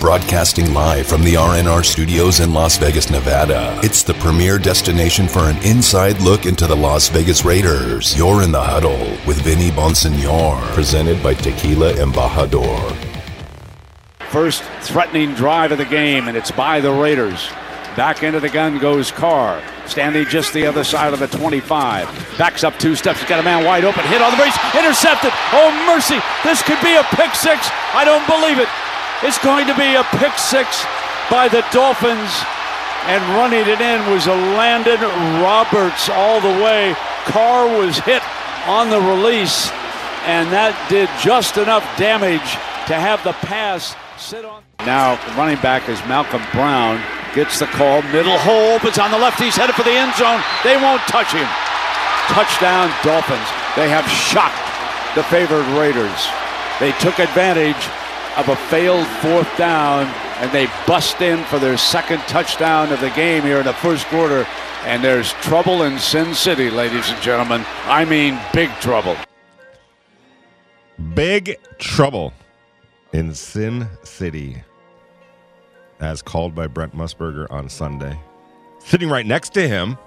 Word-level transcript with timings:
Broadcasting 0.00 0.72
live 0.72 1.08
from 1.08 1.24
the 1.24 1.34
RNR 1.34 1.84
studios 1.84 2.38
in 2.38 2.52
Las 2.54 2.78
Vegas, 2.78 3.10
Nevada. 3.10 3.80
It's 3.82 4.04
the 4.04 4.14
premier 4.14 4.56
destination 4.56 5.26
for 5.26 5.40
an 5.40 5.56
inside 5.64 6.20
look 6.20 6.46
into 6.46 6.68
the 6.68 6.76
Las 6.76 7.08
Vegas 7.08 7.44
Raiders. 7.44 8.16
You're 8.16 8.44
in 8.44 8.52
the 8.52 8.62
huddle 8.62 9.00
with 9.26 9.42
Vinny 9.42 9.70
Bonsignore, 9.70 10.60
presented 10.72 11.20
by 11.20 11.34
Tequila 11.34 11.94
Embajador. 11.94 12.96
First 14.30 14.62
threatening 14.82 15.34
drive 15.34 15.72
of 15.72 15.78
the 15.78 15.84
game, 15.84 16.28
and 16.28 16.36
it's 16.36 16.52
by 16.52 16.78
the 16.78 16.92
Raiders. 16.92 17.48
Back 17.96 18.22
into 18.22 18.38
the 18.38 18.50
gun 18.50 18.78
goes 18.78 19.10
Carr. 19.10 19.60
Standing 19.86 20.26
just 20.26 20.52
the 20.52 20.64
other 20.64 20.84
side 20.84 21.12
of 21.12 21.18
the 21.18 21.26
25. 21.26 22.36
Backs 22.38 22.62
up 22.62 22.78
two 22.78 22.94
steps. 22.94 23.18
He's 23.18 23.28
got 23.28 23.40
a 23.40 23.42
man 23.42 23.64
wide 23.64 23.84
open. 23.84 24.04
Hit 24.04 24.22
on 24.22 24.30
the 24.30 24.36
brace. 24.36 24.56
Intercepted. 24.76 25.32
Oh, 25.52 25.72
mercy. 25.92 26.20
This 26.44 26.62
could 26.62 26.80
be 26.82 26.94
a 26.94 27.02
pick 27.16 27.34
six. 27.34 27.68
I 27.92 28.04
don't 28.04 28.24
believe 28.28 28.60
it. 28.60 28.68
It's 29.22 29.38
going 29.38 29.66
to 29.66 29.74
be 29.74 29.96
a 29.96 30.04
pick 30.22 30.38
six 30.38 30.86
by 31.30 31.48
the 31.48 31.66
Dolphins. 31.72 32.30
And 33.10 33.22
running 33.34 33.66
it 33.66 33.80
in 33.80 34.12
was 34.12 34.26
a 34.26 34.34
Landon 34.54 35.00
Roberts 35.42 36.08
all 36.08 36.40
the 36.40 36.62
way. 36.62 36.94
Carr 37.26 37.66
was 37.78 37.98
hit 37.98 38.22
on 38.66 38.90
the 38.90 39.00
release, 39.00 39.70
and 40.22 40.52
that 40.52 40.76
did 40.88 41.08
just 41.18 41.56
enough 41.56 41.82
damage 41.96 42.46
to 42.86 42.94
have 42.94 43.22
the 43.24 43.32
pass 43.42 43.96
sit 44.18 44.44
on. 44.44 44.62
Now, 44.86 45.18
running 45.34 45.58
back 45.62 45.88
is 45.88 45.98
Malcolm 46.06 46.42
Brown. 46.52 47.02
Gets 47.34 47.58
the 47.58 47.66
call. 47.74 48.02
Middle 48.14 48.38
hole, 48.38 48.78
but 48.78 48.98
on 48.98 49.10
the 49.10 49.18
left. 49.18 49.40
He's 49.40 49.56
headed 49.56 49.74
for 49.74 49.82
the 49.82 49.98
end 49.98 50.14
zone. 50.14 50.40
They 50.62 50.76
won't 50.78 51.02
touch 51.10 51.34
him. 51.34 51.48
Touchdown, 52.30 52.86
Dolphins. 53.02 53.48
They 53.74 53.90
have 53.90 54.06
shocked 54.06 54.62
the 55.18 55.26
favored 55.26 55.66
Raiders. 55.74 56.28
They 56.78 56.92
took 57.02 57.18
advantage 57.18 57.82
of 58.38 58.48
a 58.48 58.56
failed 58.56 59.06
fourth 59.20 59.54
down, 59.58 60.06
and 60.40 60.50
they 60.52 60.66
bust 60.86 61.20
in 61.20 61.44
for 61.46 61.58
their 61.58 61.76
second 61.76 62.20
touchdown 62.20 62.92
of 62.92 63.00
the 63.00 63.10
game 63.10 63.42
here 63.42 63.58
in 63.58 63.66
the 63.66 63.72
first 63.74 64.06
quarter. 64.06 64.46
And 64.84 65.02
there's 65.02 65.32
trouble 65.34 65.82
in 65.82 65.98
Sin 65.98 66.34
City, 66.34 66.70
ladies 66.70 67.10
and 67.10 67.20
gentlemen. 67.20 67.64
I 67.84 68.04
mean, 68.04 68.38
big 68.54 68.70
trouble. 68.80 69.16
Big 71.14 71.58
trouble 71.78 72.32
in 73.12 73.34
Sin 73.34 73.88
City, 74.04 74.62
as 75.98 76.22
called 76.22 76.54
by 76.54 76.68
Brent 76.68 76.96
Musburger 76.96 77.50
on 77.50 77.68
Sunday. 77.68 78.18
Sitting 78.78 79.08
right 79.08 79.26
next 79.26 79.52
to 79.54 79.66
him 79.66 79.98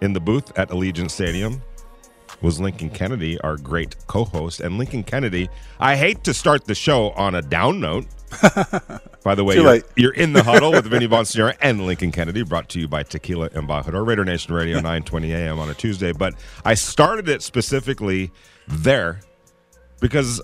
in 0.00 0.12
the 0.12 0.20
booth 0.20 0.56
at 0.58 0.70
Allegiant 0.70 1.10
Stadium 1.10 1.62
was 2.40 2.60
Lincoln 2.60 2.90
Kennedy, 2.90 3.40
our 3.40 3.56
great 3.56 3.96
co 4.06 4.24
host. 4.24 4.60
And 4.60 4.78
Lincoln 4.78 5.02
Kennedy, 5.02 5.48
I 5.80 5.96
hate 5.96 6.24
to 6.24 6.34
start 6.34 6.64
the 6.64 6.74
show 6.74 7.10
on 7.10 7.34
a 7.34 7.42
down 7.42 7.80
note. 7.80 8.06
By 9.24 9.34
the 9.34 9.44
way, 9.44 9.56
you're, 9.56 9.80
you're 9.96 10.14
in 10.14 10.32
the 10.32 10.42
huddle 10.42 10.70
with 10.70 10.86
Vinny 10.86 11.08
Bonsignore 11.08 11.56
and 11.60 11.86
Lincoln 11.86 12.12
Kennedy, 12.12 12.42
brought 12.42 12.68
to 12.70 12.80
you 12.80 12.86
by 12.86 13.02
Tequila 13.02 13.48
Embajador, 13.50 14.06
Raider 14.06 14.24
Nation 14.24 14.54
Radio, 14.54 14.76
920 14.80 15.32
a.m. 15.32 15.58
on 15.58 15.70
a 15.70 15.74
Tuesday. 15.74 16.12
But 16.12 16.34
I 16.64 16.74
started 16.74 17.28
it 17.28 17.42
specifically 17.42 18.30
there 18.66 19.20
because 20.00 20.40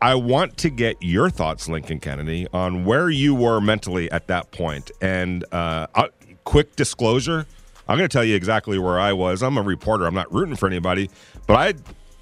I 0.00 0.14
want 0.14 0.56
to 0.58 0.70
get 0.70 0.96
your 1.00 1.28
thoughts, 1.28 1.68
Lincoln 1.68 1.98
Kennedy, 1.98 2.46
on 2.52 2.84
where 2.84 3.10
you 3.10 3.34
were 3.34 3.60
mentally 3.60 4.10
at 4.12 4.28
that 4.28 4.50
point. 4.52 4.90
And 5.00 5.44
uh, 5.50 5.88
uh, 5.94 6.08
quick 6.44 6.76
disclosure, 6.76 7.46
I'm 7.88 7.96
going 7.96 8.08
to 8.08 8.12
tell 8.12 8.24
you 8.24 8.36
exactly 8.36 8.78
where 8.78 9.00
I 9.00 9.12
was. 9.12 9.42
I'm 9.42 9.56
a 9.56 9.62
reporter. 9.62 10.06
I'm 10.06 10.14
not 10.14 10.32
rooting 10.32 10.56
for 10.56 10.66
anybody, 10.66 11.10
but 11.46 11.54
I. 11.54 11.74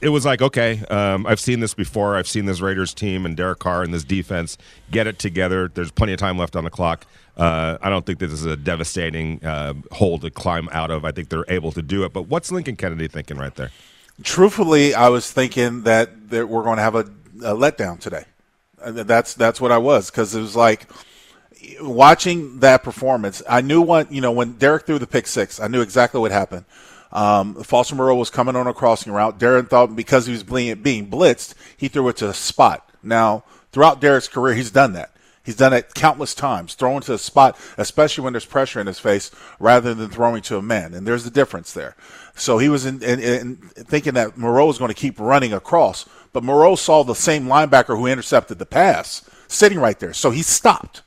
It 0.02 0.10
was 0.10 0.26
like 0.26 0.42
okay, 0.42 0.84
um, 0.90 1.26
I've 1.26 1.40
seen 1.40 1.60
this 1.60 1.72
before. 1.72 2.16
I've 2.16 2.28
seen 2.28 2.44
this 2.44 2.60
Raiders 2.60 2.92
team 2.92 3.24
and 3.24 3.34
Derek 3.34 3.60
Carr 3.60 3.82
and 3.82 3.94
this 3.94 4.04
defense 4.04 4.58
get 4.90 5.06
it 5.06 5.18
together. 5.18 5.68
There's 5.68 5.90
plenty 5.90 6.12
of 6.12 6.18
time 6.18 6.36
left 6.36 6.54
on 6.54 6.64
the 6.64 6.70
clock. 6.70 7.06
Uh, 7.36 7.78
I 7.80 7.88
don't 7.88 8.04
think 8.04 8.18
this 8.18 8.30
is 8.30 8.44
a 8.44 8.56
devastating 8.56 9.42
uh, 9.42 9.72
hole 9.92 10.18
to 10.18 10.30
climb 10.30 10.68
out 10.70 10.90
of. 10.90 11.06
I 11.06 11.12
think 11.12 11.30
they're 11.30 11.46
able 11.48 11.72
to 11.72 11.80
do 11.82 12.04
it. 12.04 12.12
But 12.12 12.24
what's 12.24 12.52
Lincoln 12.52 12.76
Kennedy 12.76 13.08
thinking 13.08 13.38
right 13.38 13.54
there? 13.54 13.70
Truthfully, 14.22 14.94
I 14.94 15.08
was 15.08 15.30
thinking 15.32 15.82
that, 15.82 16.10
we're 16.30 16.46
going 16.46 16.76
to 16.76 16.82
have 16.82 16.94
a, 16.94 17.00
a 17.40 17.54
letdown 17.54 17.98
today. 17.98 18.24
That's 18.84 19.34
that's 19.34 19.60
what 19.60 19.72
I 19.72 19.78
was 19.78 20.10
because 20.10 20.34
it 20.34 20.40
was 20.40 20.54
like 20.54 20.86
watching 21.80 22.60
that 22.60 22.82
performance. 22.82 23.42
I 23.48 23.60
knew 23.60 23.82
what 23.82 24.12
you 24.12 24.20
know 24.20 24.32
when 24.32 24.52
Derek 24.52 24.86
threw 24.86 24.98
the 24.98 25.06
pick 25.06 25.26
six. 25.26 25.60
I 25.60 25.68
knew 25.68 25.80
exactly 25.80 26.20
what 26.20 26.32
happened. 26.32 26.64
Um, 27.12 27.62
Foster 27.62 27.94
Moreau 27.94 28.16
was 28.16 28.30
coming 28.30 28.56
on 28.56 28.66
a 28.66 28.74
crossing 28.74 29.12
route. 29.12 29.38
Darren 29.38 29.68
thought 29.68 29.94
because 29.94 30.26
he 30.26 30.32
was 30.32 30.42
being, 30.42 30.82
being 30.82 31.08
blitzed, 31.08 31.54
he 31.76 31.88
threw 31.88 32.08
it 32.08 32.16
to 32.18 32.28
a 32.28 32.34
spot. 32.34 32.90
Now, 33.02 33.44
throughout 33.72 34.00
Derek's 34.00 34.28
career, 34.28 34.54
he's 34.54 34.70
done 34.70 34.92
that. 34.94 35.12
He's 35.42 35.56
done 35.56 35.72
it 35.72 35.94
countless 35.94 36.34
times, 36.34 36.74
throwing 36.74 37.02
to 37.02 37.14
a 37.14 37.18
spot, 37.18 37.56
especially 37.78 38.24
when 38.24 38.32
there's 38.32 38.44
pressure 38.44 38.80
in 38.80 38.88
his 38.88 38.98
face, 38.98 39.30
rather 39.60 39.94
than 39.94 40.10
throwing 40.10 40.42
to 40.42 40.56
a 40.56 40.62
man. 40.62 40.92
And 40.92 41.06
there's 41.06 41.22
the 41.22 41.30
difference 41.30 41.72
there. 41.72 41.94
So 42.34 42.58
he 42.58 42.68
was 42.68 42.84
in, 42.84 43.00
in, 43.00 43.20
in 43.20 43.56
thinking 43.56 44.14
that 44.14 44.36
Moreau 44.36 44.66
was 44.66 44.78
going 44.78 44.88
to 44.88 44.94
keep 44.94 45.20
running 45.20 45.52
across, 45.52 46.04
but 46.32 46.42
Moreau 46.42 46.74
saw 46.74 47.04
the 47.04 47.14
same 47.14 47.44
linebacker 47.46 47.96
who 47.96 48.06
intercepted 48.06 48.58
the 48.58 48.66
pass 48.66 49.24
sitting 49.46 49.78
right 49.78 49.98
there. 50.00 50.12
So 50.12 50.32
he 50.32 50.42
stopped 50.42 51.02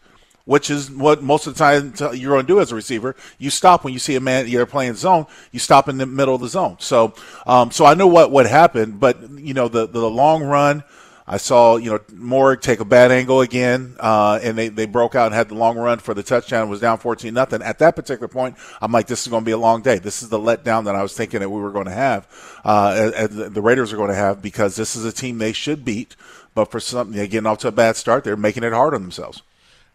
which 0.49 0.71
is 0.71 0.89
what 0.89 1.21
most 1.21 1.45
of 1.45 1.53
the 1.53 1.59
time 1.59 1.93
you're 2.15 2.31
going 2.31 2.43
to 2.43 2.53
do 2.53 2.59
as 2.59 2.71
a 2.71 2.75
receiver. 2.75 3.15
You 3.37 3.51
stop 3.51 3.83
when 3.83 3.93
you 3.93 3.99
see 3.99 4.15
a 4.15 4.19
man 4.19 4.47
you're 4.47 4.65
playing 4.65 4.95
zone. 4.95 5.27
You 5.51 5.59
stop 5.59 5.87
in 5.87 5.99
the 5.99 6.07
middle 6.07 6.33
of 6.33 6.41
the 6.41 6.47
zone. 6.47 6.77
So, 6.79 7.13
um, 7.45 7.69
so 7.69 7.85
I 7.85 7.93
know 7.93 8.07
what 8.07 8.31
what 8.31 8.47
happened, 8.47 8.99
but 8.99 9.29
you 9.37 9.53
know 9.53 9.67
the 9.67 9.87
the 9.87 10.09
long 10.09 10.43
run. 10.43 10.83
I 11.27 11.37
saw 11.37 11.75
you 11.75 11.91
know 11.91 11.99
Moehrig 12.11 12.61
take 12.61 12.79
a 12.79 12.85
bad 12.85 13.11
angle 13.11 13.41
again, 13.41 13.95
uh, 13.99 14.39
and 14.41 14.57
they, 14.57 14.69
they 14.69 14.87
broke 14.87 15.13
out 15.13 15.27
and 15.27 15.35
had 15.35 15.49
the 15.49 15.53
long 15.53 15.77
run 15.77 15.99
for 15.99 16.15
the 16.15 16.23
touchdown. 16.23 16.65
It 16.65 16.71
was 16.71 16.79
down 16.79 16.97
fourteen 16.97 17.35
nothing. 17.35 17.61
At 17.61 17.77
that 17.77 17.95
particular 17.95 18.27
point, 18.27 18.57
I'm 18.81 18.91
like, 18.91 19.05
this 19.05 19.21
is 19.21 19.27
going 19.27 19.43
to 19.43 19.45
be 19.45 19.51
a 19.51 19.57
long 19.57 19.83
day. 19.83 19.99
This 19.99 20.23
is 20.23 20.29
the 20.29 20.39
letdown 20.39 20.85
that 20.85 20.95
I 20.95 21.03
was 21.03 21.13
thinking 21.13 21.41
that 21.41 21.49
we 21.51 21.61
were 21.61 21.71
going 21.71 21.85
to 21.85 21.91
have, 21.91 22.27
uh, 22.65 23.27
the 23.27 23.61
Raiders 23.61 23.93
are 23.93 23.97
going 23.97 24.09
to 24.09 24.15
have 24.15 24.41
because 24.41 24.75
this 24.75 24.95
is 24.95 25.05
a 25.05 25.11
team 25.11 25.37
they 25.37 25.53
should 25.53 25.85
beat, 25.85 26.15
but 26.55 26.71
for 26.71 26.79
something 26.79 27.15
they're 27.15 27.27
getting 27.27 27.45
off 27.45 27.59
to 27.59 27.67
a 27.67 27.71
bad 27.71 27.97
start, 27.97 28.23
they're 28.23 28.35
making 28.35 28.63
it 28.63 28.73
hard 28.73 28.95
on 28.95 29.03
themselves. 29.03 29.43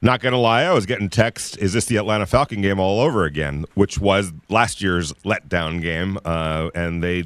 Not 0.04 0.20
gonna 0.20 0.38
lie, 0.38 0.64
I 0.64 0.72
was 0.74 0.84
getting 0.84 1.08
text. 1.08 1.56
Is 1.56 1.72
this 1.72 1.86
the 1.86 1.96
Atlanta 1.96 2.26
Falcon 2.26 2.60
game 2.60 2.78
all 2.78 3.00
over 3.00 3.24
again? 3.24 3.64
Which 3.72 3.98
was 3.98 4.34
last 4.50 4.82
year's 4.82 5.14
letdown 5.24 5.80
game, 5.80 6.18
uh, 6.26 6.68
and 6.74 7.02
they 7.02 7.24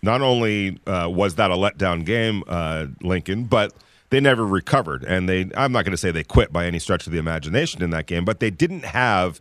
not 0.00 0.22
only 0.22 0.80
uh, 0.86 1.10
was 1.10 1.34
that 1.34 1.50
a 1.50 1.54
letdown 1.54 2.06
game, 2.06 2.42
uh, 2.48 2.86
Lincoln, 3.02 3.44
but 3.44 3.74
they 4.08 4.20
never 4.20 4.46
recovered. 4.46 5.04
And 5.04 5.28
they, 5.28 5.50
I'm 5.54 5.72
not 5.72 5.84
going 5.84 5.90
to 5.90 5.98
say 5.98 6.10
they 6.10 6.24
quit 6.24 6.54
by 6.54 6.64
any 6.64 6.78
stretch 6.78 7.06
of 7.06 7.12
the 7.12 7.18
imagination 7.18 7.82
in 7.82 7.90
that 7.90 8.06
game, 8.06 8.24
but 8.24 8.40
they 8.40 8.50
didn't 8.50 8.86
have 8.86 9.38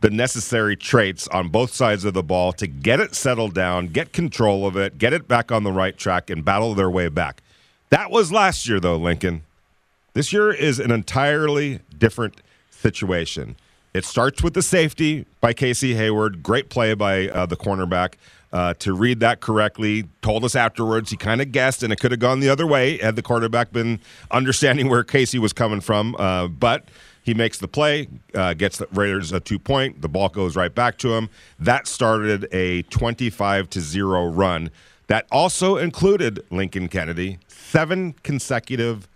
the 0.00 0.08
necessary 0.08 0.76
traits 0.76 1.28
on 1.28 1.48
both 1.50 1.74
sides 1.74 2.06
of 2.06 2.14
the 2.14 2.22
ball 2.22 2.54
to 2.54 2.66
get 2.66 3.00
it 3.00 3.14
settled 3.14 3.52
down, 3.52 3.88
get 3.88 4.14
control 4.14 4.66
of 4.66 4.78
it, 4.78 4.96
get 4.96 5.12
it 5.12 5.28
back 5.28 5.52
on 5.52 5.62
the 5.62 5.72
right 5.72 5.98
track, 5.98 6.30
and 6.30 6.42
battle 6.42 6.72
their 6.74 6.88
way 6.88 7.08
back. 7.08 7.42
That 7.90 8.10
was 8.10 8.32
last 8.32 8.66
year, 8.66 8.80
though, 8.80 8.96
Lincoln. 8.96 9.42
This 10.18 10.32
year 10.32 10.50
is 10.50 10.80
an 10.80 10.90
entirely 10.90 11.78
different 11.96 12.42
situation. 12.70 13.54
It 13.94 14.04
starts 14.04 14.42
with 14.42 14.52
the 14.52 14.62
safety 14.62 15.26
by 15.40 15.52
Casey 15.52 15.94
Hayward. 15.94 16.42
Great 16.42 16.70
play 16.70 16.94
by 16.94 17.28
uh, 17.28 17.46
the 17.46 17.54
cornerback 17.54 18.14
uh, 18.52 18.74
to 18.80 18.94
read 18.94 19.20
that 19.20 19.38
correctly. 19.38 20.08
Told 20.20 20.44
us 20.44 20.56
afterwards 20.56 21.12
he 21.12 21.16
kind 21.16 21.40
of 21.40 21.52
guessed, 21.52 21.84
and 21.84 21.92
it 21.92 22.00
could 22.00 22.10
have 22.10 22.18
gone 22.18 22.40
the 22.40 22.48
other 22.48 22.66
way 22.66 22.98
had 22.98 23.14
the 23.14 23.22
quarterback 23.22 23.70
been 23.70 24.00
understanding 24.32 24.88
where 24.88 25.04
Casey 25.04 25.38
was 25.38 25.52
coming 25.52 25.80
from. 25.80 26.16
Uh, 26.16 26.48
but 26.48 26.88
he 27.22 27.32
makes 27.32 27.58
the 27.58 27.68
play, 27.68 28.08
uh, 28.34 28.54
gets 28.54 28.78
the 28.78 28.88
Raiders 28.92 29.30
a 29.30 29.38
two 29.38 29.60
point. 29.60 30.02
The 30.02 30.08
ball 30.08 30.30
goes 30.30 30.56
right 30.56 30.74
back 30.74 30.98
to 30.98 31.14
him. 31.14 31.30
That 31.60 31.86
started 31.86 32.48
a 32.50 32.82
25 32.82 33.70
to 33.70 33.80
0 33.80 34.30
run. 34.30 34.72
That 35.06 35.28
also 35.30 35.76
included 35.76 36.44
Lincoln 36.50 36.88
Kennedy, 36.88 37.38
seven 37.46 38.14
consecutive 38.24 39.08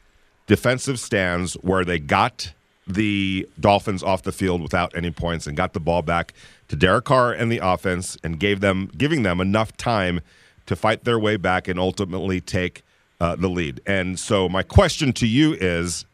defensive 0.46 0.98
stands 0.98 1.54
where 1.54 1.84
they 1.84 1.98
got 1.98 2.52
the 2.86 3.48
Dolphins 3.60 4.02
off 4.02 4.22
the 4.22 4.32
field 4.32 4.60
without 4.60 4.94
any 4.96 5.10
points 5.10 5.46
and 5.46 5.56
got 5.56 5.72
the 5.72 5.80
ball 5.80 6.02
back 6.02 6.34
to 6.68 6.76
Derek 6.76 7.04
Carr 7.04 7.32
and 7.32 7.50
the 7.50 7.58
offense 7.58 8.16
and 8.24 8.38
gave 8.38 8.60
them 8.60 8.90
giving 8.96 9.22
them 9.22 9.40
enough 9.40 9.76
time 9.76 10.20
to 10.66 10.76
fight 10.76 11.04
their 11.04 11.18
way 11.18 11.36
back 11.36 11.68
and 11.68 11.78
ultimately 11.78 12.40
take 12.40 12.82
uh, 13.20 13.36
the 13.36 13.48
lead. 13.48 13.80
And 13.86 14.18
so 14.18 14.48
my 14.48 14.62
question 14.62 15.12
to 15.14 15.26
you 15.26 15.54
is 15.54 16.04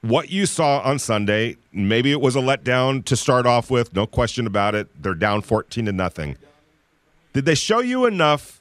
what 0.00 0.30
you 0.30 0.46
saw 0.46 0.80
on 0.80 0.98
Sunday, 0.98 1.56
maybe 1.72 2.10
it 2.10 2.20
was 2.20 2.34
a 2.34 2.40
letdown 2.40 3.04
to 3.04 3.16
start 3.16 3.46
off 3.46 3.70
with, 3.70 3.94
no 3.94 4.06
question 4.06 4.46
about 4.46 4.74
it. 4.74 4.88
They're 5.00 5.14
down 5.14 5.42
14 5.42 5.86
to 5.86 5.92
nothing. 5.92 6.36
Did 7.32 7.44
they 7.44 7.54
show 7.54 7.80
you 7.80 8.06
enough 8.06 8.60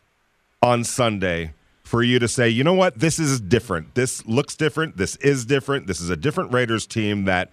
on 0.62 0.84
Sunday 0.84 1.54
for 1.92 2.02
you 2.02 2.20
to 2.20 2.28
say, 2.30 2.48
you 2.48 2.64
know 2.64 2.74
what, 2.74 2.98
this 2.98 3.20
is 3.20 3.42
different. 3.42 3.96
This 3.96 4.26
looks 4.26 4.56
different. 4.56 4.96
This 4.96 5.18
is 5.18 5.46
different. 5.46 5.88
This 5.88 6.00
is 6.00 6.10
a 6.10 6.16
different 6.16 6.54
Raiders 6.54 6.88
team 6.88 7.26
that 7.26 7.50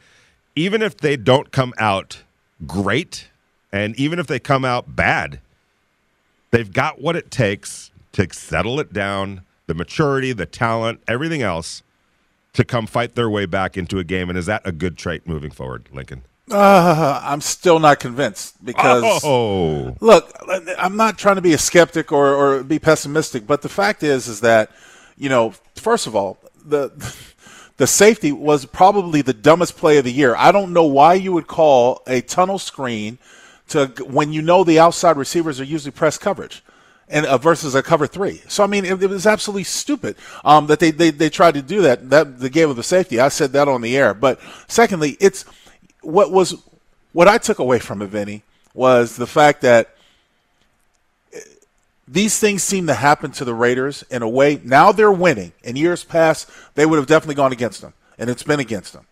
even 0.54 0.80
if 0.80 0.96
they 0.96 1.16
don't 1.16 1.50
come 1.50 1.74
out 1.76 2.22
great 2.64 3.30
and 3.72 3.96
even 3.96 4.20
if 4.20 4.28
they 4.28 4.38
come 4.38 4.64
out 4.64 4.94
bad, 4.94 5.40
they've 6.52 6.72
got 6.72 7.00
what 7.00 7.16
it 7.16 7.32
takes 7.32 7.90
to 8.12 8.28
settle 8.32 8.78
it 8.78 8.92
down, 8.92 9.40
the 9.66 9.74
maturity, 9.74 10.32
the 10.32 10.46
talent, 10.46 11.00
everything 11.08 11.42
else 11.42 11.82
to 12.52 12.64
come 12.64 12.86
fight 12.86 13.16
their 13.16 13.28
way 13.28 13.44
back 13.44 13.76
into 13.76 13.98
a 13.98 14.04
game. 14.04 14.28
And 14.28 14.38
is 14.38 14.46
that 14.46 14.62
a 14.64 14.70
good 14.70 14.96
trait 14.96 15.26
moving 15.26 15.50
forward, 15.50 15.88
Lincoln? 15.92 16.22
Uh, 16.50 17.20
I'm 17.22 17.40
still 17.40 17.78
not 17.78 18.00
convinced 18.00 18.64
because 18.64 19.22
Oh, 19.24 19.96
look, 20.00 20.32
I'm 20.78 20.96
not 20.96 21.18
trying 21.18 21.36
to 21.36 21.42
be 21.42 21.52
a 21.52 21.58
skeptic 21.58 22.12
or, 22.12 22.34
or 22.34 22.62
be 22.62 22.78
pessimistic, 22.78 23.46
but 23.46 23.62
the 23.62 23.68
fact 23.68 24.02
is, 24.02 24.28
is 24.28 24.40
that 24.40 24.70
you 25.16 25.28
know, 25.28 25.52
first 25.74 26.06
of 26.06 26.14
all, 26.16 26.38
the 26.64 26.90
the 27.76 27.86
safety 27.86 28.32
was 28.32 28.64
probably 28.66 29.22
the 29.22 29.32
dumbest 29.34 29.76
play 29.76 29.98
of 29.98 30.04
the 30.04 30.12
year. 30.12 30.34
I 30.36 30.52
don't 30.52 30.72
know 30.72 30.84
why 30.84 31.14
you 31.14 31.32
would 31.32 31.46
call 31.46 32.02
a 32.06 32.20
tunnel 32.20 32.58
screen 32.58 33.18
to 33.68 33.86
when 34.06 34.32
you 34.32 34.42
know 34.42 34.64
the 34.64 34.78
outside 34.78 35.16
receivers 35.16 35.60
are 35.60 35.64
usually 35.64 35.92
press 35.92 36.18
coverage. 36.18 36.62
And 37.10 37.24
uh, 37.24 37.38
versus 37.38 37.74
a 37.74 37.82
cover 37.82 38.06
three, 38.06 38.42
so 38.48 38.62
I 38.62 38.66
mean, 38.66 38.84
it, 38.84 39.02
it 39.02 39.08
was 39.08 39.26
absolutely 39.26 39.64
stupid 39.64 40.16
um, 40.44 40.66
that 40.66 40.78
they, 40.78 40.90
they 40.90 41.08
they 41.10 41.30
tried 41.30 41.54
to 41.54 41.62
do 41.62 41.80
that. 41.80 42.10
That 42.10 42.38
the 42.38 42.50
game 42.50 42.68
of 42.68 42.76
the 42.76 42.82
safety, 42.82 43.18
I 43.18 43.28
said 43.28 43.52
that 43.52 43.66
on 43.66 43.80
the 43.80 43.96
air. 43.96 44.12
But 44.12 44.38
secondly, 44.66 45.16
it's 45.18 45.46
what 46.08 46.32
was 46.32 46.56
what 47.12 47.28
I 47.28 47.38
took 47.38 47.58
away 47.58 47.78
from 47.78 48.00
it, 48.00 48.06
Vinny, 48.06 48.42
was 48.74 49.16
the 49.16 49.26
fact 49.26 49.60
that 49.60 49.94
eh, 51.34 51.40
these 52.06 52.38
things 52.38 52.62
seem 52.62 52.86
to 52.86 52.94
happen 52.94 53.30
to 53.32 53.44
the 53.44 53.54
Raiders 53.54 54.04
in 54.10 54.22
a 54.22 54.28
way. 54.28 54.60
Now 54.64 54.90
they're 54.90 55.12
winning. 55.12 55.52
In 55.62 55.76
years 55.76 56.04
past, 56.04 56.50
they 56.74 56.86
would 56.86 56.96
have 56.96 57.06
definitely 57.06 57.34
gone 57.34 57.52
against 57.52 57.82
them, 57.82 57.92
and 58.18 58.30
it's 58.30 58.42
been 58.42 58.60
against 58.60 58.94
them. 58.94 59.06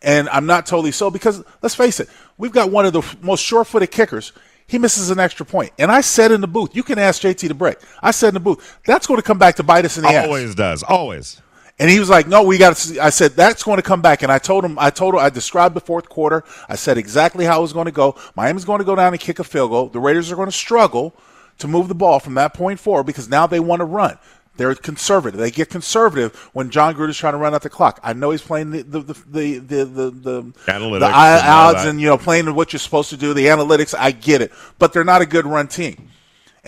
And 0.00 0.28
I'm 0.30 0.46
not 0.46 0.64
totally 0.64 0.92
so 0.92 1.10
because 1.10 1.44
let's 1.60 1.74
face 1.74 2.00
it, 2.00 2.08
we've 2.38 2.52
got 2.52 2.70
one 2.70 2.86
of 2.86 2.92
the 2.92 3.02
most 3.20 3.44
sure-footed 3.44 3.90
kickers. 3.90 4.32
He 4.66 4.78
misses 4.78 5.10
an 5.10 5.18
extra 5.18 5.44
point, 5.44 5.72
and 5.78 5.90
I 5.90 6.00
said 6.02 6.30
in 6.30 6.40
the 6.40 6.46
booth, 6.46 6.76
you 6.76 6.82
can 6.82 6.98
ask 6.98 7.22
JT 7.22 7.48
to 7.48 7.54
break. 7.54 7.78
I 8.02 8.10
said 8.10 8.28
in 8.28 8.34
the 8.34 8.40
booth, 8.40 8.78
that's 8.86 9.06
going 9.06 9.18
to 9.18 9.22
come 9.22 9.38
back 9.38 9.56
to 9.56 9.62
bite 9.62 9.84
us 9.84 9.96
in 9.96 10.04
the 10.04 10.10
ass. 10.10 10.26
always 10.26 10.54
does. 10.54 10.82
Always. 10.82 11.42
And 11.78 11.88
he 11.88 12.00
was 12.00 12.10
like, 12.10 12.26
"No, 12.26 12.42
we 12.42 12.58
got 12.58 12.76
to." 12.76 13.00
I 13.00 13.10
said, 13.10 13.32
"That's 13.32 13.62
going 13.62 13.76
to 13.76 13.82
come 13.82 14.02
back." 14.02 14.22
And 14.22 14.32
I 14.32 14.38
told 14.38 14.64
him, 14.64 14.78
I 14.78 14.90
told 14.90 15.14
him, 15.14 15.20
I 15.20 15.30
described 15.30 15.76
the 15.76 15.80
fourth 15.80 16.08
quarter. 16.08 16.44
I 16.68 16.74
said 16.74 16.98
exactly 16.98 17.44
how 17.44 17.58
it 17.58 17.62
was 17.62 17.72
going 17.72 17.86
to 17.86 17.92
go. 17.92 18.16
Miami's 18.34 18.64
going 18.64 18.78
to 18.80 18.84
go 18.84 18.96
down 18.96 19.12
and 19.12 19.20
kick 19.20 19.38
a 19.38 19.44
field 19.44 19.70
goal. 19.70 19.88
The 19.88 20.00
Raiders 20.00 20.32
are 20.32 20.36
going 20.36 20.48
to 20.48 20.56
struggle 20.56 21.14
to 21.58 21.68
move 21.68 21.88
the 21.88 21.94
ball 21.94 22.20
from 22.20 22.34
that 22.34 22.54
point 22.54 22.80
forward 22.80 23.04
because 23.04 23.28
now 23.28 23.46
they 23.46 23.60
want 23.60 23.80
to 23.80 23.84
run. 23.84 24.18
They're 24.56 24.74
conservative. 24.74 25.38
They 25.38 25.52
get 25.52 25.70
conservative 25.70 26.34
when 26.52 26.70
John 26.70 26.96
Gruden's 26.96 27.16
trying 27.16 27.34
to 27.34 27.38
run 27.38 27.54
out 27.54 27.62
the 27.62 27.70
clock. 27.70 28.00
I 28.02 28.12
know 28.12 28.32
he's 28.32 28.42
playing 28.42 28.70
the 28.72 28.82
the 28.82 29.00
the 29.00 29.14
the 29.14 29.58
the, 29.58 29.84
the, 29.84 30.10
the 30.10 30.52
the 30.98 31.06
odds 31.46 31.84
that. 31.84 31.88
and 31.88 32.00
you 32.00 32.08
know 32.08 32.18
playing 32.18 32.52
what 32.56 32.72
you're 32.72 32.80
supposed 32.80 33.10
to 33.10 33.16
do, 33.16 33.32
the 33.34 33.46
analytics. 33.46 33.94
I 33.96 34.10
get 34.10 34.42
it, 34.42 34.50
but 34.80 34.92
they're 34.92 35.04
not 35.04 35.22
a 35.22 35.26
good 35.26 35.46
run 35.46 35.68
team. 35.68 36.10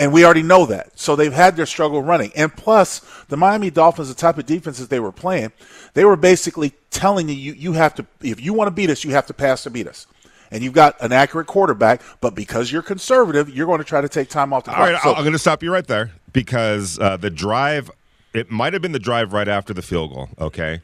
And 0.00 0.14
we 0.14 0.24
already 0.24 0.42
know 0.42 0.64
that. 0.64 0.98
So 0.98 1.14
they've 1.14 1.32
had 1.32 1.56
their 1.56 1.66
struggle 1.66 2.02
running. 2.02 2.32
And 2.34 2.50
plus, 2.56 3.00
the 3.28 3.36
Miami 3.36 3.70
Dolphins, 3.70 4.08
the 4.08 4.14
type 4.14 4.38
of 4.38 4.46
defenses 4.46 4.88
they 4.88 4.98
were 4.98 5.12
playing, 5.12 5.52
they 5.92 6.06
were 6.06 6.16
basically 6.16 6.72
telling 6.90 7.28
you, 7.28 7.34
you, 7.34 7.52
you 7.52 7.72
have 7.74 7.94
to, 7.96 8.06
if 8.22 8.40
you 8.40 8.54
want 8.54 8.68
to 8.68 8.72
beat 8.72 8.88
us, 8.88 9.04
you 9.04 9.10
have 9.10 9.26
to 9.26 9.34
pass 9.34 9.62
to 9.64 9.70
beat 9.70 9.86
us. 9.86 10.06
And 10.50 10.64
you've 10.64 10.72
got 10.72 10.96
an 11.02 11.12
accurate 11.12 11.46
quarterback, 11.46 12.00
but 12.22 12.34
because 12.34 12.72
you're 12.72 12.82
conservative, 12.82 13.50
you're 13.50 13.66
going 13.66 13.78
to 13.78 13.84
try 13.84 14.00
to 14.00 14.08
take 14.08 14.30
time 14.30 14.54
off 14.54 14.64
the 14.64 14.70
clock. 14.70 14.80
right, 14.88 15.02
So- 15.02 15.10
I'm 15.14 15.22
going 15.22 15.32
to 15.32 15.38
stop 15.38 15.62
you 15.62 15.70
right 15.70 15.86
there 15.86 16.12
because 16.32 16.98
uh, 16.98 17.18
the 17.18 17.30
drive, 17.30 17.90
it 18.32 18.50
might 18.50 18.72
have 18.72 18.80
been 18.80 18.92
the 18.92 18.98
drive 18.98 19.34
right 19.34 19.48
after 19.48 19.74
the 19.74 19.82
field 19.82 20.14
goal. 20.14 20.28
Okay, 20.40 20.80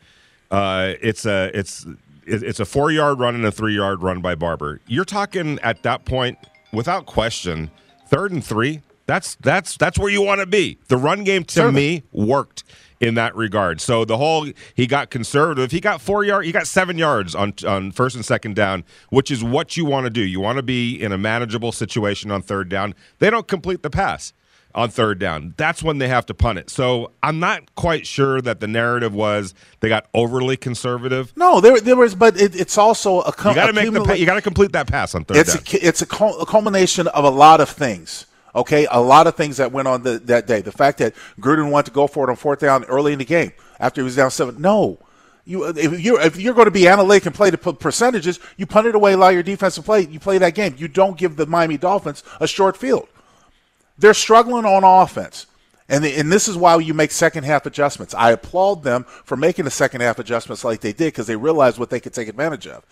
uh, 0.50 0.92
it's 1.00 1.24
a 1.24 1.50
it's 1.58 1.86
it's 2.26 2.60
a 2.60 2.64
four 2.64 2.90
yard 2.90 3.18
run 3.18 3.34
and 3.34 3.44
a 3.44 3.50
three 3.52 3.74
yard 3.74 4.02
run 4.02 4.20
by 4.20 4.34
Barber. 4.34 4.80
You're 4.86 5.04
talking 5.04 5.58
at 5.62 5.82
that 5.84 6.04
point, 6.04 6.38
without 6.72 7.06
question, 7.06 7.70
third 8.08 8.30
and 8.32 8.44
three. 8.44 8.82
That's 9.06 9.36
that's 9.36 9.76
that's 9.76 9.98
where 9.98 10.10
you 10.10 10.22
want 10.22 10.40
to 10.40 10.46
be. 10.46 10.78
The 10.88 10.96
run 10.96 11.24
game 11.24 11.44
to 11.44 11.54
Certainly. 11.54 11.80
me 11.80 12.02
worked 12.12 12.64
in 13.00 13.14
that 13.14 13.36
regard. 13.36 13.80
So 13.80 14.04
the 14.04 14.16
whole 14.16 14.48
he 14.74 14.86
got 14.86 15.10
conservative. 15.10 15.70
He 15.70 15.80
got 15.80 16.00
four 16.00 16.24
yard. 16.24 16.44
He 16.44 16.52
got 16.52 16.66
seven 16.66 16.98
yards 16.98 17.34
on 17.34 17.54
on 17.66 17.92
first 17.92 18.16
and 18.16 18.24
second 18.24 18.56
down, 18.56 18.84
which 19.10 19.30
is 19.30 19.44
what 19.44 19.76
you 19.76 19.84
want 19.84 20.04
to 20.04 20.10
do. 20.10 20.22
You 20.22 20.40
want 20.40 20.56
to 20.56 20.62
be 20.62 21.00
in 21.00 21.12
a 21.12 21.18
manageable 21.18 21.72
situation 21.72 22.30
on 22.30 22.42
third 22.42 22.68
down. 22.68 22.94
They 23.18 23.30
don't 23.30 23.46
complete 23.46 23.82
the 23.82 23.90
pass 23.90 24.32
on 24.74 24.90
third 24.90 25.18
down. 25.18 25.54
That's 25.56 25.82
when 25.82 25.98
they 25.98 26.08
have 26.08 26.26
to 26.26 26.34
punt 26.34 26.58
it. 26.58 26.68
So 26.68 27.12
I'm 27.22 27.38
not 27.38 27.74
quite 27.76 28.06
sure 28.06 28.40
that 28.42 28.60
the 28.60 28.66
narrative 28.66 29.14
was 29.14 29.54
they 29.80 29.88
got 29.88 30.06
overly 30.12 30.56
conservative. 30.56 31.32
no, 31.36 31.60
there, 31.60 31.80
there 31.80 31.96
was, 31.96 32.14
but 32.14 32.38
it, 32.38 32.54
it's 32.58 32.76
also 32.76 33.20
a. 33.22 33.32
You 33.38 33.54
got 33.54 33.66
to 33.68 33.72
make 33.72 33.92
the 33.92 34.04
pa- 34.04 34.12
you 34.14 34.26
got 34.26 34.34
to 34.34 34.42
complete 34.42 34.72
that 34.72 34.86
pass 34.86 35.14
on 35.14 35.24
third 35.24 35.38
it's 35.38 35.54
down. 35.54 35.80
a, 35.80 35.86
it's 35.86 36.02
a, 36.02 36.06
cul- 36.06 36.40
a 36.40 36.46
culmination 36.46 37.06
of 37.08 37.24
a 37.24 37.30
lot 37.30 37.60
of 37.60 37.70
things. 37.70 38.26
Okay, 38.56 38.86
a 38.90 39.00
lot 39.00 39.26
of 39.26 39.36
things 39.36 39.58
that 39.58 39.70
went 39.70 39.86
on 39.86 40.02
the, 40.02 40.18
that 40.20 40.46
day. 40.46 40.62
The 40.62 40.72
fact 40.72 40.98
that 40.98 41.14
Gruden 41.38 41.70
wanted 41.70 41.86
to 41.86 41.92
go 41.92 42.06
for 42.06 42.26
it 42.26 42.30
on 42.30 42.36
fourth 42.36 42.60
down 42.60 42.84
early 42.86 43.12
in 43.12 43.18
the 43.18 43.24
game 43.24 43.52
after 43.78 44.00
he 44.00 44.04
was 44.04 44.16
down 44.16 44.30
seven. 44.30 44.60
No, 44.60 44.98
you 45.44 45.68
if 45.68 46.00
you're 46.00 46.20
if 46.20 46.38
you're 46.38 46.54
going 46.54 46.64
to 46.64 46.70
be 46.70 46.88
analytic 46.88 47.26
and 47.26 47.34
play 47.34 47.50
the 47.50 47.58
percentages, 47.58 48.40
you 48.56 48.66
punt 48.66 48.86
it 48.86 48.94
away, 48.94 49.12
allow 49.12 49.28
your 49.28 49.42
defense 49.42 49.74
to 49.74 49.82
play. 49.82 50.06
You 50.06 50.18
play 50.18 50.38
that 50.38 50.54
game. 50.54 50.74
You 50.78 50.88
don't 50.88 51.18
give 51.18 51.36
the 51.36 51.46
Miami 51.46 51.76
Dolphins 51.76 52.24
a 52.40 52.46
short 52.46 52.78
field. 52.78 53.08
They're 53.98 54.14
struggling 54.14 54.64
on 54.64 54.84
offense. 54.84 55.46
And, 55.88 56.02
the, 56.02 56.16
and 56.16 56.32
this 56.32 56.48
is 56.48 56.56
why 56.56 56.76
you 56.78 56.94
make 56.94 57.12
second 57.12 57.44
half 57.44 57.64
adjustments. 57.64 58.12
I 58.12 58.32
applaud 58.32 58.82
them 58.82 59.04
for 59.04 59.36
making 59.36 59.66
the 59.66 59.70
second 59.70 60.00
half 60.00 60.18
adjustments 60.18 60.64
like 60.64 60.80
they 60.80 60.92
did 60.92 61.12
because 61.12 61.28
they 61.28 61.36
realized 61.36 61.78
what 61.78 61.90
they 61.90 62.00
could 62.00 62.12
take 62.12 62.26
advantage 62.26 62.66
of. 62.66 62.84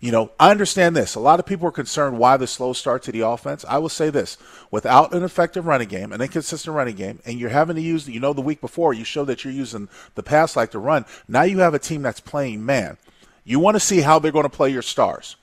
You 0.00 0.12
know, 0.12 0.30
I 0.40 0.50
understand 0.50 0.96
this. 0.96 1.14
A 1.14 1.20
lot 1.20 1.40
of 1.40 1.46
people 1.46 1.68
are 1.68 1.72
concerned 1.72 2.18
why 2.18 2.38
the 2.38 2.46
slow 2.46 2.72
start 2.72 3.02
to 3.02 3.12
the 3.12 3.20
offense. 3.20 3.66
I 3.68 3.76
will 3.76 3.90
say 3.90 4.08
this 4.08 4.38
without 4.70 5.12
an 5.12 5.22
effective 5.22 5.66
running 5.66 5.88
game, 5.88 6.12
an 6.12 6.22
inconsistent 6.22 6.74
running 6.74 6.96
game, 6.96 7.20
and 7.26 7.38
you're 7.38 7.50
having 7.50 7.76
to 7.76 7.82
use, 7.82 8.08
you 8.08 8.18
know, 8.18 8.32
the 8.32 8.40
week 8.40 8.62
before, 8.62 8.94
you 8.94 9.04
showed 9.04 9.26
that 9.26 9.44
you're 9.44 9.52
using 9.52 9.90
the 10.14 10.22
pass 10.22 10.56
like 10.56 10.70
to 10.70 10.78
run. 10.78 11.04
Now 11.28 11.42
you 11.42 11.58
have 11.58 11.74
a 11.74 11.78
team 11.78 12.00
that's 12.00 12.20
playing 12.20 12.64
man. 12.64 12.96
You 13.44 13.58
want 13.58 13.74
to 13.74 13.80
see 13.80 14.00
how 14.00 14.18
they're 14.18 14.32
going 14.32 14.44
to 14.44 14.48
play 14.48 14.70
your 14.70 14.80
stars. 14.80 15.36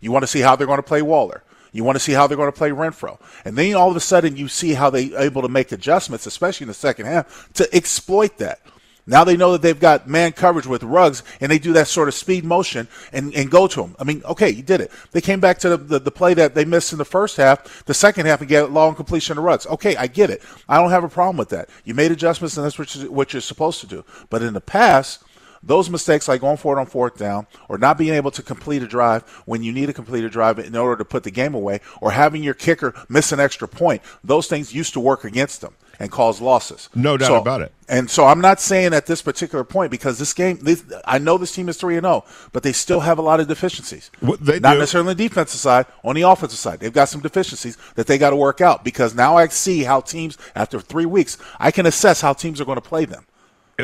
You 0.00 0.12
want 0.12 0.24
to 0.24 0.26
see 0.26 0.40
how 0.40 0.56
they're 0.56 0.66
going 0.66 0.78
to 0.78 0.82
play 0.82 1.00
Waller. 1.00 1.42
You 1.72 1.84
want 1.84 1.96
to 1.96 2.00
see 2.00 2.12
how 2.12 2.26
they're 2.26 2.36
going 2.36 2.52
to 2.52 2.58
play 2.58 2.68
Renfrow. 2.68 3.18
And 3.46 3.56
then 3.56 3.74
all 3.74 3.90
of 3.90 3.96
a 3.96 4.00
sudden 4.00 4.36
you 4.36 4.46
see 4.46 4.74
how 4.74 4.90
they're 4.90 5.18
able 5.18 5.40
to 5.40 5.48
make 5.48 5.72
adjustments, 5.72 6.26
especially 6.26 6.64
in 6.64 6.68
the 6.68 6.74
second 6.74 7.06
half, 7.06 7.50
to 7.54 7.74
exploit 7.74 8.36
that. 8.38 8.60
Now 9.06 9.24
they 9.24 9.36
know 9.36 9.52
that 9.52 9.62
they've 9.62 9.78
got 9.78 10.08
man 10.08 10.32
coverage 10.32 10.66
with 10.66 10.84
Ruggs, 10.84 11.24
and 11.40 11.50
they 11.50 11.58
do 11.58 11.72
that 11.72 11.88
sort 11.88 12.08
of 12.08 12.14
speed 12.14 12.44
motion 12.44 12.86
and, 13.12 13.34
and 13.34 13.50
go 13.50 13.66
to 13.66 13.82
him. 13.82 13.96
I 13.98 14.04
mean, 14.04 14.22
okay, 14.24 14.50
you 14.50 14.62
did 14.62 14.80
it. 14.80 14.92
They 15.10 15.20
came 15.20 15.40
back 15.40 15.58
to 15.58 15.70
the, 15.70 15.76
the, 15.76 15.98
the 15.98 16.10
play 16.10 16.34
that 16.34 16.54
they 16.54 16.64
missed 16.64 16.92
in 16.92 16.98
the 16.98 17.04
first 17.04 17.36
half, 17.36 17.84
the 17.84 17.94
second 17.94 18.26
half, 18.26 18.40
and 18.40 18.48
get 18.48 18.70
long 18.70 18.94
completion 18.94 19.38
of 19.38 19.44
Ruggs. 19.44 19.66
Okay, 19.66 19.96
I 19.96 20.06
get 20.06 20.30
it. 20.30 20.42
I 20.68 20.78
don't 20.78 20.90
have 20.90 21.04
a 21.04 21.08
problem 21.08 21.36
with 21.36 21.48
that. 21.48 21.68
You 21.84 21.94
made 21.94 22.12
adjustments, 22.12 22.56
and 22.56 22.64
that's 22.64 22.78
what 22.78 22.94
you're, 22.94 23.10
what 23.10 23.32
you're 23.32 23.42
supposed 23.42 23.80
to 23.80 23.86
do. 23.86 24.04
But 24.30 24.42
in 24.42 24.54
the 24.54 24.60
past, 24.60 25.24
those 25.64 25.90
mistakes 25.90 26.28
like 26.28 26.40
going 26.40 26.56
for 26.56 26.76
it 26.76 26.80
on 26.80 26.86
fourth 26.86 27.16
down 27.16 27.46
or 27.68 27.78
not 27.78 27.98
being 27.98 28.14
able 28.14 28.30
to 28.32 28.42
complete 28.42 28.82
a 28.82 28.86
drive 28.86 29.22
when 29.46 29.62
you 29.62 29.72
need 29.72 29.86
to 29.86 29.92
complete 29.92 30.24
a 30.24 30.28
drive 30.28 30.58
in 30.58 30.74
order 30.74 30.96
to 30.96 31.04
put 31.04 31.22
the 31.22 31.30
game 31.30 31.54
away 31.54 31.80
or 32.00 32.10
having 32.10 32.42
your 32.42 32.54
kicker 32.54 32.94
miss 33.08 33.32
an 33.32 33.40
extra 33.40 33.68
point, 33.68 34.02
those 34.24 34.48
things 34.48 34.74
used 34.74 34.92
to 34.92 35.00
work 35.00 35.24
against 35.24 35.60
them 35.60 35.74
and 36.02 36.10
cause 36.10 36.40
losses. 36.40 36.88
No 36.94 37.16
doubt 37.16 37.28
So- 37.28 37.36
about 37.40 37.62
it. 37.62 37.72
And 37.88 38.10
so 38.10 38.24
I'm 38.26 38.40
not 38.40 38.58
saying 38.60 38.92
at 38.94 39.06
this 39.06 39.20
particular 39.22 39.64
point 39.64 39.90
because 39.90 40.18
this 40.18 40.32
game, 40.32 40.58
this, 40.62 40.82
I 41.04 41.18
know 41.18 41.36
this 41.38 41.54
team 41.54 41.68
is 41.68 41.76
3 41.76 41.96
and 41.98 42.04
0, 42.04 42.24
but 42.52 42.62
they 42.62 42.72
still 42.72 43.00
have 43.00 43.18
a 43.18 43.22
lot 43.22 43.38
of 43.38 43.48
deficiencies. 43.48 44.10
Well, 44.22 44.38
they 44.40 44.58
not 44.58 44.74
do. 44.74 44.78
necessarily 44.80 45.10
on 45.10 45.16
the 45.16 45.28
defensive 45.28 45.60
side, 45.60 45.86
on 46.02 46.14
the 46.14 46.22
offensive 46.22 46.58
side. 46.58 46.80
They've 46.80 46.92
got 46.92 47.08
some 47.10 47.20
deficiencies 47.20 47.76
that 47.96 48.06
they 48.06 48.16
got 48.18 48.30
to 48.30 48.36
work 48.36 48.60
out 48.62 48.82
because 48.82 49.14
now 49.14 49.36
I 49.36 49.46
see 49.48 49.84
how 49.84 50.00
teams, 50.00 50.38
after 50.56 50.80
three 50.80 51.06
weeks, 51.06 51.36
I 51.60 51.70
can 51.70 51.84
assess 51.86 52.20
how 52.22 52.32
teams 52.32 52.60
are 52.60 52.64
going 52.64 52.76
to 52.76 52.88
play 52.88 53.04
them. 53.04 53.26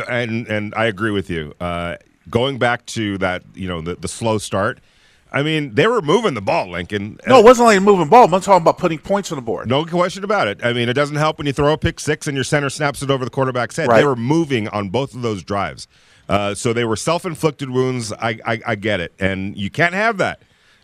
and 0.09 0.47
and 0.49 0.75
I 0.75 0.87
agree 0.87 1.11
with 1.11 1.29
you. 1.31 1.55
Uh, 1.61 1.97
going 2.31 2.59
back 2.59 2.87
to 2.87 3.19
that, 3.19 3.43
you 3.55 3.69
know, 3.69 3.81
the, 3.81 3.95
the 3.95 4.09
slow 4.09 4.39
start. 4.39 4.81
I 5.31 5.43
mean, 5.43 5.75
they 5.75 5.87
were 5.87 6.01
moving 6.01 6.35
the 6.35 6.41
ball, 6.41 6.71
Lincoln. 6.71 7.19
No, 7.27 7.41
it 7.41 7.45
wasn't 7.45 7.67
like 7.67 7.79
a 7.79 7.81
moving 7.81 8.09
ball. 8.09 8.25
I'm 8.25 8.41
talking 8.41 8.63
about 8.63 8.79
putting 8.79 8.99
points 8.99 9.31
on 9.31 9.37
the 9.37 9.43
board. 9.43 9.69
No 9.69 9.85
question 9.85 10.25
about 10.25 10.49
it. 10.49 10.65
I 10.65 10.73
mean, 10.73 10.89
it 10.89 10.95
doesn't 10.95 11.17
help 11.17 11.39
when 11.39 11.47
you 11.47 11.53
throw 11.53 11.73
a 11.73 11.79
pick 11.79 12.01
six 12.01 12.27
and 12.27 12.35
your 12.35 12.45
center 12.45 12.71
snaps 12.71 13.03
it 13.03 13.11
over 13.11 13.25
the 13.25 13.31
quarterback's 13.31 13.77
head. 13.77 13.89
Right. 13.89 13.99
They 13.99 14.07
were 14.07 14.17
moving 14.17 14.69
on 14.69 14.89
both 14.89 15.15
of 15.15 15.23
those 15.23 15.43
drives. 15.43 15.87
Uh, 16.29 16.55
so 16.55 16.73
they 16.73 16.85
were 16.85 16.97
self 16.97 17.27
inflicted 17.27 17.71
wounds. 17.71 18.13
I, 18.13 18.39
I, 18.45 18.61
I 18.67 18.75
get 18.75 19.01
it. 19.01 19.13
And 19.19 19.57
you 19.57 19.71
can't 19.71 19.95
have 19.95 20.19
that. 20.19 20.43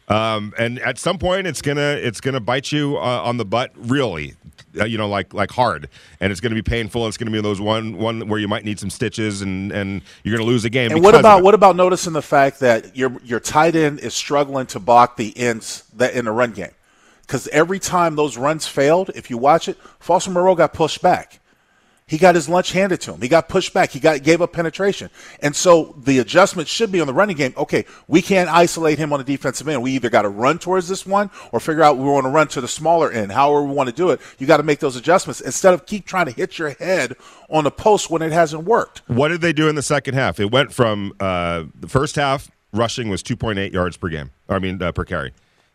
Um, 0.08 0.52
and 0.58 0.78
at 0.80 0.98
some 0.98 1.18
point, 1.18 1.46
it's 1.46 1.62
gonna 1.62 1.98
it's 2.00 2.20
gonna 2.20 2.40
bite 2.40 2.72
you 2.72 2.96
uh, 2.96 3.22
on 3.22 3.38
the 3.38 3.44
butt, 3.44 3.72
really, 3.74 4.34
uh, 4.78 4.84
you 4.84 4.98
know, 4.98 5.08
like 5.08 5.32
like 5.32 5.50
hard, 5.50 5.88
and 6.20 6.30
it's 6.30 6.40
gonna 6.40 6.54
be 6.54 6.62
painful. 6.62 7.02
And 7.04 7.08
it's 7.08 7.16
gonna 7.16 7.30
be 7.30 7.40
those 7.40 7.60
one 7.60 7.96
one 7.96 8.28
where 8.28 8.38
you 8.38 8.48
might 8.48 8.64
need 8.64 8.78
some 8.78 8.90
stitches, 8.90 9.40
and 9.40 9.72
and 9.72 10.02
you're 10.22 10.36
gonna 10.36 10.46
lose 10.46 10.64
a 10.64 10.70
game. 10.70 10.90
And 10.90 11.02
what 11.02 11.14
about 11.14 11.42
what 11.42 11.54
about 11.54 11.76
noticing 11.76 12.12
the 12.12 12.22
fact 12.22 12.60
that 12.60 12.96
your 12.96 13.16
your 13.24 13.40
tight 13.40 13.76
end 13.76 14.00
is 14.00 14.14
struggling 14.14 14.66
to 14.66 14.78
block 14.78 15.16
the 15.16 15.36
ends 15.38 15.84
that 15.94 16.14
in 16.14 16.26
the 16.26 16.32
run 16.32 16.52
game? 16.52 16.72
Because 17.22 17.48
every 17.48 17.78
time 17.78 18.16
those 18.16 18.36
runs 18.36 18.66
failed, 18.66 19.10
if 19.14 19.30
you 19.30 19.38
watch 19.38 19.68
it, 19.68 19.78
Foster 19.98 20.30
Moreau 20.30 20.54
got 20.54 20.74
pushed 20.74 21.00
back. 21.00 21.40
He 22.06 22.18
got 22.18 22.34
his 22.34 22.50
lunch 22.50 22.72
handed 22.72 23.00
to 23.02 23.14
him. 23.14 23.22
He 23.22 23.28
got 23.28 23.48
pushed 23.48 23.72
back. 23.72 23.90
He 23.90 23.98
got 23.98 24.22
gave 24.22 24.42
up 24.42 24.52
penetration. 24.52 25.08
And 25.40 25.56
so 25.56 25.94
the 25.96 26.18
adjustment 26.18 26.68
should 26.68 26.92
be 26.92 27.00
on 27.00 27.06
the 27.06 27.14
running 27.14 27.36
game. 27.36 27.54
Okay, 27.56 27.86
we 28.08 28.20
can't 28.20 28.50
isolate 28.50 28.98
him 28.98 29.12
on 29.14 29.20
the 29.20 29.24
defensive 29.24 29.66
end. 29.68 29.82
We 29.82 29.92
either 29.92 30.10
got 30.10 30.22
to 30.22 30.28
run 30.28 30.58
towards 30.58 30.86
this 30.86 31.06
one 31.06 31.30
or 31.50 31.60
figure 31.60 31.82
out 31.82 31.96
we 31.96 32.04
want 32.04 32.24
to 32.24 32.30
run 32.30 32.48
to 32.48 32.60
the 32.60 32.68
smaller 32.68 33.10
end. 33.10 33.32
However 33.32 33.64
we 33.64 33.72
want 33.72 33.88
to 33.88 33.94
do 33.94 34.10
it, 34.10 34.20
you 34.38 34.46
got 34.46 34.58
to 34.58 34.62
make 34.62 34.80
those 34.80 34.96
adjustments 34.96 35.40
instead 35.40 35.72
of 35.72 35.86
keep 35.86 36.04
trying 36.04 36.26
to 36.26 36.32
hit 36.32 36.58
your 36.58 36.70
head 36.70 37.16
on 37.48 37.64
the 37.64 37.70
post 37.70 38.10
when 38.10 38.20
it 38.20 38.32
hasn't 38.32 38.64
worked. 38.64 39.00
What 39.06 39.28
did 39.28 39.40
they 39.40 39.54
do 39.54 39.68
in 39.68 39.74
the 39.74 39.82
second 39.82 40.12
half? 40.12 40.38
It 40.38 40.50
went 40.50 40.74
from 40.74 41.14
uh, 41.20 41.64
the 41.74 41.88
first 41.88 42.16
half 42.16 42.50
rushing 42.74 43.08
was 43.08 43.22
2.8 43.22 43.72
yards 43.72 43.96
per 43.96 44.10
game. 44.10 44.30
I 44.48 44.58
mean 44.58 44.82
uh, 44.82 44.92
per 44.92 45.04
carry. 45.04 45.32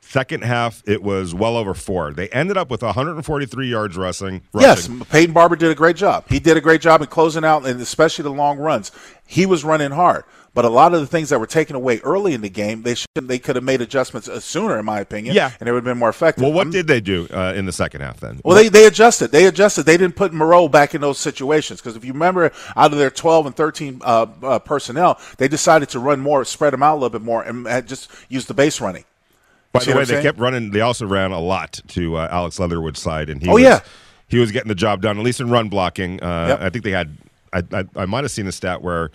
Second 0.10 0.44
half, 0.44 0.82
it 0.88 1.04
was 1.04 1.36
well 1.36 1.56
over 1.56 1.76
four. 1.76 2.14
They 2.14 2.30
ended 2.30 2.58
up 2.58 2.72
with 2.72 2.82
143 2.82 3.68
yards 3.70 3.96
rushing. 3.96 4.42
rushing. 4.52 4.98
Yes, 4.98 5.08
Peyton 5.12 5.34
Barber 5.34 5.56
did 5.56 5.70
a 5.70 5.76
great 5.76 5.98
job. 5.98 6.26
He 6.28 6.40
did 6.40 6.58
a 6.58 6.62
great 6.62 6.82
job 6.82 7.02
in 7.02 7.08
closing 7.08 7.46
out, 7.46 7.64
and 7.68 7.80
especially 7.80 8.24
the 8.24 8.32
long 8.32 8.58
runs. 8.58 8.92
He 9.28 9.46
was 9.46 9.64
running 9.64 9.92
hard. 9.92 10.24
But 10.56 10.66
a 10.66 10.70
lot 10.70 10.96
of 10.96 11.02
the 11.02 11.06
things 11.06 11.30
that 11.30 11.40
were 11.40 11.46
taken 11.46 11.76
away 11.76 12.00
early 12.00 12.34
in 12.34 12.42
the 12.42 12.50
game, 12.50 12.82
they 12.82 12.96
should 12.96 13.08
they 13.22 13.38
could 13.38 13.56
have 13.56 13.64
made 13.64 13.82
adjustments 13.82 14.28
sooner, 14.44 14.80
in 14.80 14.86
my 14.86 15.00
opinion. 15.00 15.36
Yeah, 15.36 15.52
and 15.60 15.70
it 15.70 15.74
would 15.74 15.84
have 15.84 15.86
been 15.86 16.00
more 16.00 16.10
effective. 16.10 16.42
Well, 16.42 16.54
what 16.54 16.66
I'm, 16.66 16.72
did 16.72 16.88
they 16.88 17.02
do 17.02 17.28
uh, 17.32 17.54
in 17.56 17.68
the 17.68 17.72
second 17.72 18.02
half 18.02 18.20
then? 18.20 18.42
Well, 18.44 18.58
they, 18.58 18.68
they 18.68 18.88
adjusted. 18.88 19.32
They 19.32 19.46
adjusted. 19.46 19.84
They 19.84 19.96
didn't 19.96 20.16
put 20.16 20.34
Moreau 20.34 20.68
back 20.68 20.96
in 20.96 21.02
those 21.02 21.20
situations 21.20 21.82
because 21.82 21.96
if 21.96 22.04
you 22.04 22.14
remember, 22.14 22.52
out 22.76 22.92
of 22.92 22.98
their 22.98 23.12
12 23.12 23.46
and 23.46 23.56
13 23.56 24.02
uh, 24.04 24.26
uh, 24.42 24.58
personnel, 24.58 25.20
they 25.38 25.48
decided 25.48 25.90
to 25.90 26.00
run 26.00 26.20
more, 26.20 26.44
spread 26.46 26.74
them 26.74 26.82
out 26.82 26.94
a 26.94 26.96
little 26.96 27.10
bit 27.12 27.22
more, 27.22 27.44
and 27.44 27.68
just 27.88 28.10
use 28.28 28.48
the 28.48 28.56
base 28.56 28.82
running. 28.82 29.06
By 29.72 29.84
the 29.84 29.96
way, 29.96 30.06
they 30.06 30.22
kept 30.22 30.40
running. 30.40 30.72
They 30.72 30.82
also 30.82 31.06
ran 31.06 31.32
a 31.32 31.40
lot 31.40 31.80
to 31.90 32.18
uh, 32.18 32.28
Alex 32.32 32.60
Leatherwood's 32.60 33.02
side, 33.02 33.30
and 33.30 33.42
he 33.42 33.50
oh 33.50 33.54
was, 33.54 33.64
yeah, 33.64 33.80
he 34.28 34.40
was 34.40 34.52
getting 34.52 34.70
the 34.70 34.76
job 34.76 35.02
done 35.02 35.18
at 35.18 35.24
least 35.24 35.40
in 35.40 35.50
run 35.50 35.70
blocking. 35.70 36.22
Uh, 36.24 36.48
yep. 36.50 36.62
I 36.62 36.70
think 36.70 36.84
they 36.84 36.92
had. 36.92 37.18
I, 37.54 37.64
I, 37.72 37.84
I 37.96 38.06
might 38.06 38.24
have 38.24 38.32
seen 38.32 38.48
a 38.48 38.52
stat 38.52 38.82
where 38.82 39.12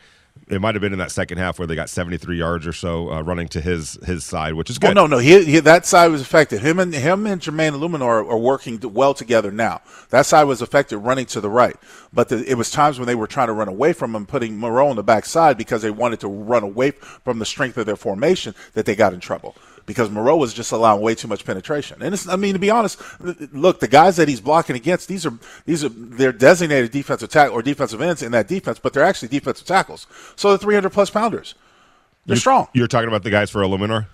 it 0.49 0.61
might 0.61 0.75
have 0.75 0.83
been 0.83 0.93
in 0.93 0.99
that 0.99 1.11
second 1.11 1.39
half 1.39 1.59
where 1.59 1.67
they 1.67 1.75
got 1.75 1.89
73 1.89 2.37
yards 2.37 2.67
or 2.67 2.73
so 2.73 3.11
uh, 3.11 3.23
running 3.23 3.49
to 3.49 3.61
his 3.61 3.99
his 4.05 4.25
side, 4.25 4.55
which 4.55 4.69
is 4.69 4.79
good. 4.79 4.95
No, 4.95 5.07
no, 5.07 5.19
he, 5.19 5.45
he, 5.45 5.61
that 5.61 5.87
side 5.87 6.09
was 6.09 6.21
affected. 6.21 6.61
Him 6.61 6.79
and 6.79 6.93
him 6.95 7.27
and 7.27 7.41
Jermaine 7.41 7.73
Eluemunor 7.73 8.29
are 8.29 8.39
working 8.39 8.79
well 8.93 9.15
together 9.15 9.51
now. 9.51 9.81
That 10.11 10.27
side 10.27 10.45
was 10.45 10.61
affected 10.61 10.99
running 10.99 11.27
to 11.27 11.41
the 11.41 11.51
right, 11.51 11.77
but 12.13 12.29
the, 12.29 12.45
it 12.49 12.59
was 12.59 12.71
times 12.71 12.99
when 12.99 13.07
they 13.07 13.15
were 13.15 13.27
trying 13.27 13.47
to 13.47 13.53
run 13.53 13.69
away 13.69 13.93
from 13.93 14.15
him, 14.15 14.27
putting 14.27 14.59
Moreau 14.59 14.89
on 14.89 14.97
the 14.97 15.03
backside 15.03 15.57
because 15.57 15.83
they 15.83 15.91
wanted 15.91 16.21
to 16.21 16.29
run 16.29 16.63
away 16.63 16.91
from 16.91 17.39
the 17.39 17.47
strength 17.47 17.79
of 17.79 17.87
their 17.87 17.97
formation 17.97 18.55
that 18.75 18.87
they 18.87 18.95
got 18.95 19.15
in 19.15 19.21
trouble 19.21 19.57
because 19.87 20.11
Moreau 20.11 20.37
was 20.37 20.55
just 20.55 20.73
allowing 20.73 21.03
way 21.03 21.15
too 21.15 21.29
much 21.29 21.45
penetration. 21.45 22.03
And 22.03 22.21
I 22.29 22.37
mean, 22.37 22.55
to 22.55 22.59
be 22.59 22.71
honest, 22.71 23.01
look, 23.53 23.81
the 23.81 23.89
guys 23.89 24.17
that 24.17 24.29
he's 24.29 24.41
blocking 24.41 24.77
against, 24.77 25.09
these 25.09 25.27
are 25.27 25.33
these 25.67 25.85
are 25.85 25.89
they're 25.91 26.33
designated 26.33 26.91
defensive 26.91 27.31
tackle 27.31 27.55
or 27.55 27.63
defensive 27.63 28.01
ends 28.01 28.23
in 28.23 28.33
that 28.33 28.49
defense, 28.49 28.79
but 28.79 28.93
they're 28.93 29.05
actually 29.05 29.29
defensive 29.29 29.67
tackles. 29.67 30.07
So 30.37 30.49
they're 30.49 30.59
300 30.59 30.91
plus 30.91 31.11
pounders. 31.11 31.55
They're 32.27 32.37
you, 32.37 32.41
strong. 32.41 32.69
You're 32.73 32.89
talking 32.89 33.09
about 33.09 33.23
the 33.23 33.31
guys 33.31 33.51
for 33.51 33.61
Eluemunor? 33.61 34.07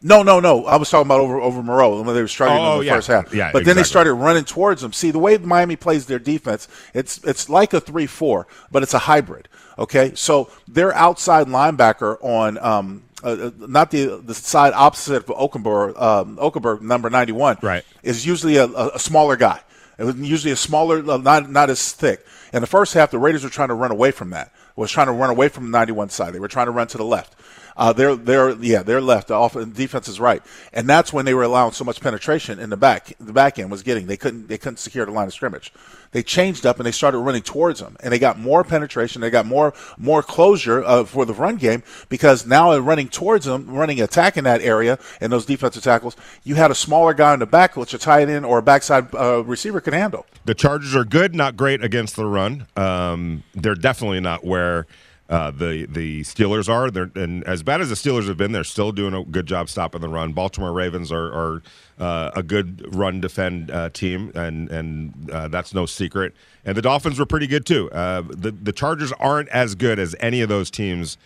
No, 0.00 0.22
no, 0.22 0.38
no. 0.38 0.64
I 0.66 0.76
was 0.76 0.90
talking 0.90 1.06
about 1.06 1.20
over 1.20 1.40
over 1.40 1.62
Moreau 1.62 2.00
when 2.00 2.14
they 2.14 2.22
were 2.22 2.28
struggling 2.28 2.60
oh, 2.60 2.74
in 2.74 2.78
the 2.80 2.84
yeah. 2.86 2.94
first 2.94 3.08
half. 3.08 3.34
Yeah, 3.34 3.50
but 3.52 3.64
then 3.64 3.74
they 3.74 3.82
started 3.82 4.14
running 4.14 4.44
towards 4.44 4.80
them. 4.80 4.92
See, 4.92 5.10
the 5.10 5.18
way 5.18 5.36
Miami 5.38 5.74
plays 5.74 6.06
their 6.06 6.20
defense, 6.20 6.68
it's 6.94 7.22
it's 7.24 7.48
like 7.48 7.72
a 7.72 7.80
three-four, 7.80 8.46
but 8.70 8.84
it's 8.84 8.94
a 8.94 9.00
hybrid. 9.00 9.48
Okay, 9.76 10.14
so 10.14 10.50
their 10.68 10.94
outside 10.94 11.48
linebacker 11.48 12.16
on 12.22 12.58
um, 12.58 13.02
uh, 13.22 13.26
uh, 13.28 13.50
not 13.58 13.90
the 13.90 14.20
the 14.24 14.34
side 14.34 14.72
opposite 14.74 15.16
of 15.16 15.26
Okenberg, 15.26 16.00
um, 16.00 16.36
Okenberg 16.36 16.80
number 16.80 17.10
91, 17.10 17.58
right. 17.62 17.84
is 18.02 18.24
usually 18.24 18.56
a, 18.56 18.66
a 18.66 18.98
smaller 18.98 19.36
guy. 19.36 19.60
It 19.98 20.04
was 20.04 20.16
usually 20.16 20.52
a 20.52 20.56
smaller, 20.56 20.98
uh, 21.10 21.16
not 21.16 21.50
not 21.50 21.70
as 21.70 21.92
thick. 21.92 22.24
In 22.52 22.60
the 22.60 22.66
first 22.66 22.94
half, 22.94 23.10
the 23.10 23.18
Raiders 23.18 23.44
were 23.44 23.50
trying 23.50 23.68
to 23.68 23.74
run 23.74 23.90
away 23.90 24.10
from 24.10 24.30
that. 24.30 24.52
Was 24.76 24.92
trying 24.92 25.08
to 25.08 25.12
run 25.12 25.30
away 25.30 25.48
from 25.48 25.64
the 25.64 25.70
91 25.70 26.10
side. 26.10 26.32
They 26.32 26.38
were 26.38 26.46
trying 26.46 26.66
to 26.66 26.72
run 26.72 26.86
to 26.88 26.98
the 26.98 27.04
left. 27.04 27.34
Uh, 27.78 27.92
they're 27.92 28.16
they're 28.16 28.50
yeah 28.56 28.82
they're 28.82 29.00
left. 29.00 29.28
The 29.28 29.34
off 29.34 29.54
defense 29.72 30.08
is 30.08 30.18
right, 30.18 30.42
and 30.72 30.88
that's 30.88 31.12
when 31.12 31.24
they 31.24 31.32
were 31.32 31.44
allowing 31.44 31.72
so 31.72 31.84
much 31.84 32.00
penetration 32.00 32.58
in 32.58 32.70
the 32.70 32.76
back. 32.76 33.12
The 33.20 33.32
back 33.32 33.56
end 33.56 33.70
was 33.70 33.84
getting 33.84 34.08
they 34.08 34.16
couldn't 34.16 34.48
they 34.48 34.58
couldn't 34.58 34.78
secure 34.78 35.06
the 35.06 35.12
line 35.12 35.28
of 35.28 35.32
scrimmage. 35.32 35.72
They 36.10 36.22
changed 36.22 36.66
up 36.66 36.78
and 36.78 36.86
they 36.86 36.92
started 36.92 37.18
running 37.18 37.42
towards 37.42 37.78
them, 37.78 37.96
and 38.00 38.12
they 38.12 38.18
got 38.18 38.36
more 38.36 38.64
penetration. 38.64 39.20
They 39.20 39.30
got 39.30 39.46
more 39.46 39.74
more 39.96 40.24
closure 40.24 40.82
uh, 40.82 41.04
for 41.04 41.24
the 41.24 41.32
run 41.32 41.54
game 41.54 41.84
because 42.08 42.44
now 42.46 42.72
they're 42.72 42.82
running 42.82 43.08
towards 43.08 43.44
them, 43.44 43.70
running 43.70 44.00
attack 44.00 44.36
in 44.36 44.42
that 44.42 44.60
area 44.60 44.98
and 45.20 45.32
those 45.32 45.46
defensive 45.46 45.84
tackles. 45.84 46.16
You 46.42 46.56
had 46.56 46.72
a 46.72 46.74
smaller 46.74 47.14
guy 47.14 47.32
in 47.34 47.38
the 47.38 47.46
back, 47.46 47.76
which 47.76 47.94
a 47.94 47.98
tight 47.98 48.28
end 48.28 48.44
or 48.44 48.58
a 48.58 48.62
backside 48.62 49.14
uh, 49.14 49.44
receiver 49.44 49.80
could 49.80 49.94
handle. 49.94 50.26
The 50.46 50.54
Chargers 50.54 50.96
are 50.96 51.04
good, 51.04 51.32
not 51.32 51.56
great 51.56 51.84
against 51.84 52.16
the 52.16 52.26
run. 52.26 52.66
Um, 52.76 53.44
they're 53.54 53.76
definitely 53.76 54.20
not 54.20 54.44
where 54.44 54.86
uh, 55.28 55.50
the 55.50 55.86
the 55.86 56.22
Steelers 56.22 56.68
are. 56.68 56.90
They're, 56.90 57.10
and 57.14 57.44
as 57.44 57.62
bad 57.62 57.80
as 57.80 57.90
the 57.90 57.94
Steelers 57.94 58.26
have 58.28 58.38
been, 58.38 58.52
they're 58.52 58.64
still 58.64 58.92
doing 58.92 59.12
a 59.12 59.24
good 59.24 59.46
job 59.46 59.68
stopping 59.68 60.00
the 60.00 60.08
run. 60.08 60.32
Baltimore 60.32 60.72
Ravens 60.72 61.12
are, 61.12 61.32
are 61.32 61.62
uh, 61.98 62.30
a 62.34 62.42
good 62.42 62.94
run 62.94 63.20
defend 63.20 63.70
uh, 63.70 63.90
team, 63.90 64.32
and 64.34 64.70
and 64.70 65.30
uh, 65.30 65.48
that's 65.48 65.74
no 65.74 65.84
secret. 65.84 66.34
And 66.64 66.76
the 66.76 66.82
Dolphins 66.82 67.18
were 67.18 67.26
pretty 67.26 67.46
good 67.46 67.66
too. 67.66 67.90
Uh, 67.90 68.22
the 68.22 68.52
the 68.52 68.72
Chargers 68.72 69.12
aren't 69.12 69.50
as 69.50 69.74
good 69.74 69.98
as 69.98 70.16
any 70.20 70.40
of 70.40 70.48
those 70.48 70.70
teams. 70.70 71.18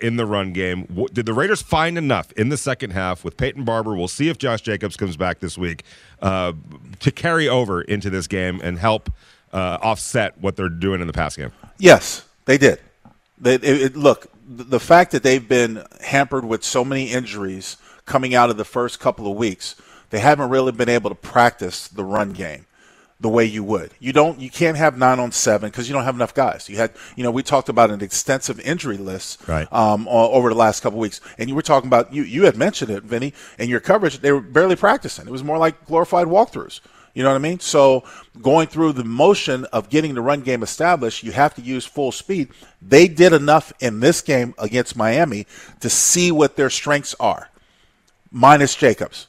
In 0.00 0.16
the 0.16 0.24
run 0.24 0.54
game, 0.54 0.86
did 1.12 1.26
the 1.26 1.34
Raiders 1.34 1.60
find 1.60 1.98
enough 1.98 2.32
in 2.32 2.48
the 2.48 2.56
second 2.56 2.92
half 2.92 3.22
with 3.22 3.36
Peyton 3.36 3.64
Barber? 3.64 3.94
We'll 3.94 4.08
see 4.08 4.30
if 4.30 4.38
Josh 4.38 4.62
Jacobs 4.62 4.96
comes 4.96 5.14
back 5.18 5.40
this 5.40 5.58
week 5.58 5.82
to 6.22 7.12
carry 7.14 7.50
over 7.50 7.82
into 7.82 8.08
this 8.08 8.26
game 8.26 8.62
and 8.64 8.78
help 8.78 9.10
offset 9.52 10.38
what 10.38 10.56
they're 10.56 10.70
doing 10.70 11.02
in 11.02 11.06
the 11.06 11.12
pass 11.12 11.36
game. 11.36 11.52
Yes, 11.76 12.24
they 12.46 12.56
did. 12.56 12.80
They, 13.38 13.54
it, 13.54 13.64
it, 13.64 13.96
look, 13.96 14.28
the 14.46 14.80
fact 14.80 15.12
that 15.12 15.22
they've 15.22 15.46
been 15.46 15.84
hampered 16.02 16.44
with 16.44 16.64
so 16.64 16.84
many 16.84 17.10
injuries 17.10 17.76
coming 18.06 18.34
out 18.34 18.50
of 18.50 18.56
the 18.56 18.64
first 18.64 19.00
couple 19.00 19.30
of 19.30 19.36
weeks, 19.36 19.74
they 20.10 20.20
haven't 20.20 20.50
really 20.50 20.72
been 20.72 20.88
able 20.88 21.10
to 21.10 21.16
practice 21.16 21.88
the 21.88 22.04
run 22.04 22.32
game 22.32 22.66
the 23.20 23.28
way 23.28 23.44
you 23.44 23.64
would. 23.64 23.92
You 24.00 24.12
don't. 24.12 24.38
You 24.38 24.50
can't 24.50 24.76
have 24.76 24.98
nine 24.98 25.18
on 25.18 25.32
seven 25.32 25.70
because 25.70 25.88
you 25.88 25.94
don't 25.94 26.04
have 26.04 26.14
enough 26.14 26.34
guys. 26.34 26.68
You 26.68 26.76
had, 26.76 26.92
you 27.16 27.22
know, 27.22 27.30
we 27.30 27.42
talked 27.42 27.68
about 27.68 27.90
an 27.90 28.02
extensive 28.02 28.60
injury 28.60 28.98
list 28.98 29.46
right. 29.48 29.72
um, 29.72 30.06
over 30.08 30.50
the 30.50 30.54
last 30.54 30.82
couple 30.82 30.98
of 30.98 31.02
weeks, 31.02 31.20
and 31.38 31.48
you 31.48 31.54
were 31.54 31.62
talking 31.62 31.88
about 31.88 32.12
you. 32.12 32.22
You 32.22 32.44
had 32.44 32.56
mentioned 32.56 32.90
it, 32.90 33.02
Vinny, 33.02 33.32
in 33.58 33.68
your 33.68 33.80
coverage. 33.80 34.18
They 34.18 34.32
were 34.32 34.40
barely 34.40 34.76
practicing. 34.76 35.26
It 35.26 35.30
was 35.30 35.42
more 35.44 35.58
like 35.58 35.86
glorified 35.86 36.26
walkthroughs. 36.26 36.80
You 37.14 37.22
know 37.22 37.30
what 37.30 37.36
I 37.36 37.38
mean? 37.38 37.60
So 37.60 38.02
going 38.42 38.66
through 38.66 38.92
the 38.92 39.04
motion 39.04 39.64
of 39.66 39.88
getting 39.88 40.14
the 40.14 40.20
run 40.20 40.40
game 40.40 40.62
established, 40.64 41.22
you 41.22 41.30
have 41.30 41.54
to 41.54 41.62
use 41.62 41.86
full 41.86 42.10
speed. 42.10 42.48
They 42.82 43.06
did 43.06 43.32
enough 43.32 43.72
in 43.80 44.00
this 44.00 44.20
game 44.20 44.54
against 44.58 44.96
Miami 44.96 45.46
to 45.80 45.88
see 45.88 46.32
what 46.32 46.56
their 46.56 46.70
strengths 46.70 47.14
are, 47.20 47.48
minus 48.32 48.74
Jacobs. 48.74 49.28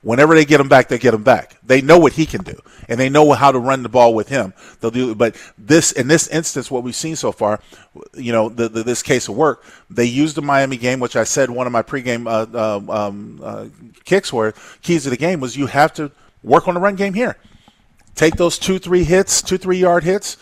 Whenever 0.00 0.34
they 0.34 0.44
get 0.44 0.58
him 0.58 0.68
back, 0.68 0.88
they 0.88 0.98
get 0.98 1.14
him 1.14 1.22
back. 1.22 1.58
They 1.62 1.80
know 1.80 1.96
what 1.96 2.14
he 2.14 2.26
can 2.26 2.42
do, 2.42 2.58
and 2.88 2.98
they 2.98 3.08
know 3.08 3.30
how 3.32 3.52
to 3.52 3.58
run 3.60 3.84
the 3.84 3.88
ball 3.88 4.14
with 4.14 4.28
him. 4.28 4.52
They'll 4.80 4.90
do, 4.90 5.14
but 5.14 5.36
this 5.56 5.92
in 5.92 6.08
this 6.08 6.26
instance, 6.26 6.72
what 6.72 6.82
we've 6.82 6.96
seen 6.96 7.14
so 7.14 7.30
far, 7.30 7.60
you 8.14 8.32
know, 8.32 8.48
the, 8.48 8.68
the, 8.68 8.82
this 8.82 9.00
case 9.00 9.28
of 9.28 9.36
work, 9.36 9.64
they 9.90 10.06
used 10.06 10.34
the 10.34 10.42
Miami 10.42 10.76
game, 10.76 10.98
which 10.98 11.14
I 11.14 11.22
said 11.22 11.50
one 11.50 11.68
of 11.68 11.72
my 11.72 11.82
pregame 11.82 12.26
uh, 12.26 12.46
uh, 12.52 13.06
um, 13.06 13.40
uh, 13.44 13.66
kicks 14.04 14.32
were 14.32 14.54
keys 14.80 15.04
to 15.04 15.10
the 15.10 15.16
game 15.16 15.38
was 15.38 15.56
you 15.56 15.66
have 15.66 15.92
to 15.94 16.10
work 16.42 16.68
on 16.68 16.74
the 16.74 16.80
run 16.80 16.96
game 16.96 17.14
here. 17.14 17.36
Take 18.14 18.36
those 18.36 18.58
two, 18.58 18.78
three 18.78 19.04
hits, 19.04 19.42
two, 19.42 19.58
three 19.58 19.78
yard 19.78 20.04
hits. 20.04 20.36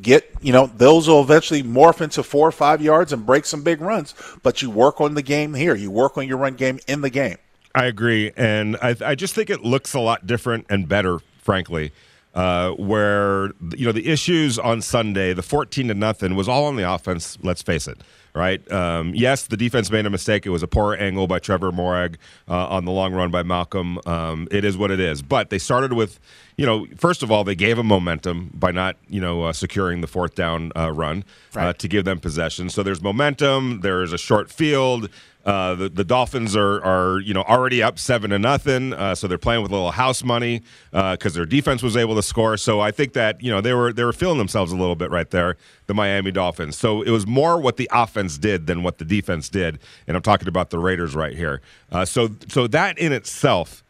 Get, 0.00 0.30
you 0.42 0.52
know, 0.52 0.66
those 0.66 1.08
will 1.08 1.22
eventually 1.22 1.62
morph 1.62 2.00
into 2.00 2.22
four 2.22 2.46
or 2.46 2.52
five 2.52 2.82
yards 2.82 3.12
and 3.12 3.24
break 3.24 3.46
some 3.46 3.62
big 3.62 3.80
runs. 3.80 4.14
But 4.42 4.60
you 4.60 4.70
work 4.70 5.00
on 5.00 5.14
the 5.14 5.22
game 5.22 5.54
here. 5.54 5.74
You 5.74 5.90
work 5.90 6.18
on 6.18 6.28
your 6.28 6.36
run 6.36 6.54
game 6.54 6.78
in 6.86 7.00
the 7.00 7.10
game. 7.10 7.38
I 7.74 7.86
agree. 7.86 8.32
And 8.36 8.76
I, 8.82 8.96
I 9.04 9.14
just 9.14 9.34
think 9.34 9.50
it 9.50 9.62
looks 9.62 9.94
a 9.94 10.00
lot 10.00 10.26
different 10.26 10.66
and 10.68 10.88
better, 10.88 11.18
frankly. 11.38 11.92
Uh, 12.36 12.72
where 12.72 13.46
you 13.74 13.86
know 13.86 13.92
the 13.92 14.06
issues 14.06 14.58
on 14.58 14.82
Sunday, 14.82 15.32
the 15.32 15.42
fourteen 15.42 15.88
to 15.88 15.94
nothing 15.94 16.36
was 16.36 16.48
all 16.50 16.66
on 16.66 16.76
the 16.76 16.82
offense. 16.82 17.38
Let's 17.42 17.62
face 17.62 17.88
it, 17.88 17.98
right? 18.34 18.60
Um, 18.70 19.14
yes, 19.14 19.46
the 19.46 19.56
defense 19.56 19.90
made 19.90 20.04
a 20.04 20.10
mistake. 20.10 20.44
It 20.44 20.50
was 20.50 20.62
a 20.62 20.68
poor 20.68 20.94
angle 20.94 21.26
by 21.26 21.38
Trevor 21.38 21.72
Moehrig 21.72 22.16
uh, 22.46 22.68
on 22.68 22.84
the 22.84 22.92
long 22.92 23.14
run 23.14 23.30
by 23.30 23.42
Malcolm. 23.42 23.98
Um, 24.04 24.48
it 24.50 24.66
is 24.66 24.76
what 24.76 24.90
it 24.90 25.00
is. 25.00 25.22
But 25.22 25.48
they 25.48 25.58
started 25.58 25.94
with, 25.94 26.20
you 26.58 26.66
know, 26.66 26.86
first 26.98 27.22
of 27.22 27.30
all, 27.32 27.42
they 27.42 27.54
gave 27.54 27.78
them 27.78 27.86
momentum 27.86 28.50
by 28.52 28.70
not, 28.70 28.96
you 29.08 29.22
know, 29.22 29.44
uh, 29.44 29.54
securing 29.54 30.02
the 30.02 30.06
fourth 30.06 30.34
down 30.34 30.72
uh, 30.76 30.92
run 30.92 31.24
uh, 31.56 31.60
right. 31.60 31.78
to 31.78 31.88
give 31.88 32.04
them 32.04 32.20
possession. 32.20 32.68
So 32.68 32.82
there's 32.82 33.00
momentum. 33.00 33.80
There's 33.80 34.12
a 34.12 34.18
short 34.18 34.52
field. 34.52 35.08
Uh, 35.46 35.76
the, 35.76 35.88
the 35.88 36.04
Dolphins 36.04 36.56
are, 36.56 36.84
are 36.84 37.20
you 37.20 37.32
know 37.32 37.42
already 37.42 37.80
up 37.80 38.00
seven 38.00 38.30
to 38.30 38.38
nothing, 38.38 38.92
uh, 38.92 39.14
so 39.14 39.28
they're 39.28 39.38
playing 39.38 39.62
with 39.62 39.70
a 39.70 39.74
little 39.74 39.92
house 39.92 40.24
money 40.24 40.62
because 40.90 41.34
uh, 41.34 41.38
their 41.38 41.46
defense 41.46 41.84
was 41.84 41.96
able 41.96 42.16
to 42.16 42.22
score. 42.22 42.56
So 42.56 42.80
I 42.80 42.90
think 42.90 43.12
that 43.12 43.40
you 43.40 43.52
know 43.52 43.60
they 43.60 43.72
were 43.72 43.92
they 43.92 44.02
were 44.02 44.12
feeling 44.12 44.38
themselves 44.38 44.72
a 44.72 44.76
little 44.76 44.96
bit 44.96 45.10
right 45.12 45.30
there, 45.30 45.56
the 45.86 45.94
Miami 45.94 46.32
Dolphins. 46.32 46.76
So 46.76 47.00
it 47.00 47.10
was 47.10 47.28
more 47.28 47.60
what 47.60 47.76
the 47.76 47.88
offense 47.92 48.38
did 48.38 48.66
than 48.66 48.82
what 48.82 48.98
the 48.98 49.04
defense 49.04 49.48
did, 49.48 49.78
and 50.08 50.16
I'm 50.16 50.22
talking 50.22 50.48
about 50.48 50.70
the 50.70 50.80
Raiders 50.80 51.14
right 51.14 51.36
here. 51.36 51.60
Uh, 51.92 52.04
so 52.04 52.30
so 52.48 52.66
that 52.66 52.98
in 52.98 53.12
itself 53.12 53.84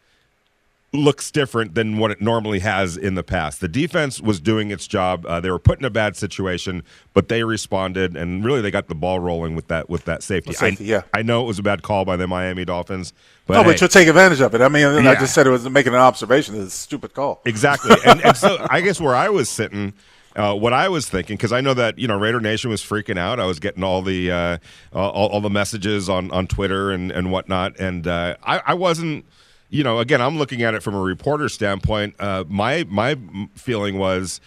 looks 0.97 1.31
different 1.31 1.75
than 1.75 1.99
what 1.99 2.11
it 2.11 2.21
normally 2.21 2.61
has 2.61 2.97
in 2.97 3.15
the 3.15 3.23
past. 3.23 3.61
The 3.61 3.69
defense 3.69 4.21
was 4.21 4.41
doing 4.41 4.71
its 4.71 4.87
job. 4.87 5.25
Uh, 5.27 5.41
they 5.41 5.51
were 5.51 5.59
put 5.59 5.79
in 5.79 5.85
a 5.85 5.91
bad 5.91 6.17
situation, 6.17 6.83
but 7.15 7.29
they 7.29 7.45
responded 7.45 8.17
and 8.17 8.45
really 8.45 8.61
they 8.61 8.71
got 8.71 8.89
the 8.89 8.95
ball 8.95 9.21
rolling 9.21 9.55
with 9.55 9.69
that 9.69 9.89
with 9.89 10.05
that 10.07 10.23
safety. 10.23 10.53
Safety, 10.53 10.93
I, 10.93 10.97
yeah. 10.97 11.03
I 11.15 11.23
know 11.23 11.43
it 11.45 11.47
was 11.47 11.59
a 11.59 11.63
bad 11.63 11.83
call 11.83 12.05
by 12.05 12.17
the 12.17 12.27
Miami 12.27 12.65
Dolphins, 12.65 13.13
but 13.47 13.55
No, 13.55 13.63
hey, 13.63 13.71
but 13.71 13.81
you'll 13.81 13.89
take 13.89 14.09
advantage 14.09 14.41
of 14.41 14.55
it. 14.55 14.61
I 14.61 14.69
mean, 14.69 15.07
I 15.07 15.15
just 15.15 15.35
said 15.35 15.47
it 15.47 15.51
was 15.51 15.69
making 15.69 15.93
an 15.93 16.01
observation. 16.01 16.57
It's 16.57 16.75
a 16.75 16.77
stupid 16.77 17.15
call. 17.15 17.43
Exactly. 17.45 17.97
and, 18.05 18.25
and 18.25 18.37
so 18.37 18.67
I 18.71 18.81
guess 18.81 19.01
where 19.01 19.15
I 19.15 19.29
was 19.29 19.49
sitting, 19.49 19.93
uh, 20.37 20.55
what 20.55 20.73
I 20.73 20.89
was 20.89 21.09
thinking, 21.09 21.37
because 21.37 21.53
I 21.53 21.61
know 21.61 21.75
that 21.75 21.99
you 21.99 22.07
know 22.07 22.19
Raider 22.19 22.41
Nation 22.41 22.71
was 22.71 22.83
freaking 22.83 23.19
out. 23.19 23.41
I 23.41 23.47
was 23.47 23.59
getting 23.59 23.83
all 23.83 24.03
the 24.03 24.31
uh, 24.31 24.59
all, 24.93 25.29
all 25.29 25.41
the 25.41 25.51
messages 25.51 26.09
on, 26.09 26.31
on 26.31 26.47
Twitter 26.47 26.91
and, 26.91 27.11
and 27.11 27.33
whatnot, 27.33 27.79
and 27.79 28.07
uh, 28.07 28.37
I, 28.43 28.63
I 28.67 28.75
wasn't. 28.75 29.25
You 29.69 29.83
know, 29.85 29.99
again, 29.99 30.21
I'm 30.21 30.39
looking 30.39 30.63
at 30.63 30.75
it 30.75 30.83
from 30.83 30.95
a 30.95 31.01
reporter 31.01 31.49
standpoint. 31.49 32.15
Uh, 32.21 32.45
my 32.49 32.85
my 32.89 33.17
feeling 33.55 33.99
was 33.99 34.41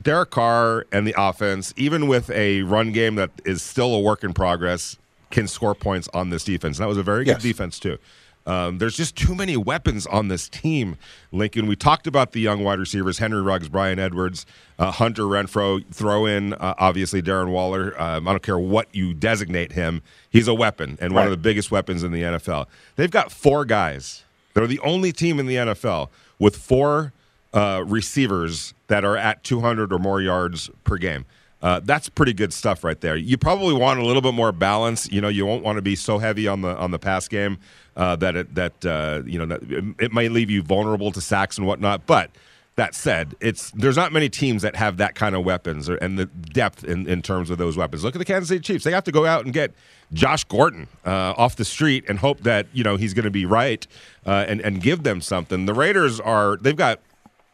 Derek 0.00 0.30
Carr 0.30 0.86
and 0.92 1.06
the 1.06 1.14
offense, 1.18 1.74
even 1.76 2.06
with 2.06 2.30
a 2.30 2.62
run 2.62 2.92
game 2.92 3.16
that 3.16 3.30
is 3.44 3.62
still 3.62 3.94
a 3.94 4.00
work 4.00 4.22
in 4.22 4.32
progress, 4.32 4.96
can 5.30 5.48
score 5.48 5.74
points 5.74 6.08
on 6.14 6.30
this 6.30 6.44
defense. 6.44 6.78
And 6.78 6.84
that 6.84 6.88
was 6.88 6.98
a 6.98 7.02
very 7.02 7.26
Yes. 7.26 7.36
good 7.36 7.42
defense 7.48 7.78
too. 7.80 7.98
Um, 8.46 8.76
there's 8.76 8.94
just 8.96 9.16
too 9.16 9.34
many 9.34 9.56
weapons 9.56 10.06
on 10.06 10.28
this 10.28 10.50
team, 10.50 10.96
Lincoln. 11.32 11.66
We 11.66 11.76
talked 11.76 12.06
about 12.06 12.32
the 12.32 12.40
young 12.40 12.62
wide 12.62 12.78
receivers: 12.78 13.18
Henry 13.18 13.40
Ruggs, 13.40 13.68
Bryan 13.70 13.98
Edwards, 13.98 14.44
uh, 14.78 14.90
Hunter 14.90 15.22
Renfrow. 15.22 15.82
Throw 15.90 16.26
in 16.26 16.52
uh, 16.52 16.74
obviously 16.78 17.22
Darren 17.22 17.48
Waller. 17.48 18.00
Um, 18.00 18.28
I 18.28 18.32
don't 18.32 18.42
care 18.42 18.58
what 18.58 18.94
you 18.94 19.14
designate 19.14 19.72
him; 19.72 20.02
he's 20.28 20.46
a 20.46 20.52
weapon 20.54 20.98
and 21.00 21.14
one 21.14 21.24
of 21.24 21.30
the 21.30 21.38
biggest 21.38 21.70
weapons 21.70 22.02
in 22.02 22.12
the 22.12 22.20
NFL. 22.22 22.66
They've 22.96 23.10
got 23.10 23.32
four 23.32 23.64
guys. 23.64 24.24
They're 24.54 24.66
the 24.66 24.80
only 24.80 25.12
team 25.12 25.38
in 25.38 25.46
the 25.46 25.56
NFL 25.56 26.08
with 26.38 26.56
four 26.56 27.12
uh, 27.52 27.84
receivers 27.86 28.74
that 28.88 29.04
are 29.04 29.16
at 29.16 29.44
200 29.44 29.92
or 29.92 29.98
more 29.98 30.20
yards 30.20 30.70
per 30.84 30.96
game. 30.96 31.26
Uh, 31.62 31.80
that's 31.82 32.10
pretty 32.10 32.34
good 32.34 32.52
stuff 32.52 32.84
right 32.84 33.00
there. 33.00 33.16
You 33.16 33.38
probably 33.38 33.72
want 33.72 33.98
a 33.98 34.04
little 34.04 34.20
bit 34.20 34.34
more 34.34 34.52
balance. 34.52 35.10
You 35.10 35.22
know, 35.22 35.28
you 35.28 35.46
won't 35.46 35.62
want 35.62 35.76
to 35.76 35.82
be 35.82 35.96
so 35.96 36.18
heavy 36.18 36.46
on 36.46 36.60
the 36.60 36.76
on 36.76 36.90
the 36.90 36.98
pass 36.98 37.26
game 37.26 37.56
uh, 37.96 38.16
that 38.16 38.36
it 38.36 38.54
that 38.54 38.84
uh, 38.84 39.22
you 39.24 39.44
know 39.44 39.54
it, 39.54 39.84
it 39.98 40.12
might 40.12 40.30
leave 40.30 40.50
you 40.50 40.62
vulnerable 40.62 41.10
to 41.12 41.22
sacks 41.22 41.56
and 41.56 41.66
whatnot. 41.66 42.04
But 42.04 42.30
that 42.76 42.94
said, 42.94 43.36
it's 43.40 43.70
there's 43.70 43.96
not 43.96 44.12
many 44.12 44.28
teams 44.28 44.62
that 44.62 44.74
have 44.74 44.96
that 44.96 45.14
kind 45.14 45.36
of 45.36 45.44
weapons 45.44 45.88
or, 45.88 45.96
and 45.96 46.18
the 46.18 46.26
depth 46.26 46.82
in, 46.82 47.06
in 47.06 47.22
terms 47.22 47.50
of 47.50 47.58
those 47.58 47.76
weapons. 47.76 48.02
Look 48.02 48.16
at 48.16 48.18
the 48.18 48.24
Kansas 48.24 48.48
City 48.48 48.60
Chiefs; 48.60 48.84
they 48.84 48.90
have 48.90 49.04
to 49.04 49.12
go 49.12 49.26
out 49.26 49.44
and 49.44 49.54
get 49.54 49.72
Josh 50.12 50.42
Gordon 50.44 50.88
uh, 51.06 51.34
off 51.36 51.54
the 51.54 51.64
street 51.64 52.04
and 52.08 52.18
hope 52.18 52.40
that 52.40 52.66
you 52.72 52.82
know 52.82 52.96
he's 52.96 53.14
going 53.14 53.24
to 53.24 53.30
be 53.30 53.46
right 53.46 53.86
uh, 54.26 54.44
and 54.48 54.60
and 54.60 54.82
give 54.82 55.04
them 55.04 55.20
something. 55.20 55.66
The 55.66 55.74
Raiders 55.74 56.18
are 56.18 56.56
they've 56.56 56.74
got 56.74 56.98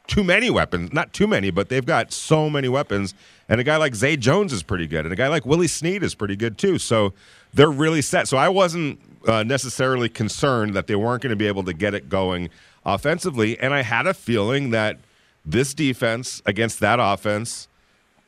too 0.06 0.24
many 0.24 0.48
weapons. 0.48 0.92
Not 0.92 1.12
too 1.12 1.26
many, 1.26 1.50
but 1.50 1.68
they've 1.68 1.84
got 1.84 2.12
so 2.12 2.48
many 2.48 2.68
weapons. 2.68 3.14
And 3.48 3.60
a 3.60 3.64
guy 3.64 3.76
like 3.76 3.94
Zay 3.94 4.16
Jones 4.16 4.52
is 4.54 4.62
pretty 4.62 4.86
good, 4.86 5.04
and 5.04 5.12
a 5.12 5.16
guy 5.16 5.28
like 5.28 5.44
Willie 5.44 5.68
Snead 5.68 6.02
is 6.02 6.14
pretty 6.14 6.36
good 6.36 6.56
too. 6.56 6.78
So 6.78 7.12
they're 7.52 7.70
really 7.70 8.00
set. 8.00 8.26
So 8.26 8.38
I 8.38 8.48
wasn't 8.48 8.98
uh, 9.26 9.42
necessarily 9.42 10.08
concerned 10.08 10.74
that 10.74 10.86
they 10.86 10.96
weren't 10.96 11.22
going 11.22 11.30
to 11.30 11.36
be 11.36 11.46
able 11.46 11.64
to 11.64 11.74
get 11.74 11.92
it 11.92 12.08
going 12.08 12.48
offensively, 12.86 13.58
and 13.58 13.74
I 13.74 13.82
had 13.82 14.06
a 14.06 14.14
feeling 14.14 14.70
that 14.70 14.98
this 15.44 15.74
defense 15.74 16.42
against 16.46 16.80
that 16.80 16.98
offense 17.00 17.68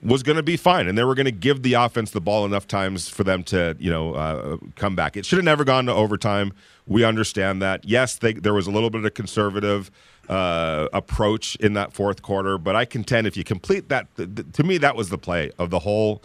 was 0.03 0.23
going 0.23 0.37
to 0.37 0.43
be 0.43 0.57
fine, 0.57 0.89
and 0.89 0.99
they 0.99 1.05
were 1.05 1.15
going 1.15 1.27
to 1.27 1.31
give 1.31 1.63
the 1.63 1.75
offense 1.75 2.11
the 2.11 2.21
ball 2.21 2.45
enough 2.45 2.67
times 2.67 3.09
for 3.09 3.23
them 3.23 3.45
to, 3.45 3.77
you 3.79 3.91
know, 3.91 4.15
uh, 4.15 4.57
come 4.75 4.97
back. 4.97 5.17
It 5.17 5.25
should 5.25 5.37
have 5.37 5.45
never 5.45 5.65
gone 5.65 5.87
to 5.87 5.93
overtime. 5.93 6.53
We 6.87 7.05
understand 7.05 7.63
that. 7.63 7.85
Yes, 7.85 8.17
they, 8.17 8.33
there 8.33 8.55
was 8.55 8.67
a 8.67 8.73
little 8.73 8.91
bit 8.91 9.05
of 9.05 9.15
conservative 9.15 9.93
uh, 10.29 10.89
approach 10.93 11.55
in 11.57 11.75
that 11.75 11.93
fourth 11.93 12.23
quarter, 12.23 12.59
but 12.59 12.75
I 12.75 12.85
contend 12.85 13.29
if 13.29 13.37
you 13.37 13.45
complete 13.45 13.89
that, 13.91 14.09
th- 14.17 14.35
th- 14.35 14.53
to 14.53 14.65
me, 14.65 14.79
that 14.79 14.97
was 14.97 15.09
the 15.09 15.19
play 15.19 15.53
of 15.59 15.71
the 15.71 15.79
whole 15.81 16.21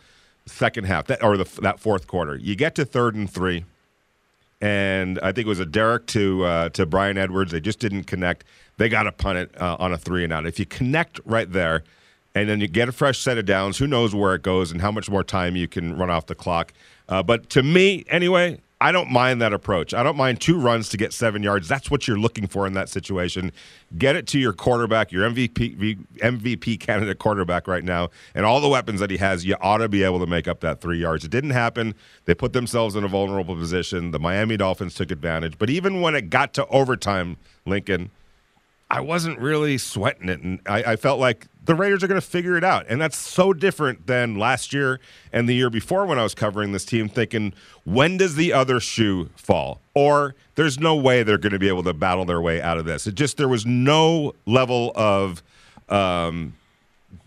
second 0.48 0.86
half, 0.86 1.06
that, 1.08 1.24
or 1.24 1.38
the, 1.38 1.62
that 1.62 1.80
fourth 1.80 2.08
quarter. 2.08 2.36
You 2.36 2.56
get 2.56 2.74
to 2.76 2.86
third 2.86 3.14
and 3.14 3.30
three 3.30 3.64
and 4.62 5.20
I 5.20 5.32
think 5.32 5.46
it 5.46 5.50
was 5.50 5.60
a 5.60 5.66
Derek 5.66 6.08
to 6.08 6.44
uh, 6.44 6.70
to 6.70 6.86
Bryan 6.86 7.18
Edwards. 7.18 7.52
They 7.52 7.60
just 7.60 7.80
didn't 7.80 8.06
connect. 8.06 8.44
They 8.78 8.90
got 8.90 9.04
to 9.04 9.12
punt 9.12 9.38
it 9.40 9.62
uh, 9.62 9.78
on 9.80 9.92
a 9.92 9.98
three 9.98 10.24
and 10.24 10.32
out. 10.32 10.46
If 10.46 10.60
you 10.60 10.66
connect 10.66 11.20
right 11.26 11.52
there, 11.52 11.84
and 12.36 12.48
then 12.48 12.62
you 12.62 12.68
get 12.68 12.88
a 12.88 12.92
fresh 12.92 13.20
set 13.20 13.38
of 13.38 13.46
downs, 13.46 13.80
who 13.80 13.88
knows 13.88 14.14
where 14.14 14.36
it 14.36 14.44
goes 14.44 14.72
and 14.72 14.82
how 14.82 14.92
much 14.92 15.10
more 15.10 15.24
time 15.24 15.56
you 15.56 15.68
can 15.68 15.98
run 15.98 16.12
off 16.12 16.28
the 16.28 16.36
clock. 16.36 16.72
Uh, 17.10 17.24
but 17.24 17.50
to 17.50 17.64
me, 17.64 18.06
anyway, 18.10 18.60
I 18.80 18.92
don't 18.92 19.10
mind 19.10 19.42
that 19.42 19.54
approach. 19.54 19.96
I 19.96 20.04
don't 20.04 20.18
mind 20.18 20.40
two 20.40 20.60
runs 20.60 20.88
to 20.90 20.98
get 20.98 21.12
seven 21.12 21.42
yards. 21.42 21.68
That's 21.68 21.90
what 21.90 22.08
you're 22.08 22.20
looking 22.20 22.46
for 22.46 22.68
in 22.68 22.74
that 22.74 22.90
situation. 22.90 23.52
Get 23.98 24.16
it 24.16 24.28
to 24.28 24.40
your 24.40 24.54
quarterback, 24.54 25.12
your 25.12 25.28
MVP 25.28 25.98
MVP 26.18 26.80
candidate 26.80 27.18
quarterback 27.18 27.68
right 27.68 27.84
now, 27.84 28.10
and 28.36 28.46
all 28.46 28.62
the 28.62 28.70
weapons 28.70 29.00
that 29.00 29.10
he 29.10 29.18
has. 29.18 29.46
You 29.46 29.56
ought 29.62 29.80
to 29.80 29.90
be 29.90 30.04
able 30.04 30.20
to 30.20 30.28
make 30.28 30.48
up 30.48 30.60
that 30.60 30.80
three 30.80 31.00
yards. 31.00 31.26
It 31.26 31.32
didn't 31.32 31.52
happen. 31.52 31.96
They 32.26 32.36
put 32.36 32.54
themselves 32.54 32.96
in 32.96 33.04
a 33.04 33.08
vulnerable 33.08 33.56
position. 33.56 34.12
The 34.12 34.20
Miami 34.20 34.58
Dolphins 34.58 34.94
took 34.94 35.10
advantage. 35.10 35.58
But 35.58 35.72
even 35.72 36.02
when 36.02 36.14
it 36.14 36.30
got 36.30 36.54
to 36.54 36.68
overtime, 36.68 37.38
Lincoln, 37.66 38.12
I 38.90 39.02
wasn't 39.02 39.40
really 39.40 39.78
sweating 39.78 40.30
it, 40.30 40.42
and 40.42 40.60
I, 40.66 40.84
I 40.84 40.96
felt 40.96 41.20
like 41.20 41.48
the 41.66 41.76
Raiders 41.76 42.04
are 42.04 42.08
going 42.08 42.22
to 42.22 42.26
figure 42.26 42.56
it 42.56 42.64
out, 42.64 42.86
and 42.88 43.02
that's 43.02 43.18
so 43.18 43.52
different 43.52 44.08
than 44.08 44.40
last 44.40 44.72
year 44.72 45.02
and 45.34 45.50
the 45.50 45.54
year 45.54 45.70
before 45.70 46.06
when 46.06 46.18
I 46.18 46.24
was 46.24 46.34
covering 46.34 46.72
this 46.72 46.86
team, 46.86 47.10
thinking 47.10 47.54
when 47.84 48.16
does 48.16 48.36
the 48.36 48.54
other 48.54 48.80
shoe 48.80 49.30
fall, 49.36 49.82
or 49.94 50.36
there's 50.56 50.80
no 50.80 50.96
way 50.96 51.24
they're 51.24 51.38
going 51.38 51.52
to 51.52 51.60
be 51.60 51.68
able 51.68 51.84
to 51.84 51.94
battle 51.94 52.24
their 52.24 52.40
way 52.40 52.62
out 52.62 52.78
of 52.78 52.86
this. 52.86 53.08
It 53.08 53.16
just 53.16 53.36
there 53.36 53.50
was 53.50 53.66
no 53.66 54.34
level 54.46 54.94
of 54.96 55.44
um, 55.90 56.56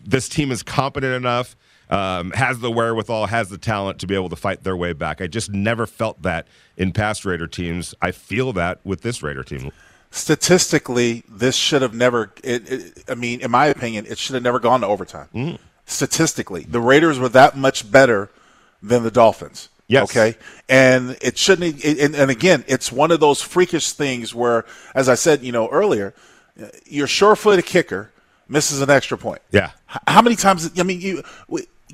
this 0.03 0.31
team 0.31 0.51
is 0.51 0.62
competent 0.62 1.14
enough, 1.14 1.55
um, 1.90 2.31
has 2.31 2.61
the 2.61 2.70
wherewithal, 2.70 3.27
has 3.27 3.51
the 3.51 3.59
talent 3.59 3.99
to 3.99 4.07
be 4.07 4.14
able 4.14 4.31
to 4.31 4.37
fight 4.37 4.64
their 4.64 4.77
way 4.77 4.94
back. 4.94 5.20
I 5.20 5.27
just 5.27 5.51
never 5.51 5.87
felt 5.87 6.23
that 6.23 6.46
in 6.79 6.92
past 6.92 7.27
Raider 7.27 7.46
teams. 7.46 7.94
I 8.01 8.12
feel 8.12 8.55
that 8.55 8.81
with 8.85 9.03
this 9.03 9.23
Raider 9.23 9.42
team. 9.42 9.70
Statistically, 10.11 11.23
this 11.29 11.55
should 11.55 11.83
have 11.83 11.94
never. 11.94 12.33
It, 12.42 12.70
it, 12.70 13.05
I 13.09 13.14
mean, 13.14 13.40
in 13.40 13.51
my 13.51 13.66
opinion, 13.66 14.07
it 14.07 14.18
should 14.18 14.35
have 14.35 14.42
never 14.42 14.59
gone 14.59 14.81
to 14.81 14.87
overtime. 14.87 15.29
Mm. 15.35 15.59
Statistically, 15.87 16.64
the 16.64 16.81
Raiders 16.81 17.18
were 17.18 17.29
that 17.29 17.57
much 17.57 17.90
better 17.90 18.29
than 18.83 19.03
the 19.03 19.11
Dolphins. 19.11 19.68
Yes. 19.87 20.11
Okay. 20.11 20.37
And 20.68 21.16
it 21.20 21.37
shouldn't. 21.38 21.85
It, 21.85 21.99
and, 21.99 22.14
and 22.14 22.31
again, 22.31 22.64
it's 22.66 22.90
one 22.90 23.11
of 23.11 23.20
those 23.20 23.42
freakish 23.42 23.92
things 23.92 24.35
where, 24.35 24.64
as 24.94 25.09
I 25.09 25.14
said, 25.14 25.42
you 25.42 25.53
know 25.53 25.68
earlier, 25.68 26.14
your 26.87 27.07
sure-footed 27.07 27.66
kicker 27.66 28.11
misses 28.49 28.81
an 28.81 28.90
extra 28.90 29.16
point. 29.16 29.42
Yeah. 29.53 29.70
How 29.87 30.23
many 30.23 30.37
times? 30.37 30.70
I 30.79 30.83
mean, 30.83 31.01
you 31.01 31.23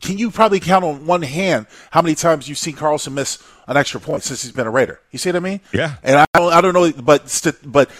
can 0.03 0.19
you 0.19 0.31
probably 0.31 0.61
count 0.61 0.85
on 0.85 1.07
one 1.07 1.23
hand 1.23 1.67
how 1.91 2.03
many 2.03 2.15
times 2.15 2.49
you've 2.49 2.59
seen 2.59 2.75
Carlson 2.75 3.15
miss 3.15 3.43
an 3.67 3.77
extra 3.77 3.99
point 3.99 4.23
since 4.23 4.43
he's 4.43 4.53
been 4.53 4.67
a 4.67 4.71
Raider? 4.71 5.01
You 5.11 5.19
see 5.19 5.31
what 5.31 5.37
I 5.37 5.41
mean? 5.41 5.61
Yeah. 5.73 5.95
And 6.03 6.19
I 6.19 6.27
don't, 6.35 6.53
I 6.53 6.61
don't 6.61 6.75
know, 6.75 6.93
but 7.03 7.31
st- 7.31 7.57
but 7.65 7.91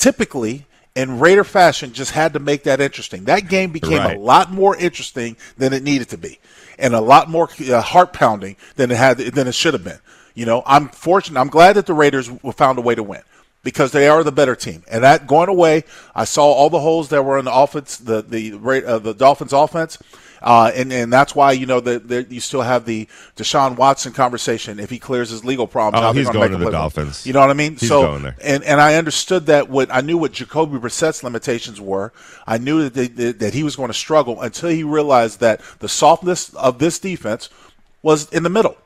typically 0.00 0.66
in 0.96 1.20
Raider 1.20 1.44
fashion, 1.44 1.92
just 1.92 2.10
had 2.10 2.32
to 2.32 2.40
make 2.40 2.64
that 2.64 2.80
interesting. 2.80 3.24
That 3.24 3.48
game 3.48 3.70
became 3.70 3.98
Right. 3.98 4.16
a 4.16 4.18
lot 4.18 4.50
more 4.50 4.76
interesting 4.76 5.36
than 5.56 5.72
it 5.72 5.84
needed 5.84 6.08
to 6.08 6.18
be, 6.18 6.40
and 6.78 6.94
a 6.94 7.00
lot 7.00 7.30
more 7.30 7.48
uh, 7.70 7.80
heart 7.80 8.12
pounding 8.12 8.56
than 8.74 8.90
it 8.90 8.96
had 8.96 9.18
than 9.18 9.46
it 9.46 9.54
should 9.54 9.74
have 9.74 9.84
been. 9.84 10.00
You 10.34 10.46
know, 10.46 10.62
I'm 10.66 10.88
fortunate. 10.88 11.38
I'm 11.38 11.48
glad 11.48 11.74
that 11.74 11.86
the 11.86 11.94
Raiders 11.94 12.28
found 12.56 12.78
a 12.78 12.82
way 12.82 12.94
to 12.96 13.02
win 13.04 13.22
because 13.62 13.92
they 13.92 14.08
are 14.08 14.24
the 14.24 14.32
better 14.32 14.56
team. 14.56 14.82
And 14.90 15.04
that 15.04 15.26
going 15.26 15.48
away, 15.48 15.84
I 16.14 16.24
saw 16.24 16.44
all 16.44 16.70
the 16.70 16.80
holes 16.80 17.08
that 17.10 17.24
were 17.24 17.38
in 17.38 17.44
the 17.44 17.54
offense, 17.54 17.96
the 17.96 18.22
the 18.22 18.54
uh, 18.86 18.98
the 18.98 19.14
Dolphins' 19.14 19.52
offense. 19.52 19.98
Uh, 20.42 20.72
and, 20.74 20.90
and 20.90 21.12
that's 21.12 21.34
why 21.34 21.52
you 21.52 21.66
know 21.66 21.80
that 21.80 22.08
that 22.08 22.32
you 22.32 22.40
still 22.40 22.62
have 22.62 22.86
the 22.86 23.06
Deshaun 23.36 23.76
Watson 23.76 24.14
conversation. 24.14 24.80
If 24.80 24.88
he 24.88 24.98
clears 24.98 25.28
his 25.28 25.44
legal 25.44 25.66
problems, 25.66 26.02
Oh, 26.02 26.12
he's 26.12 26.30
going 26.30 26.52
to 26.52 26.56
the. 26.56 26.70
Dolphins. 26.70 27.26
You 27.26 27.34
know 27.34 27.40
what 27.40 27.50
I 27.50 27.52
mean? 27.52 27.72
He's 27.76 27.90
so 27.90 28.00
going 28.02 28.22
there. 28.22 28.36
and 28.42 28.64
and 28.64 28.80
I 28.80 28.94
understood 28.94 29.44
that 29.46 29.68
what 29.68 29.92
I 29.94 30.00
knew 30.00 30.16
what 30.16 30.32
Jacoby 30.32 30.78
Brissett's 30.78 31.22
limitations 31.22 31.78
were. 31.78 32.14
I 32.46 32.56
knew 32.56 32.82
that 32.84 32.94
they, 32.94 33.08
that, 33.08 33.38
that 33.40 33.52
he 33.52 33.62
was 33.62 33.76
going 33.76 33.88
to 33.88 33.94
struggle 33.94 34.40
until 34.40 34.70
he 34.70 34.82
realized 34.82 35.40
that 35.40 35.60
the 35.80 35.90
softness 35.90 36.54
of 36.54 36.78
this 36.78 36.98
defense 36.98 37.50
was 38.00 38.26
in 38.30 38.42
the 38.42 38.48
middle. 38.50 38.78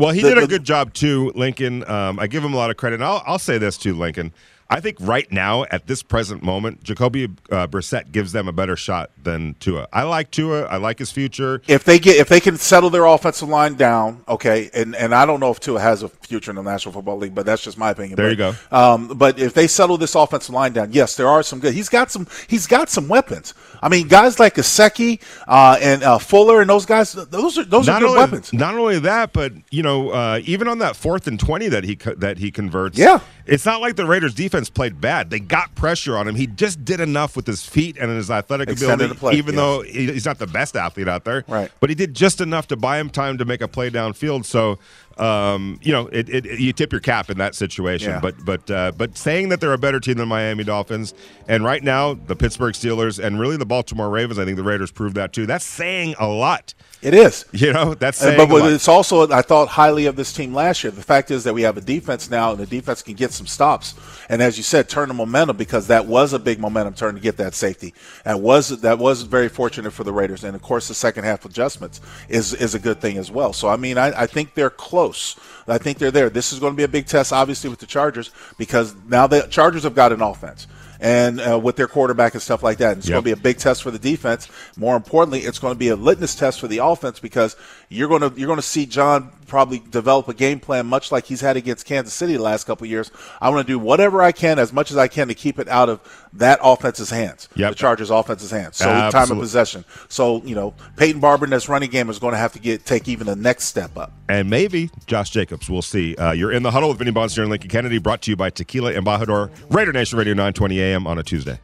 Well, 0.00 0.12
he 0.12 0.22
The- 0.22 0.28
did 0.30 0.38
a 0.38 0.40
the- 0.42 0.46
good 0.46 0.64
job 0.64 0.94
too, 0.94 1.32
Lincoln. 1.34 1.88
Um, 1.88 2.18
I 2.18 2.26
give 2.26 2.42
him 2.44 2.52
a 2.54 2.56
lot 2.56 2.70
of 2.70 2.76
credit. 2.76 2.96
And 2.96 3.04
I'll, 3.04 3.22
I'll 3.26 3.38
say 3.38 3.58
this 3.58 3.76
too, 3.76 3.94
Lincoln. 3.94 4.32
I 4.70 4.78
think 4.78 4.98
right 5.00 5.30
now, 5.32 5.64
at 5.64 5.88
this 5.88 6.00
present 6.00 6.44
moment, 6.44 6.84
Jacoby 6.84 7.24
uh, 7.50 7.66
Brissett 7.66 8.12
gives 8.12 8.30
them 8.30 8.46
a 8.46 8.52
better 8.52 8.76
shot 8.76 9.10
than 9.20 9.56
Tua. 9.58 9.88
I 9.92 10.04
like 10.04 10.30
Tua. 10.30 10.66
I 10.66 10.76
like 10.76 11.00
his 11.00 11.10
future. 11.10 11.60
If 11.66 11.82
they 11.82 11.98
get 11.98 12.16
if 12.16 12.28
they 12.28 12.38
can 12.38 12.56
settle 12.56 12.88
their 12.88 13.04
offensive 13.04 13.48
line 13.48 13.74
down, 13.74 14.22
okay, 14.28 14.70
and, 14.72 14.94
and 14.94 15.12
I 15.12 15.26
don't 15.26 15.40
know 15.40 15.50
if 15.50 15.58
Tua 15.58 15.80
has 15.80 16.04
a 16.04 16.08
future 16.08 16.52
in 16.52 16.56
the 16.56 16.62
National 16.62 16.92
Football 16.92 17.18
League, 17.18 17.34
but 17.34 17.46
that's 17.46 17.62
just 17.62 17.78
my 17.78 17.90
opinion. 17.90 18.14
There 18.14 18.26
but, 18.26 18.30
you 18.30 18.36
go. 18.36 18.54
Um, 18.70 19.08
but 19.08 19.40
if 19.40 19.54
they 19.54 19.66
settle 19.66 19.98
this 19.98 20.14
offensive 20.14 20.54
line 20.54 20.72
down, 20.72 20.92
yes, 20.92 21.16
there 21.16 21.26
are 21.26 21.42
some 21.42 21.58
good. 21.58 21.74
He's 21.74 21.88
got 21.88 22.12
some. 22.12 22.28
He's 22.46 22.68
got 22.68 22.88
some 22.88 23.08
weapons. 23.08 23.54
I 23.82 23.88
mean, 23.88 24.06
guys 24.06 24.38
like 24.38 24.54
Gesicki 24.54 25.20
uh, 25.48 25.78
and 25.80 26.04
uh, 26.04 26.18
Fuller 26.18 26.60
and 26.60 26.70
those 26.70 26.86
guys. 26.86 27.12
Those 27.12 27.58
are 27.58 27.64
those 27.64 27.88
are 27.88 27.98
good 27.98 28.10
only, 28.10 28.18
weapons. 28.18 28.52
Not 28.52 28.76
only 28.76 29.00
that, 29.00 29.32
but 29.32 29.52
you 29.70 29.82
know, 29.82 30.10
uh, 30.10 30.40
even 30.44 30.68
on 30.68 30.78
that 30.78 30.94
fourth 30.94 31.26
and 31.26 31.40
twenty 31.40 31.68
that 31.68 31.82
he 31.82 31.96
that 32.16 32.38
he 32.38 32.52
converts, 32.52 32.96
Yeah. 32.96 33.18
It's 33.50 33.66
not 33.66 33.80
like 33.80 33.96
the 33.96 34.06
Raiders' 34.06 34.32
defense 34.32 34.70
played 34.70 35.00
bad. 35.00 35.28
They 35.30 35.40
got 35.40 35.74
pressure 35.74 36.16
on 36.16 36.28
him. 36.28 36.36
He 36.36 36.46
just 36.46 36.84
did 36.84 37.00
enough 37.00 37.34
with 37.34 37.48
his 37.48 37.66
feet 37.66 37.96
and 37.98 38.08
his 38.08 38.30
athletic 38.30 38.68
Extended 38.68 39.06
ability, 39.06 39.18
play, 39.18 39.34
even 39.34 39.54
yes. 39.54 39.60
though 39.60 39.82
he's 39.82 40.24
not 40.24 40.38
the 40.38 40.46
best 40.46 40.76
athlete 40.76 41.08
out 41.08 41.24
there. 41.24 41.44
Right. 41.48 41.68
But 41.80 41.90
he 41.90 41.96
did 41.96 42.14
just 42.14 42.40
enough 42.40 42.68
to 42.68 42.76
buy 42.76 43.00
him 43.00 43.10
time 43.10 43.38
to 43.38 43.44
make 43.44 43.60
a 43.60 43.66
play 43.66 43.90
downfield. 43.90 44.44
So, 44.44 44.78
um, 45.18 45.80
you 45.82 45.90
know, 45.90 46.06
it, 46.12 46.28
it, 46.28 46.60
you 46.60 46.72
tip 46.72 46.92
your 46.92 47.00
cap 47.00 47.28
in 47.28 47.38
that 47.38 47.56
situation. 47.56 48.10
Yeah. 48.10 48.20
But 48.20 48.44
but 48.44 48.70
uh, 48.70 48.92
but 48.96 49.18
saying 49.18 49.48
that 49.48 49.60
they're 49.60 49.72
a 49.72 49.78
better 49.78 49.98
team 49.98 50.18
than 50.18 50.28
Miami 50.28 50.62
Dolphins, 50.62 51.12
and 51.48 51.64
right 51.64 51.82
now 51.82 52.14
the 52.14 52.36
Pittsburgh 52.36 52.74
Steelers 52.74 53.22
and 53.22 53.40
really 53.40 53.56
the 53.56 53.66
Baltimore 53.66 54.08
Ravens, 54.10 54.38
I 54.38 54.44
think 54.44 54.58
the 54.58 54.62
Raiders 54.62 54.92
proved 54.92 55.16
that 55.16 55.32
too. 55.32 55.46
That's 55.46 55.64
saying 55.64 56.14
a 56.20 56.28
lot. 56.28 56.72
It 57.02 57.14
is. 57.14 57.46
You 57.52 57.72
know, 57.72 57.94
that's 57.94 58.22
but 58.22 58.38
a 58.38 58.44
lot. 58.44 58.72
it's 58.72 58.88
also 58.88 59.30
I 59.30 59.42
thought 59.42 59.68
highly 59.68 60.06
of 60.06 60.16
this 60.16 60.32
team 60.32 60.54
last 60.54 60.82
year. 60.82 60.90
The 60.90 61.02
fact 61.02 61.30
is 61.30 61.44
that 61.44 61.52
we 61.52 61.62
have 61.62 61.76
a 61.76 61.80
defense 61.80 62.30
now, 62.30 62.52
and 62.52 62.58
the 62.58 62.66
defense 62.66 63.02
can 63.02 63.14
get 63.14 63.32
some 63.32 63.46
stops. 63.46 63.94
And 64.28 64.40
as 64.40 64.56
you 64.56 64.62
said, 64.62 64.88
turn 64.88 65.08
the 65.08 65.14
momentum 65.14 65.56
because 65.56 65.86
that 65.88 66.06
was 66.06 66.32
a 66.32 66.38
big 66.38 66.58
momentum 66.58 66.94
turn 66.94 67.14
to 67.14 67.20
get 67.20 67.36
that 67.36 67.54
safety. 67.54 67.92
And 68.24 68.42
was 68.42 68.80
that 68.80 68.98
was 68.98 69.22
very 69.22 69.48
fortunate 69.48 69.92
for 69.92 70.04
the 70.04 70.12
Raiders. 70.12 70.44
And 70.44 70.54
of 70.54 70.62
course, 70.62 70.88
the 70.88 70.94
second 70.94 71.24
half 71.24 71.44
adjustments 71.44 72.00
is 72.28 72.54
is 72.54 72.74
a 72.74 72.78
good 72.78 73.00
thing 73.00 73.18
as 73.18 73.30
well. 73.30 73.52
So 73.52 73.68
I 73.68 73.76
mean, 73.76 73.98
I, 73.98 74.22
I 74.22 74.26
think 74.26 74.54
they're 74.54 74.70
close. 74.70 75.36
I 75.68 75.78
think 75.78 75.98
they're 75.98 76.10
there. 76.10 76.30
This 76.30 76.52
is 76.52 76.58
going 76.58 76.72
to 76.72 76.76
be 76.76 76.84
a 76.84 76.88
big 76.88 77.06
test, 77.06 77.32
obviously, 77.32 77.70
with 77.70 77.78
the 77.78 77.86
Chargers 77.86 78.30
because 78.58 78.94
now 79.06 79.26
the 79.26 79.42
Chargers 79.42 79.84
have 79.84 79.94
got 79.94 80.12
an 80.12 80.22
offense. 80.22 80.66
And 81.02 81.40
uh, 81.40 81.58
with 81.58 81.76
their 81.76 81.88
quarterback 81.88 82.34
and 82.34 82.42
stuff 82.42 82.62
like 82.62 82.76
that, 82.78 82.92
and 82.92 82.98
it's 82.98 83.08
Yep. 83.08 83.14
going 83.14 83.22
to 83.22 83.24
be 83.36 83.40
a 83.40 83.42
big 83.42 83.56
test 83.56 83.82
for 83.82 83.90
the 83.90 83.98
defense. 83.98 84.48
More 84.76 84.96
importantly, 84.96 85.40
it's 85.40 85.58
going 85.58 85.74
to 85.74 85.78
be 85.78 85.88
a 85.88 85.96
litmus 85.96 86.34
test 86.34 86.60
for 86.60 86.68
the 86.68 86.78
offense 86.78 87.18
because 87.20 87.56
you're 87.92 88.08
going 88.08 88.20
to 88.22 88.32
you're 88.38 88.46
going 88.46 88.56
to 88.58 88.62
see 88.62 88.86
John 88.86 89.32
probably 89.48 89.80
develop 89.90 90.28
a 90.28 90.34
game 90.34 90.60
plan 90.60 90.86
much 90.86 91.10
like 91.10 91.24
he's 91.24 91.40
had 91.40 91.56
against 91.56 91.84
Kansas 91.84 92.14
City 92.14 92.36
the 92.36 92.42
last 92.42 92.64
couple 92.64 92.84
of 92.84 92.90
years. 92.90 93.10
I'm 93.40 93.52
going 93.52 93.64
to 93.64 93.66
do 93.66 93.80
whatever 93.80 94.22
I 94.22 94.30
can, 94.30 94.60
as 94.60 94.72
much 94.72 94.92
as 94.92 94.96
I 94.96 95.08
can, 95.08 95.26
to 95.26 95.34
keep 95.34 95.58
it 95.58 95.66
out 95.66 95.88
of 95.88 96.00
that 96.34 96.60
offense's 96.62 97.10
hands, 97.10 97.48
Yep. 97.56 97.70
the 97.72 97.74
Chargers' 97.74 98.10
offense's 98.10 98.52
hands. 98.52 98.76
So 98.76 98.84
time 99.10 99.32
of 99.32 99.38
possession. 99.38 99.84
So 100.08 100.40
you 100.44 100.54
know, 100.54 100.72
Peyton 100.96 101.20
Barber 101.20 101.46
in 101.46 101.50
this 101.50 101.68
running 101.68 101.90
game 101.90 102.08
is 102.10 102.20
going 102.20 102.32
to 102.32 102.38
have 102.38 102.52
to 102.52 102.60
get 102.60 102.86
take 102.86 103.08
even 103.08 103.26
the 103.26 103.34
next 103.34 103.64
step 103.64 103.98
up. 103.98 104.12
and 104.28 104.48
maybe 104.48 104.88
Josh 105.06 105.30
Jacobs. 105.30 105.68
We'll 105.68 105.82
see. 105.82 106.14
Uh, 106.14 106.30
you're 106.30 106.52
in 106.52 106.62
the 106.62 106.70
huddle 106.70 106.90
with 106.90 106.98
Vinny 106.98 107.10
Bonster 107.10 107.42
and 107.42 107.50
Lincoln 107.50 107.70
Kennedy, 107.70 107.98
brought 107.98 108.22
to 108.22 108.30
you 108.30 108.36
by 108.36 108.50
Tequila 108.50 108.92
Embajador, 108.92 109.50
Raider 109.68 109.92
Nation 109.92 110.16
Radio 110.16 110.34
920 110.34 110.80
AM 110.80 111.06
on 111.08 111.18
a 111.18 111.24
Tuesday. 111.24 111.58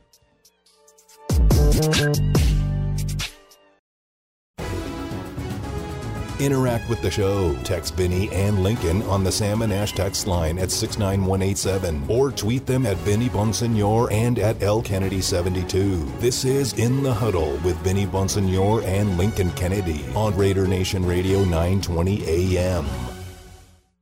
Interact 6.39 6.91
with 6.91 7.01
the 7.01 7.11
show. 7.11 7.57
Text 7.65 7.95
Vinny 7.95 8.31
and 8.31 8.63
Lincoln 8.63 9.01
on 9.05 9.25
the 9.25 9.33
Sam 9.33 9.63
and 9.63 9.73
Ash 9.73 9.93
text 9.93 10.27
line 10.27 10.59
at 10.59 10.71
69187 10.71 12.05
or 12.09 12.31
tweet 12.31 12.67
them 12.67 12.85
at 12.85 12.99
Vinny 12.99 13.31
Bonsignore 13.31 14.13
and 14.13 14.39
at 14.39 14.63
L 14.63 14.83
Kennedy 14.83 15.23
72. 15.23 16.05
This 16.19 16.45
is 16.45 16.75
In 16.75 17.03
the 17.03 17.15
Huddle 17.15 17.53
with 17.65 17.79
Vinny 17.79 18.05
Bonsignore 18.05 18.85
and 18.85 19.17
Lincoln 19.17 19.51
Kennedy 19.53 20.05
on 20.15 20.37
Raider 20.37 20.67
Nation 20.67 21.07
Radio 21.07 21.39
920 21.45 22.25
AM. 22.27 22.87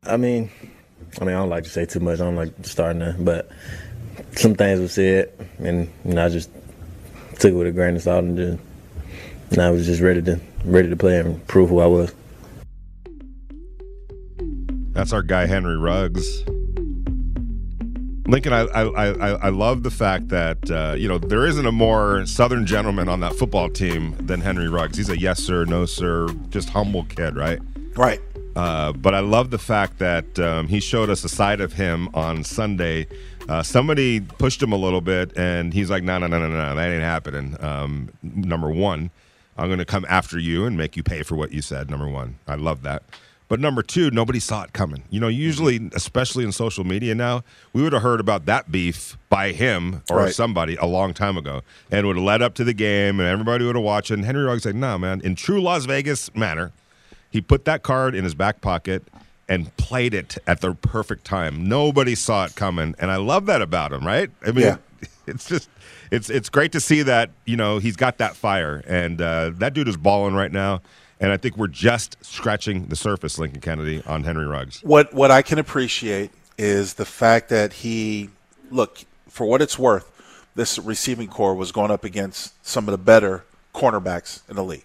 I 0.03 0.17
mean, 0.17 0.51
I 1.21 1.25
mean, 1.25 1.37
I 1.37 1.39
don't 1.39 1.51
like 1.51 1.65
to 1.65 1.71
say 1.71 1.87
too 1.87 2.01
much. 2.01 2.19
I 2.19 2.25
don't 2.25 2.35
like 2.35 2.53
starting 2.63 2.99
there, 2.99 3.17
but 3.17 3.49
some 4.33 4.57
things 4.57 4.81
were 4.81 4.89
said, 4.89 5.33
and 5.59 5.89
you 6.05 6.15
know, 6.15 6.25
I 6.25 6.29
just 6.31 6.51
took 7.39 7.53
it 7.53 7.55
with 7.55 7.69
a 7.69 7.73
grain 7.73 7.95
of 7.95 8.03
salt, 8.03 8.25
and 8.25 8.37
just, 8.37 8.63
and 9.53 9.63
I 9.63 9.71
was 9.71 9.87
just 9.87 10.03
ready 10.03 10.21
to 10.23 10.41
ready 10.65 10.89
to 10.89 10.97
play 10.97 11.21
and 11.21 11.47
prove 11.47 11.71
who 11.71 11.79
I 11.79 11.87
was. 11.87 12.13
That's 14.95 15.13
our 15.13 15.23
guy 15.23 15.47
Henry 15.47 15.77
Ruggs. 15.77 16.45
Lincoln, 18.27 18.53
I 18.53 18.61
I, 18.61 19.07
I, 19.09 19.29
I 19.33 19.49
love 19.49 19.83
the 19.83 19.91
fact 19.91 20.29
that 20.29 20.71
uh, 20.71 20.95
you 20.97 21.09
know 21.09 21.19
there 21.19 21.47
isn't 21.47 21.67
a 21.67 21.73
more 21.73 22.25
Southern 22.27 22.65
gentleman 22.65 23.09
on 23.09 23.19
that 23.21 23.35
football 23.35 23.69
team 23.69 24.17
than 24.19 24.41
Henry 24.41 24.69
Ruggs. 24.69 24.97
He's 24.97 25.11
a 25.11 25.19
yes 25.19 25.43
sir, 25.43 25.65
no 25.65 25.85
sir, 25.85 26.29
just 26.49 26.71
humble 26.71 27.05
kid, 27.05 27.37
right? 27.37 27.59
Right. 27.97 28.21
Uh, 28.55 28.93
but 28.93 29.15
I 29.15 29.19
love 29.21 29.51
the 29.51 29.59
fact 29.59 29.99
that 29.99 30.39
um, 30.39 30.69
he 30.69 30.79
showed 30.79 31.11
us 31.11 31.25
a 31.25 31.29
side 31.29 31.61
of 31.61 31.73
him 31.73 32.09
on 32.15 32.45
Sunday. 32.45 33.09
Uh, 33.49 33.65
somebody 33.65 34.21
pushed 34.21 34.63
him 34.63 34.73
a 34.73 34.77
little 34.77 35.01
bit, 35.01 35.37
and 35.37 35.75
he's 35.75 35.91
like, 35.91 36.05
"No, 36.05 36.19
no, 36.19 36.29
no, 36.29 36.39
no, 36.39 36.49
no, 36.49 36.75
that 36.77 36.91
ain't 36.91 37.03
happening." 37.03 37.57
Um, 37.63 38.11
number 38.23 38.71
one, 38.71 39.11
I'm 39.59 39.67
going 39.67 39.81
to 39.81 39.85
come 39.85 40.07
after 40.09 40.39
you 40.39 40.67
and 40.67 40.77
make 40.77 40.97
you 40.97 41.03
pay 41.03 41.25
for 41.25 41.35
what 41.35 41.51
you 41.53 41.63
said. 41.63 41.91
Number 41.91 42.09
one, 42.09 42.39
I 42.47 42.55
love 42.55 42.83
that. 42.83 43.03
But 43.49 43.61
number 43.61 43.83
two, 43.83 44.11
nobody 44.11 44.41
saw 44.41 44.63
it 44.63 44.73
coming. 44.73 45.05
You 45.11 45.21
know, 45.21 45.29
usually, 45.29 45.91
especially 45.95 46.45
in 46.45 46.53
social 46.53 46.83
media 46.85 47.15
now, 47.15 47.45
we 47.75 47.83
would 47.83 47.93
have 47.93 48.03
heard 48.03 48.19
about 48.21 48.47
that 48.47 48.73
beef 48.73 49.19
by 49.29 49.53
him 49.53 50.03
or 50.11 50.17
Right. 50.19 50.35
somebody 50.35 50.77
a 50.77 50.87
long 50.87 51.13
time 51.13 51.37
ago, 51.37 51.61
and 51.91 52.07
would 52.07 52.17
have 52.17 52.25
led 52.25 52.41
up 52.43 52.55
to 52.55 52.65
the 52.65 52.73
game, 52.73 53.21
and 53.21 53.29
everybody 53.29 53.65
would 53.67 53.77
have 53.77 53.85
watched 53.85 54.11
it. 54.11 54.15
And 54.15 54.25
Henry 54.25 54.45
Ruggs 54.45 54.63
said, 54.63 54.75
"No, 54.75 54.97
man." 54.99 55.21
In 55.23 55.35
true 55.35 55.61
Las 55.61 55.85
Vegas 55.85 56.35
manner, 56.35 56.73
he 57.31 57.41
put 57.43 57.65
that 57.67 57.83
card 57.83 58.15
in 58.15 58.25
his 58.25 58.35
back 58.35 58.61
pocket 58.63 59.07
and 59.47 59.77
played 59.77 60.15
it 60.15 60.39
at 60.47 60.63
the 60.63 60.73
perfect 60.75 61.27
time. 61.27 61.69
Nobody 61.69 62.15
saw 62.15 62.47
it 62.47 62.55
coming, 62.55 62.95
and 62.99 63.11
I 63.11 63.17
love 63.17 63.45
that 63.47 63.61
about 63.61 63.93
him. 63.93 64.07
Right? 64.07 64.31
I 64.47 64.53
mean, 64.53 64.65
Yeah. 64.65 64.77
it's 65.27 65.47
just 65.47 65.69
it's 66.11 66.31
it's 66.31 66.49
great 66.49 66.73
to 66.73 66.81
see 66.81 67.03
that 67.03 67.29
you 67.45 67.57
know 67.59 67.77
he's 67.79 67.97
got 67.97 68.17
that 68.19 68.37
fire, 68.37 68.83
and 68.87 69.21
uh, 69.21 69.51
that 69.59 69.75
dude 69.75 69.87
is 69.89 69.99
balling 69.99 70.35
right 70.35 70.51
now. 70.53 70.81
And 71.21 71.31
I 71.31 71.37
think 71.37 71.57
we're 71.57 71.69
just 71.69 72.17
scratching 72.25 72.87
the 72.87 72.97
surface, 72.97 73.39
Lincoln 73.39 73.61
Kennedy, 73.61 74.03
on 74.07 74.25
Henry 74.25 74.47
Ruggs. 74.47 74.81
What 74.83 75.15
what 75.15 75.31
I 75.31 75.43
can 75.43 75.59
appreciate 75.59 76.31
is 76.59 76.95
the 76.95 77.05
fact 77.05 77.49
that 77.49 77.73
he 77.73 78.31
look 78.71 79.05
for 79.29 79.47
what 79.47 79.63
it's 79.63 79.79
worth. 79.79 80.11
This 80.55 80.79
receiving 80.79 81.29
corps 81.29 81.55
was 81.55 81.73
going 81.73 81.91
up 81.91 82.05
against 82.05 82.65
some 82.65 82.87
of 82.87 82.93
the 82.93 82.99
better 82.99 83.45
cornerbacks 83.75 84.49
in 84.49 84.57
the 84.57 84.65
league. 84.65 84.85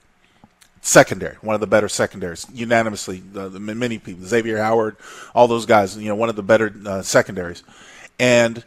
Secondary, 0.82 1.36
one 1.42 1.54
of 1.54 1.62
the 1.62 1.68
better 1.68 1.90
secondaries, 1.90 2.48
unanimously. 2.54 3.20
The, 3.20 3.50
the 3.50 3.60
many 3.60 4.00
people, 4.00 4.26
Xavier 4.26 4.58
Howard, 4.58 4.96
all 5.36 5.48
those 5.48 5.66
guys. 5.66 5.98
You 5.98 6.08
know, 6.10 6.16
one 6.16 6.30
of 6.30 6.36
the 6.36 6.44
better 6.44 6.74
uh, 6.86 7.02
secondaries, 7.02 7.64
and 8.18 8.64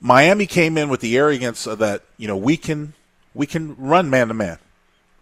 Miami 0.00 0.46
came 0.46 0.78
in 0.78 0.88
with 0.88 1.00
the 1.00 1.16
arrogance 1.16 1.66
of 1.66 1.78
that. 1.80 2.02
You 2.16 2.28
know, 2.28 2.36
we 2.36 2.56
can 2.56 2.94
we 3.34 3.46
can 3.46 3.76
run 3.76 4.08
man 4.08 4.28
to 4.28 4.34
man 4.34 4.58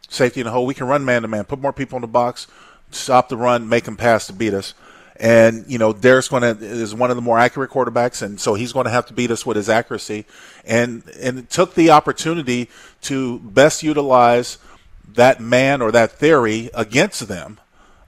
safety 0.09 0.41
in 0.41 0.47
the 0.47 0.51
hole. 0.51 0.67
We 0.67 0.75
can 0.75 0.87
run 0.87 1.05
man 1.05 1.23
to 1.23 1.29
man, 1.29 1.45
put 1.45 1.61
more 1.61 1.73
people 1.73 1.97
in 1.97 2.03
the 2.03 2.09
box, 2.09 2.47
stop 2.91 3.29
the 3.29 3.37
run, 3.37 3.69
make 3.69 3.85
them 3.85 3.97
pass 3.97 4.27
to 4.29 4.33
beat 4.33 4.55
us. 4.55 4.75
And 5.19 5.65
you 5.67 5.79
know, 5.79 5.93
Derek's 5.93 6.29
going 6.29 6.43
to 6.43 6.65
is 6.65 6.95
one 6.95 7.11
of 7.11 7.17
the 7.17 7.23
more 7.23 7.39
accurate 7.39 7.71
quarterbacks, 7.71 8.23
and 8.23 8.39
so 8.39 8.55
he's 8.55 8.73
going 8.73 8.85
to 8.85 8.91
have 8.91 9.07
to 9.07 9.15
beat 9.15 9.31
us 9.31 9.47
with 9.47 9.57
his 9.57 9.69
accuracy. 9.69 10.27
And 10.65 11.05
and 11.21 11.49
took 11.49 11.75
the 11.75 11.91
opportunity 11.91 12.69
to 13.03 13.39
best 13.39 13.83
utilize 13.83 14.59
that 15.15 15.41
man 15.41 15.81
or 15.81 15.91
that 15.93 16.13
theory 16.13 16.71
against 16.75 17.29
them 17.29 17.59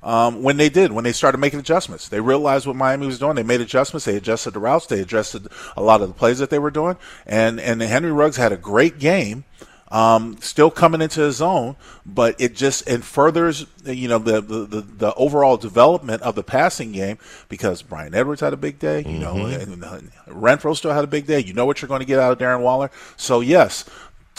um, 0.03 0.43
when 0.43 0.57
they 0.57 0.69
did, 0.69 0.93
when 0.93 1.05
they 1.05 1.13
started 1.13 1.39
making 1.39 1.61
adjustments. 1.61 2.09
They 2.09 2.21
realized 2.21 2.67
what 2.67 2.77
Miami 2.77 3.07
was 3.07 3.19
doing. 3.19 3.37
They 3.37 3.43
made 3.43 3.61
adjustments. 3.61 4.05
They 4.05 4.17
adjusted 4.17 4.53
the 4.53 4.61
routes. 4.61 4.87
They 4.87 5.01
adjusted 5.01 5.49
a 5.77 5.83
lot 5.83 6.03
of 6.03 6.09
the 6.09 6.15
plays 6.15 6.39
that 6.39 6.51
they 6.51 6.59
were 6.59 6.71
doing. 6.71 6.97
And 7.27 7.61
and 7.61 7.81
Henry 7.81 8.13
Ruggs 8.13 8.37
had 8.37 8.53
a 8.53 8.57
great 8.57 8.99
game. 8.99 9.45
Um, 9.91 10.37
still 10.41 10.71
coming 10.71 11.01
into 11.01 11.21
his 11.23 11.41
own, 11.41 11.77
but 12.05 12.39
it 12.39 12.55
just 12.55 12.87
it 12.87 13.03
furthers 13.03 13.67
you 13.87 14.07
know 14.07 14.19
the, 14.19 14.43
the 14.43 14.83
the 14.83 15.15
overall 15.15 15.57
development 15.57 16.21
of 16.21 16.35
the 16.35 16.43
passing 16.43 16.93
game 16.93 17.17
because 17.49 17.81
Bryan 17.81 18.15
Edwards 18.15 18.43
had 18.43 18.53
a 18.53 18.57
big 18.59 18.79
day, 18.79 19.03
you 19.07 19.19
know, 19.19 19.47
and 19.47 19.83
uh, 19.83 20.01
Renfrow 20.29 20.77
still 20.77 20.93
had 20.93 21.05
a 21.05 21.07
big 21.07 21.27
day. 21.27 21.41
You 21.41 21.55
know 21.55 21.65
what 21.65 21.81
you're 21.81 21.89
going 21.89 22.01
to 22.01 22.07
get 22.07 22.19
out 22.19 22.33
of 22.33 22.39
Darren 22.39 22.61
Waller. 22.61 22.91
So 23.17 23.41
yes, 23.41 23.87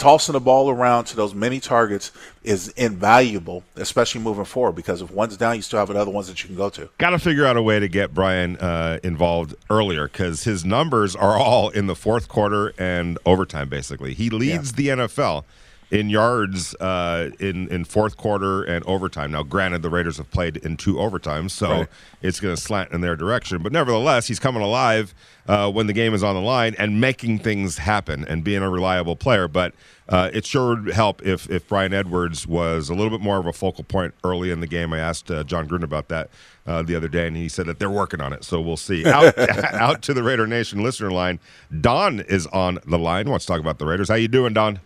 tossing 0.00 0.32
the 0.32 0.40
ball 0.40 0.70
around 0.70 1.04
to 1.04 1.14
those 1.14 1.34
many 1.34 1.60
targets 1.60 2.10
is 2.42 2.68
invaluable, 2.70 3.62
especially 3.76 4.20
moving 4.20 4.46
forward 4.46 4.72
because 4.72 5.02
if 5.02 5.10
one's 5.10 5.36
down, 5.36 5.54
you 5.54 5.62
still 5.62 5.78
have 5.78 5.90
other 5.90 6.10
ones 6.10 6.26
that 6.26 6.42
you 6.42 6.48
can 6.48 6.56
go 6.56 6.70
to. 6.70 6.88
Got 6.98 7.10
to 7.10 7.18
figure 7.18 7.46
out 7.46 7.56
a 7.56 7.62
way 7.62 7.78
to 7.78 7.86
get 7.86 8.14
Bryan 8.14 8.56
uh, 8.56 8.98
involved 9.04 9.54
earlier 9.68 10.08
because 10.08 10.44
his 10.44 10.64
numbers 10.64 11.14
are 11.14 11.38
all 11.38 11.68
in 11.68 11.86
the 11.86 11.94
fourth 11.94 12.28
quarter 12.28 12.72
and 12.78 13.18
overtime. 13.26 13.68
Basically, 13.68 14.14
he 14.14 14.30
leads 14.30 14.72
the 14.72 14.88
NFL 14.88 15.44
in 15.90 16.08
yards 16.08 16.74
uh, 16.76 17.30
in 17.40 17.66
in 17.68 17.84
fourth 17.84 18.16
quarter 18.16 18.62
and 18.62 18.84
overtime. 18.86 19.32
Now, 19.32 19.42
granted, 19.42 19.82
the 19.82 19.90
Raiders 19.90 20.18
have 20.18 20.30
played 20.30 20.56
in 20.58 20.76
two 20.76 20.94
overtimes, 20.94 21.50
so 21.50 21.68
Right. 21.70 21.88
it's 22.22 22.38
going 22.40 22.54
to 22.54 22.60
slant 22.60 22.92
in 22.92 23.00
their 23.00 23.16
direction. 23.16 23.62
But 23.62 23.72
nevertheless, 23.72 24.26
he's 24.28 24.38
coming 24.38 24.62
alive 24.62 25.14
uh, 25.48 25.70
when 25.70 25.86
the 25.88 25.92
game 25.92 26.14
is 26.14 26.22
on 26.22 26.34
the 26.36 26.40
line 26.40 26.74
and 26.78 27.00
making 27.00 27.40
things 27.40 27.78
happen 27.78 28.24
and 28.28 28.44
being 28.44 28.62
a 28.62 28.70
reliable 28.70 29.16
player. 29.16 29.48
But 29.48 29.74
uh, 30.08 30.30
it 30.32 30.46
sure 30.46 30.76
would 30.76 30.92
help 30.94 31.22
if 31.26 31.50
if 31.50 31.66
Bryan 31.68 31.92
Edwards 31.92 32.46
was 32.46 32.88
a 32.88 32.94
little 32.94 33.10
bit 33.10 33.20
more 33.20 33.38
of 33.38 33.46
a 33.46 33.52
focal 33.52 33.82
point 33.84 34.14
early 34.22 34.50
in 34.52 34.60
the 34.60 34.66
game. 34.68 34.92
I 34.92 34.98
asked 35.00 35.30
uh, 35.30 35.42
John 35.44 35.68
Gruden 35.68 35.82
about 35.82 36.08
that 36.08 36.30
uh, 36.68 36.82
the 36.82 36.94
other 36.94 37.08
day, 37.08 37.26
and 37.26 37.36
he 37.36 37.48
said 37.48 37.66
that 37.66 37.80
they're 37.80 37.90
working 37.90 38.20
on 38.20 38.32
it. 38.32 38.44
So 38.44 38.60
we'll 38.60 38.76
see. 38.76 39.04
Out, 39.06 39.36
out 39.74 40.02
to 40.02 40.14
the 40.14 40.22
Raider 40.22 40.46
Nation 40.46 40.82
listener 40.84 41.10
line. 41.10 41.40
Don 41.80 42.20
is 42.20 42.46
on 42.48 42.78
the 42.86 42.98
line. 42.98 43.28
Wants 43.28 43.44
to 43.46 43.52
talk 43.52 43.60
about 43.60 43.78
the 43.78 43.86
Raiders. 43.86 44.08
How 44.08 44.14
you 44.14 44.28
doing, 44.28 44.52
Don? 44.52 44.78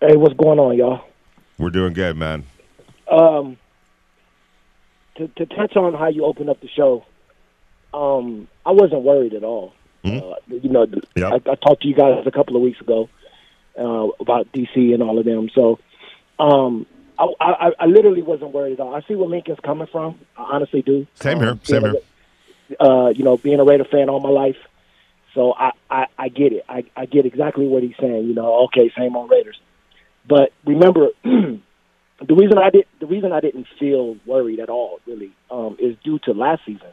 Hey, 0.00 0.16
what's 0.16 0.34
going 0.34 0.58
on, 0.58 0.76
y'all? 0.76 1.04
We're 1.58 1.70
doing 1.70 1.92
good, 1.92 2.16
man. 2.16 2.44
Um, 3.10 3.56
to 5.16 5.28
to 5.28 5.46
touch 5.46 5.76
on 5.76 5.94
how 5.94 6.08
you 6.08 6.24
opened 6.24 6.50
up 6.50 6.60
the 6.60 6.68
show, 6.68 7.04
um, 7.92 8.46
I 8.64 8.70
wasn't 8.72 9.02
worried 9.02 9.34
at 9.34 9.42
all. 9.44 9.74
Uh, 10.04 10.34
you 10.48 10.70
know, 10.70 10.86
Yep. 11.16 11.32
I, 11.46 11.50
I 11.50 11.54
talked 11.56 11.82
to 11.82 11.88
you 11.88 11.94
guys 11.94 12.22
a 12.26 12.30
couple 12.30 12.56
of 12.56 12.62
weeks 12.62 12.80
ago 12.80 13.08
uh, 13.78 14.08
about 14.20 14.50
DC 14.52 14.94
and 14.94 15.02
all 15.02 15.18
of 15.18 15.24
them. 15.26 15.50
So, 15.54 15.78
um, 16.38 16.86
I, 17.18 17.26
I, 17.40 17.72
I 17.80 17.86
literally 17.86 18.22
wasn't 18.22 18.52
worried 18.52 18.74
at 18.74 18.80
all. 18.80 18.94
I 18.94 19.02
see 19.02 19.16
where 19.16 19.28
Lincoln's 19.28 19.58
coming 19.60 19.88
from. 19.88 20.18
I 20.36 20.44
honestly 20.54 20.80
do. 20.82 21.06
Same 21.16 21.38
Um, 21.38 21.44
here. 21.44 21.58
Same 21.64 21.82
being 21.82 21.94
here. 21.94 22.02
a- 22.80 22.84
Uh, 22.84 23.08
you 23.10 23.24
know, 23.24 23.36
being 23.36 23.58
a 23.60 23.64
Raider 23.64 23.84
fan 23.84 24.08
all 24.08 24.20
my 24.20 24.28
life, 24.30 24.56
so 25.34 25.52
I, 25.54 25.72
I, 25.90 26.06
I 26.18 26.28
get 26.28 26.52
it. 26.52 26.64
I, 26.68 26.84
I 26.96 27.06
get 27.06 27.24
exactly 27.26 27.66
what 27.66 27.82
he's 27.82 27.96
saying. 27.98 28.26
You 28.28 28.34
know, 28.34 28.64
okay, 28.66 28.90
same 28.96 29.16
on 29.16 29.28
Raiders. 29.28 29.58
But 30.28 30.52
remember, 30.66 31.08
the 31.24 31.60
reason 32.34 32.58
I 32.58 32.70
did 32.70 32.84
the 33.00 33.06
reason 33.06 33.32
I 33.32 33.40
didn't 33.40 33.66
feel 33.78 34.16
worried 34.26 34.60
at 34.60 34.68
all 34.68 35.00
really 35.06 35.32
um, 35.50 35.76
is 35.78 35.96
due 36.04 36.18
to 36.20 36.32
last 36.32 36.62
season. 36.66 36.92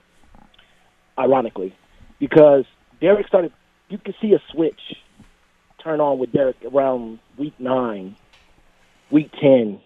Ironically, 1.17 1.75
because 2.19 2.65
Derek 2.99 3.27
started, 3.27 3.53
you 3.87 3.97
could 3.97 4.15
see 4.21 4.33
a 4.33 4.41
switch 4.51 4.79
turn 5.81 6.01
on 6.01 6.19
with 6.19 6.31
Derek 6.31 6.57
around 6.65 7.19
week 7.37 7.53
nine, 7.57 8.17
week 9.11 9.31
ten, 9.39 9.79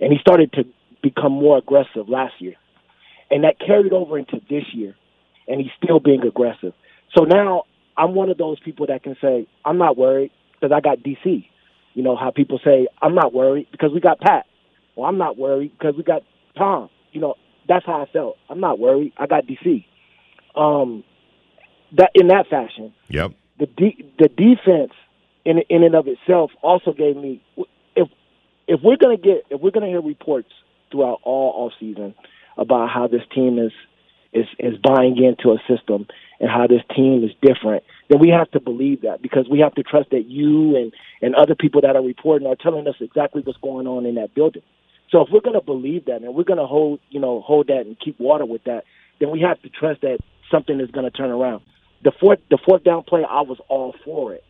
and 0.00 0.12
he 0.12 0.18
started 0.20 0.52
to 0.52 0.64
become 1.02 1.32
more 1.32 1.58
aggressive 1.58 2.08
last 2.08 2.34
year, 2.38 2.54
and 3.30 3.44
that 3.44 3.58
carried 3.58 3.92
over 3.92 4.16
into 4.16 4.40
this 4.48 4.64
year, 4.72 4.94
and 5.48 5.60
he's 5.60 5.70
still 5.82 5.98
being 5.98 6.22
aggressive. 6.22 6.72
So 7.16 7.24
now 7.24 7.64
I'm 7.96 8.14
one 8.14 8.30
of 8.30 8.38
those 8.38 8.60
people 8.60 8.86
that 8.86 9.02
can 9.02 9.16
say 9.20 9.48
I'm 9.64 9.78
not 9.78 9.96
worried 9.96 10.30
because 10.52 10.72
I 10.72 10.80
got 10.80 10.98
DC. 10.98 11.46
You 11.94 12.02
know 12.02 12.16
how 12.16 12.30
people 12.30 12.60
say 12.64 12.86
I'm 13.02 13.14
not 13.14 13.32
worried 13.32 13.68
because 13.72 13.92
we 13.92 14.00
got 14.00 14.20
Pat. 14.20 14.46
Well, 14.96 15.08
I'm 15.08 15.18
not 15.18 15.36
worried 15.38 15.72
because 15.78 15.94
we 15.96 16.02
got 16.02 16.22
Tom. 16.56 16.88
You 17.12 17.20
know 17.20 17.34
that's 17.68 17.84
how 17.86 18.02
I 18.02 18.06
felt. 18.12 18.36
I'm 18.48 18.60
not 18.60 18.78
worried. 18.78 19.12
I 19.16 19.26
got 19.26 19.44
DC. 19.46 19.84
Um, 20.54 21.04
that 21.96 22.10
in 22.14 22.28
that 22.28 22.46
fashion, 22.48 22.92
Yep. 23.08 23.32
the 23.58 23.66
de- 23.66 24.04
the 24.18 24.28
defense 24.28 24.92
in 25.44 25.58
in 25.68 25.82
and 25.82 25.94
of 25.94 26.06
itself 26.06 26.50
also 26.62 26.92
gave 26.92 27.16
me 27.16 27.40
if 27.96 28.08
if 28.68 28.80
we're 28.82 28.96
gonna 28.96 29.16
get 29.16 29.44
if 29.50 29.60
we're 29.60 29.70
gonna 29.70 29.86
hear 29.88 30.00
reports 30.00 30.50
throughout 30.90 31.20
all 31.22 31.66
off 31.66 31.72
season 31.80 32.14
about 32.56 32.90
how 32.90 33.06
this 33.06 33.22
team 33.34 33.58
is 33.58 33.72
is 34.32 34.46
is 34.58 34.76
buying 34.78 35.16
into 35.22 35.50
a 35.52 35.58
system 35.68 36.06
and 36.38 36.48
how 36.48 36.66
this 36.66 36.82
team 36.94 37.24
is 37.24 37.30
different, 37.42 37.84
then 38.08 38.18
we 38.18 38.28
have 38.28 38.50
to 38.52 38.60
believe 38.60 39.02
that 39.02 39.20
because 39.20 39.46
we 39.50 39.60
have 39.60 39.74
to 39.74 39.82
trust 39.82 40.10
that 40.10 40.26
you 40.26 40.76
and 40.76 40.92
and 41.20 41.34
other 41.34 41.54
people 41.54 41.80
that 41.82 41.96
are 41.96 42.02
reporting 42.02 42.46
are 42.46 42.56
telling 42.56 42.86
us 42.86 42.94
exactly 43.00 43.42
what's 43.42 43.58
going 43.58 43.86
on 43.86 44.06
in 44.06 44.14
that 44.14 44.34
building. 44.34 44.62
So 45.10 45.22
if 45.22 45.28
we're 45.32 45.40
going 45.40 45.58
to 45.58 45.64
believe 45.64 46.04
that 46.06 46.22
and 46.22 46.34
we're 46.34 46.44
going 46.44 46.58
to 46.58 46.66
hold 46.66 47.00
you 47.10 47.20
know 47.20 47.40
hold 47.40 47.66
that 47.66 47.86
and 47.86 47.98
keep 47.98 48.18
water 48.20 48.46
with 48.46 48.64
that, 48.64 48.84
then 49.18 49.30
we 49.30 49.40
have 49.40 49.60
to 49.62 49.68
trust 49.68 50.02
that 50.02 50.18
something 50.50 50.80
is 50.80 50.90
going 50.90 51.04
to 51.04 51.16
turn 51.16 51.30
around. 51.30 51.62
The 52.02 52.12
fourth 52.12 52.40
the 52.50 52.58
fourth 52.64 52.84
down 52.84 53.02
play, 53.02 53.24
I 53.28 53.42
was 53.42 53.58
all 53.68 53.94
for 54.04 54.34
it 54.34 54.44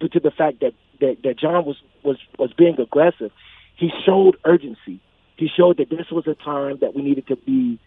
due 0.00 0.08
to 0.08 0.20
the 0.20 0.30
fact 0.30 0.60
that 0.60 0.72
that, 1.00 1.18
that 1.24 1.38
John 1.38 1.64
was 1.64 1.76
was 2.02 2.18
was 2.38 2.52
being 2.52 2.78
aggressive. 2.80 3.32
He 3.76 3.90
showed 4.06 4.36
urgency. 4.44 5.00
He 5.36 5.48
showed 5.48 5.78
that 5.78 5.90
this 5.90 6.10
was 6.10 6.26
a 6.28 6.34
time 6.34 6.78
that 6.80 6.94
we 6.94 7.02
needed 7.02 7.26
to 7.26 7.36
be 7.36 7.80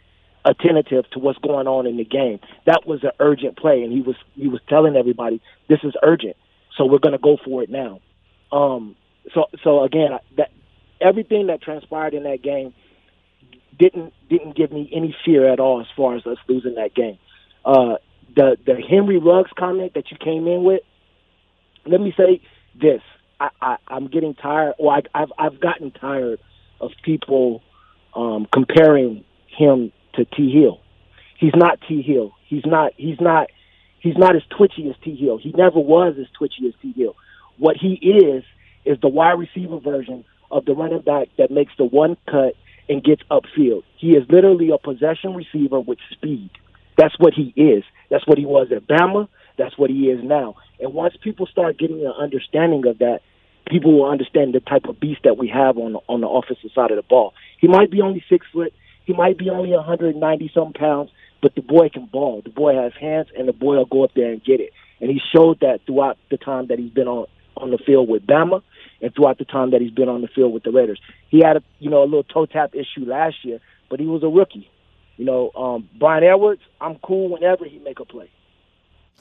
attentive 0.45 1.09
to 1.11 1.19
what's 1.19 1.39
going 1.39 1.67
on 1.67 1.85
in 1.85 1.97
the 1.97 2.05
game. 2.05 2.39
That 2.65 2.85
was 2.85 3.03
an 3.03 3.11
urgent 3.19 3.57
play, 3.57 3.83
and 3.83 3.91
he 3.91 4.01
was 4.01 4.15
he 4.35 4.47
was 4.47 4.61
telling 4.67 4.95
everybody 4.95 5.41
this 5.67 5.79
is 5.83 5.93
urgent, 6.03 6.37
so 6.75 6.85
we're 6.85 6.99
going 6.99 7.13
to 7.13 7.19
go 7.19 7.37
for 7.43 7.63
it 7.63 7.69
now. 7.69 7.99
Um, 8.51 8.95
so 9.33 9.45
so 9.63 9.83
again, 9.83 10.11
that 10.37 10.51
everything 11.01 11.47
that 11.47 11.61
transpired 11.61 12.13
in 12.13 12.23
that 12.23 12.41
game 12.41 12.73
didn't 13.77 14.13
didn't 14.29 14.55
give 14.55 14.71
me 14.71 14.89
any 14.93 15.15
fear 15.25 15.51
at 15.51 15.59
all 15.59 15.81
as 15.81 15.87
far 15.95 16.15
as 16.15 16.25
us 16.25 16.37
losing 16.47 16.75
that 16.75 16.93
game. 16.95 17.17
Uh, 17.65 17.95
the 18.35 18.57
the 18.65 18.75
Henry 18.75 19.19
Ruggs 19.19 19.51
comment 19.57 19.93
that 19.95 20.11
you 20.11 20.17
came 20.17 20.47
in 20.47 20.63
with, 20.63 20.81
let 21.85 21.99
me 21.99 22.13
say 22.15 22.41
this: 22.79 23.01
I, 23.39 23.49
I 23.61 23.77
I'm 23.87 24.07
getting 24.07 24.33
tired, 24.33 24.75
or 24.77 24.93
I, 24.93 25.01
I've 25.13 25.31
I've 25.37 25.59
gotten 25.59 25.91
tired 25.91 26.39
of 26.79 26.91
people 27.03 27.61
um, 28.15 28.47
comparing 28.51 29.23
him 29.47 29.91
to 30.17 30.25
T 30.25 30.51
Hill. 30.51 30.79
He's 31.39 31.55
not 31.55 31.79
T 31.87 32.01
Hill. 32.01 32.33
He's 32.47 32.65
not. 32.65 32.93
He's 32.97 33.19
not. 33.19 33.49
He's 33.99 34.17
not 34.17 34.35
as 34.35 34.43
twitchy 34.55 34.89
as 34.89 34.95
T 35.03 35.15
Hill. 35.15 35.37
He 35.37 35.51
never 35.51 35.79
was 35.79 36.15
as 36.19 36.27
twitchy 36.37 36.67
as 36.67 36.73
T 36.81 36.93
Hill. 36.95 37.15
What 37.57 37.77
he 37.77 37.93
is 37.93 38.43
is 38.85 38.97
the 39.01 39.07
wide 39.07 39.39
receiver 39.39 39.79
version 39.79 40.23
of 40.51 40.65
the 40.65 40.73
running 40.73 41.01
back 41.01 41.27
that 41.37 41.51
makes 41.51 41.73
the 41.77 41.83
one 41.83 42.17
cut 42.25 42.53
and 42.89 43.03
gets 43.03 43.21
upfield. 43.29 43.83
He 43.97 44.11
is 44.11 44.23
literally 44.29 44.69
a 44.69 44.77
possession 44.77 45.35
receiver 45.35 45.79
with 45.79 45.99
speed. 46.11 46.49
That's 46.97 47.17
what 47.19 47.33
he 47.33 47.53
is. 47.55 47.83
That's 48.09 48.25
what 48.25 48.37
he 48.37 48.45
was 48.45 48.67
at 48.71 48.87
Bama. 48.87 49.27
That's 49.57 49.77
what 49.77 49.89
he 49.89 50.09
is 50.09 50.23
now. 50.23 50.55
And 50.79 50.93
once 50.93 51.15
people 51.21 51.47
start 51.47 51.77
getting 51.77 52.05
an 52.05 52.13
understanding 52.17 52.85
of 52.87 52.99
that, 52.99 53.19
people 53.67 53.93
will 53.97 54.09
understand 54.09 54.53
the 54.53 54.61
type 54.61 54.85
of 54.85 54.99
beast 54.99 55.21
that 55.23 55.37
we 55.37 55.47
have 55.49 55.77
on 55.77 55.97
on 56.07 56.21
the 56.21 56.27
offensive 56.27 56.71
side 56.73 56.91
of 56.91 56.97
the 56.97 57.03
ball. 57.03 57.33
He 57.59 57.67
might 57.67 57.91
be 57.91 58.01
only 58.01 58.23
six 58.29 58.45
foot. 58.53 58.73
He 59.07 59.13
might 59.13 59.37
be 59.37 59.49
only 59.49 59.71
190 59.71 60.51
some 60.53 60.73
pounds, 60.73 61.11
but 61.41 61.55
the 61.55 61.61
boy 61.61 61.87
can 61.87 62.07
ball. 62.07 62.41
The 62.43 62.51
boy 62.51 62.75
has 62.75 62.91
hands, 62.99 63.27
and 63.37 63.47
the 63.47 63.53
boy 63.53 63.77
will 63.77 63.85
go 63.85 64.03
up 64.03 64.11
there 64.13 64.33
and 64.33 64.43
get 64.43 64.59
it. 64.59 64.73
And 64.99 65.09
he 65.09 65.21
showed 65.33 65.61
that 65.61 65.79
throughout 65.85 66.17
the 66.29 66.35
time 66.35 66.67
that 66.67 66.77
he's 66.77 66.91
been 66.91 67.07
on 67.07 67.25
on 67.55 67.71
the 67.71 67.77
field 67.79 68.07
with 68.07 68.27
Bama, 68.27 68.61
and 69.01 69.15
throughout 69.15 69.39
the 69.39 69.45
time 69.45 69.71
that 69.71 69.81
he's 69.81 69.91
been 69.91 70.09
on 70.09 70.21
the 70.21 70.27
field 70.27 70.53
with 70.53 70.63
the 70.63 70.71
Raiders. 70.71 70.99
He 71.29 71.39
had 71.39 71.55
a 71.55 71.63
you 71.79 71.89
know 71.89 72.03
a 72.03 72.05
little 72.05 72.23
toe 72.23 72.45
tap 72.45 72.75
issue 72.75 73.05
last 73.05 73.37
year, 73.43 73.59
but 73.89 74.01
he 74.01 74.05
was 74.05 74.23
a 74.23 74.27
rookie. 74.27 74.69
You 75.15 75.23
know, 75.23 75.51
um, 75.55 75.89
Bryan 75.97 76.25
Edwards, 76.25 76.61
I'm 76.81 76.97
cool 76.97 77.29
whenever 77.29 77.63
he 77.63 77.79
make 77.79 78.01
a 78.01 78.05
play. 78.05 78.29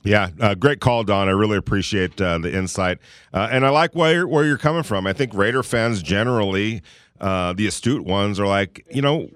Yeah, 0.03 0.31
uh, 0.41 0.55
great 0.55 0.81
call, 0.81 1.05
Don. 1.05 1.29
I 1.29 1.33
really 1.33 1.57
appreciate 1.57 2.21
uh, 2.21 2.39
the 2.39 2.55
insight, 2.55 2.99
uh, 3.33 3.49
and 3.53 3.65
I 3.65 3.71
like 3.71 3.95
where 3.95 4.13
you're, 4.13 4.29
where 4.29 4.45
you're 4.45 4.59
coming 4.59 4.83
from. 4.83 5.07
I 5.07 5.13
think 5.13 5.33
Raider 5.33 5.63
fans 5.63 6.03
generally, 6.03 6.83
uh, 7.21 7.53
the 7.55 7.67
astute 7.67 8.05
ones, 8.05 8.39
are 8.39 8.47
like, 8.47 8.85
you 8.91 9.01
know, 9.01 9.29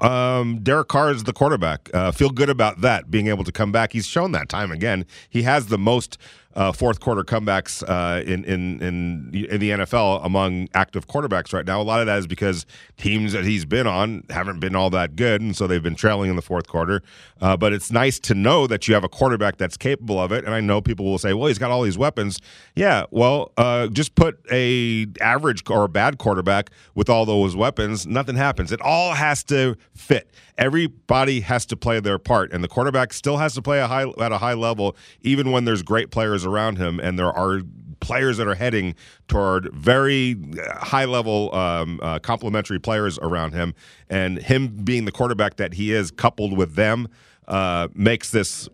um, 0.00 0.60
Derek 0.62 0.88
Carr 0.88 1.10
is 1.10 1.24
the 1.24 1.32
quarterback. 1.32 1.90
Uh, 1.94 2.12
feel 2.12 2.30
good 2.30 2.50
about 2.50 2.80
that, 2.80 3.10
being 3.10 3.28
able 3.28 3.44
to 3.44 3.52
come 3.52 3.72
back. 3.72 3.92
He's 3.92 4.06
shown 4.06 4.32
that 4.32 4.48
time 4.48 4.70
again. 4.70 5.06
He 5.28 5.42
has 5.42 5.66
the 5.66 5.78
most 5.78 6.18
uh, 6.56 6.72
fourth 6.72 7.00
quarter 7.00 7.22
comebacks 7.22 7.84
uh, 7.86 8.22
in, 8.22 8.42
in 8.44 8.80
in 8.82 9.46
in 9.50 9.60
the 9.60 9.70
NFL 9.70 10.24
among 10.24 10.68
active 10.74 11.06
quarterbacks 11.06 11.52
right 11.52 11.66
now. 11.66 11.80
A 11.80 11.84
lot 11.84 12.00
of 12.00 12.06
that 12.06 12.18
is 12.18 12.26
because 12.26 12.64
teams 12.96 13.32
that 13.34 13.44
he's 13.44 13.66
been 13.66 13.86
on 13.86 14.24
haven't 14.30 14.58
been 14.58 14.74
all 14.74 14.88
that 14.90 15.16
good, 15.16 15.42
and 15.42 15.54
so 15.54 15.66
they've 15.66 15.82
been 15.82 15.94
trailing 15.94 16.30
in 16.30 16.36
the 16.36 16.42
fourth 16.42 16.66
quarter. 16.66 17.02
Uh, 17.42 17.56
but 17.56 17.74
it's 17.74 17.92
nice 17.92 18.18
to 18.20 18.34
know 18.34 18.66
that 18.66 18.88
you 18.88 18.94
have 18.94 19.04
a 19.04 19.08
quarterback 19.08 19.58
that's 19.58 19.76
capable 19.76 20.18
of 20.18 20.32
it. 20.32 20.44
And 20.46 20.54
I 20.54 20.60
know 20.60 20.80
people 20.80 21.04
will 21.04 21.18
say, 21.18 21.34
"Well, 21.34 21.48
he's 21.48 21.58
got 21.58 21.70
all 21.70 21.82
these 21.82 21.98
weapons." 21.98 22.40
Yeah, 22.74 23.04
well, 23.10 23.52
uh, 23.58 23.88
just 23.88 24.14
put 24.14 24.38
a 24.50 25.06
average 25.20 25.62
or 25.68 25.84
a 25.84 25.88
bad 25.88 26.16
quarterback 26.16 26.70
with 26.94 27.10
all 27.10 27.26
those 27.26 27.54
weapons, 27.54 28.06
nothing 28.06 28.36
happens. 28.36 28.72
It 28.72 28.80
all 28.80 29.12
has 29.12 29.44
to 29.44 29.76
fit. 29.94 30.32
Everybody 30.58 31.40
has 31.40 31.66
to 31.66 31.76
play 31.76 32.00
their 32.00 32.18
part, 32.18 32.52
and 32.52 32.64
the 32.64 32.68
quarterback 32.68 33.12
still 33.12 33.36
has 33.36 33.54
to 33.54 33.62
play 33.62 33.80
a 33.80 33.86
high 33.86 34.06
at 34.20 34.32
a 34.32 34.38
high 34.38 34.54
level, 34.54 34.96
even 35.20 35.50
when 35.50 35.64
there's 35.64 35.82
great 35.82 36.10
players 36.10 36.46
around 36.46 36.78
him, 36.78 36.98
and 36.98 37.18
there 37.18 37.32
are 37.32 37.60
players 38.00 38.36
that 38.36 38.46
are 38.46 38.54
heading 38.54 38.94
toward 39.28 39.72
very 39.74 40.36
high 40.76 41.04
level 41.04 41.54
um, 41.54 42.00
uh, 42.02 42.18
complementary 42.18 42.78
players 42.78 43.18
around 43.18 43.52
him, 43.52 43.74
and 44.08 44.38
him 44.38 44.68
being 44.68 45.04
the 45.04 45.12
quarterback 45.12 45.56
that 45.56 45.74
he 45.74 45.92
is, 45.92 46.10
coupled 46.10 46.56
with 46.56 46.74
them, 46.74 47.08
uh, 47.48 47.88
makes 47.94 48.30
this 48.30 48.68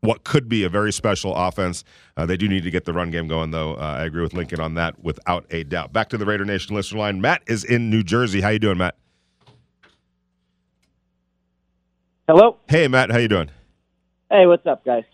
what 0.00 0.22
could 0.22 0.48
be 0.48 0.64
a 0.64 0.68
very 0.68 0.92
special 0.92 1.34
offense. 1.34 1.82
Uh, 2.16 2.26
they 2.26 2.36
do 2.36 2.46
need 2.46 2.62
to 2.62 2.70
get 2.70 2.84
the 2.84 2.92
run 2.92 3.10
game 3.10 3.26
going, 3.26 3.50
though. 3.50 3.74
Uh, 3.74 3.96
I 3.98 4.04
agree 4.04 4.22
with 4.22 4.34
Lincoln 4.34 4.60
on 4.60 4.74
that, 4.74 5.02
without 5.02 5.46
a 5.50 5.64
doubt. 5.64 5.92
Back 5.92 6.10
to 6.10 6.18
the 6.18 6.26
Raider 6.26 6.44
Nation 6.44 6.76
listener 6.76 7.00
line. 7.00 7.20
Matt 7.20 7.42
is 7.46 7.64
in 7.64 7.88
New 7.88 8.02
Jersey. 8.02 8.42
How 8.42 8.50
you 8.50 8.58
doing, 8.58 8.78
Matt? 8.78 8.96
Hello. 12.26 12.56
Hey, 12.70 12.88
Matt. 12.88 13.10
How 13.10 13.18
you 13.18 13.28
doing? 13.28 13.50
Hey, 14.30 14.46
what's 14.46 14.66
up, 14.66 14.82
guys? 14.82 15.04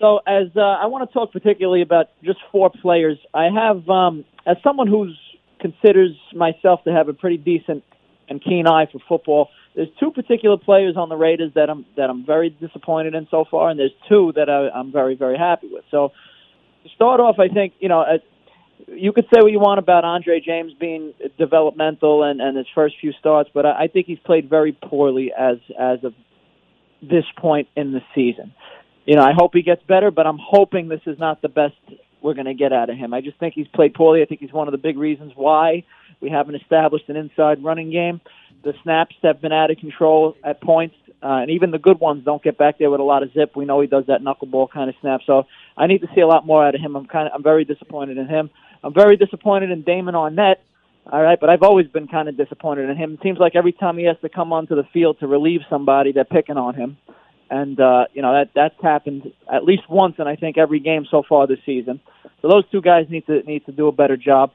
So, 0.00 0.20
as 0.26 0.46
uh, 0.56 0.60
I 0.60 0.86
want 0.86 1.06
to 1.06 1.12
talk 1.12 1.30
particularly 1.30 1.82
about 1.82 2.06
just 2.24 2.38
four 2.50 2.70
players, 2.70 3.18
I 3.34 3.48
have, 3.54 3.86
um, 3.90 4.24
as 4.46 4.56
someone 4.64 4.86
who's 4.86 5.18
considers 5.60 6.12
myself 6.34 6.82
to 6.84 6.92
have 6.92 7.08
a 7.08 7.12
pretty 7.12 7.36
decent 7.36 7.84
and 8.30 8.42
keen 8.42 8.66
eye 8.66 8.86
for 8.90 9.00
football. 9.06 9.50
There's 9.74 9.88
two 10.00 10.10
particular 10.10 10.56
players 10.56 10.96
on 10.96 11.10
the 11.10 11.16
Raiders 11.16 11.52
that 11.56 11.68
I'm 11.68 11.84
that 11.98 12.08
I'm 12.08 12.24
very 12.24 12.48
disappointed 12.48 13.14
in 13.14 13.28
so 13.30 13.44
far, 13.50 13.68
and 13.68 13.78
there's 13.78 13.94
two 14.08 14.32
that 14.36 14.48
I, 14.48 14.70
I'm 14.70 14.90
very 14.90 15.14
very 15.14 15.36
happy 15.36 15.68
with. 15.70 15.84
So, 15.90 16.12
to 16.84 16.88
start 16.94 17.20
off, 17.20 17.38
I 17.38 17.48
think 17.48 17.74
you 17.80 17.90
know. 17.90 18.00
Uh, 18.00 18.18
you 18.88 19.12
could 19.12 19.24
say 19.34 19.40
what 19.40 19.50
you 19.50 19.58
want 19.58 19.78
about 19.78 20.04
Andre 20.04 20.38
James 20.38 20.72
being 20.78 21.14
developmental 21.38 22.22
and, 22.22 22.40
and 22.42 22.56
his 22.56 22.66
first 22.74 22.94
few 23.00 23.12
starts, 23.18 23.50
but 23.52 23.64
I, 23.64 23.84
I 23.84 23.88
think 23.88 24.06
he's 24.06 24.18
played 24.18 24.50
very 24.50 24.72
poorly 24.72 25.32
as 25.36 25.56
as 25.78 26.04
of 26.04 26.12
this 27.02 27.24
point 27.38 27.68
in 27.76 27.92
the 27.92 28.00
season. 28.14 28.54
You 29.04 29.16
know, 29.16 29.22
I 29.22 29.32
hope 29.32 29.52
he 29.54 29.62
gets 29.62 29.82
better, 29.84 30.10
but 30.10 30.26
I'm 30.26 30.38
hoping 30.42 30.88
this 30.88 31.00
is 31.06 31.18
not 31.18 31.42
the 31.42 31.48
best 31.48 31.74
we're 32.22 32.34
going 32.34 32.46
to 32.46 32.54
get 32.54 32.72
out 32.72 32.90
of 32.90 32.96
him. 32.96 33.14
I 33.14 33.20
just 33.20 33.38
think 33.38 33.54
he's 33.54 33.68
played 33.68 33.94
poorly. 33.94 34.22
I 34.22 34.24
think 34.24 34.40
he's 34.40 34.52
one 34.52 34.66
of 34.66 34.72
the 34.72 34.78
big 34.78 34.98
reasons 34.98 35.32
why 35.36 35.84
we 36.20 36.30
haven't 36.30 36.56
established 36.56 37.08
an 37.08 37.16
inside 37.16 37.62
running 37.62 37.90
game. 37.90 38.20
The 38.64 38.74
snaps 38.82 39.14
have 39.22 39.40
been 39.40 39.52
out 39.52 39.70
of 39.70 39.76
control 39.76 40.36
at 40.42 40.60
points. 40.60 40.96
uh, 41.22 41.40
and 41.42 41.50
even 41.50 41.70
the 41.70 41.78
good 41.78 42.00
ones 42.00 42.24
don't 42.24 42.42
get 42.42 42.58
back 42.58 42.78
there 42.78 42.90
with 42.90 43.00
a 43.00 43.04
lot 43.04 43.22
of 43.22 43.32
zip. 43.32 43.56
We 43.56 43.64
know 43.64 43.80
he 43.80 43.86
does 43.86 44.06
that 44.06 44.22
knuckleball 44.22 44.70
kind 44.70 44.88
of 44.90 44.96
snap. 45.00 45.20
So 45.26 45.46
I 45.76 45.86
need 45.86 46.00
to 46.02 46.08
see 46.14 46.20
a 46.20 46.26
lot 46.26 46.46
more 46.46 46.66
out 46.66 46.74
of 46.74 46.80
him. 46.80 46.96
I'm 46.96 47.06
kind 47.06 47.28
of 47.28 47.32
I'm 47.34 47.42
very 47.42 47.64
disappointed 47.64 48.18
in 48.18 48.26
him. 48.26 48.50
I'm 48.82 48.94
very 48.94 49.16
disappointed 49.16 49.70
in 49.70 49.82
Damon 49.82 50.14
Arnette. 50.14 50.56
All 51.10 51.22
right, 51.22 51.38
but 51.40 51.48
I've 51.48 51.62
always 51.62 51.86
been 51.86 52.08
kind 52.08 52.28
of 52.28 52.36
disappointed 52.36 52.90
in 52.90 52.96
him. 52.96 53.14
It 53.14 53.20
seems 53.22 53.38
like 53.38 53.54
every 53.54 53.72
time 53.72 53.96
he 53.96 54.06
has 54.06 54.16
to 54.22 54.28
come 54.28 54.52
onto 54.52 54.74
the 54.74 54.82
field 54.92 55.20
to 55.20 55.28
relieve 55.28 55.60
somebody, 55.70 56.10
they're 56.10 56.24
picking 56.24 56.56
on 56.56 56.74
him, 56.74 56.96
and 57.48 57.78
uh, 57.78 58.06
you 58.12 58.22
know 58.22 58.32
that 58.32 58.50
that's 58.56 58.74
happened 58.82 59.32
at 59.52 59.62
least 59.62 59.82
once 59.88 60.16
in 60.18 60.26
I 60.26 60.34
think 60.34 60.58
every 60.58 60.80
game 60.80 61.06
so 61.08 61.22
far 61.28 61.46
this 61.46 61.60
season. 61.64 62.00
So 62.42 62.48
those 62.48 62.68
two 62.72 62.80
guys 62.80 63.06
need 63.08 63.24
to 63.26 63.40
need 63.44 63.64
to 63.66 63.72
do 63.72 63.86
a 63.86 63.92
better 63.92 64.16
job. 64.16 64.50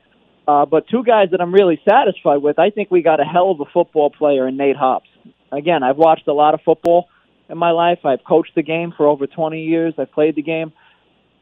Uh, 0.45 0.65
but 0.65 0.89
two 0.89 1.03
guys 1.03 1.29
that 1.31 1.39
I'm 1.39 1.53
really 1.53 1.79
satisfied 1.87 2.37
with, 2.37 2.59
I 2.59 2.69
think 2.69 2.91
we 2.91 3.01
got 3.01 3.21
a 3.21 3.23
hell 3.23 3.51
of 3.51 3.61
a 3.61 3.71
football 3.71 4.09
player 4.09 4.45
in 4.45 4.57
Nate 4.57 4.75
Hobbs. 4.75 5.07
Again, 5.53 5.83
I've 5.83 5.97
watched 5.97 6.27
a 6.27 6.33
lot 6.33 6.53
of 6.53 6.59
football 6.65 7.07
in 7.47 7.57
my 7.57 7.71
life. 7.71 7.99
I've 8.03 8.23
coached 8.27 8.55
the 8.55 8.63
game 8.63 8.93
for 8.95 9.07
over 9.07 9.27
20 9.27 9.61
years. 9.61 9.93
I've 9.97 10.11
played 10.11 10.35
the 10.35 10.41
game. 10.41 10.73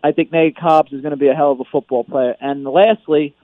I 0.04 0.12
think 0.12 0.32
Nate 0.32 0.58
Hobbs 0.58 0.92
is 0.94 1.02
going 1.02 1.12
to 1.12 1.18
be 1.18 1.30
a 1.30 1.34
hell 1.34 1.52
of 1.52 1.60
a 1.60 1.66
football 1.72 2.04
player. 2.04 2.36
And 2.40 2.64
lastly, 2.66 3.36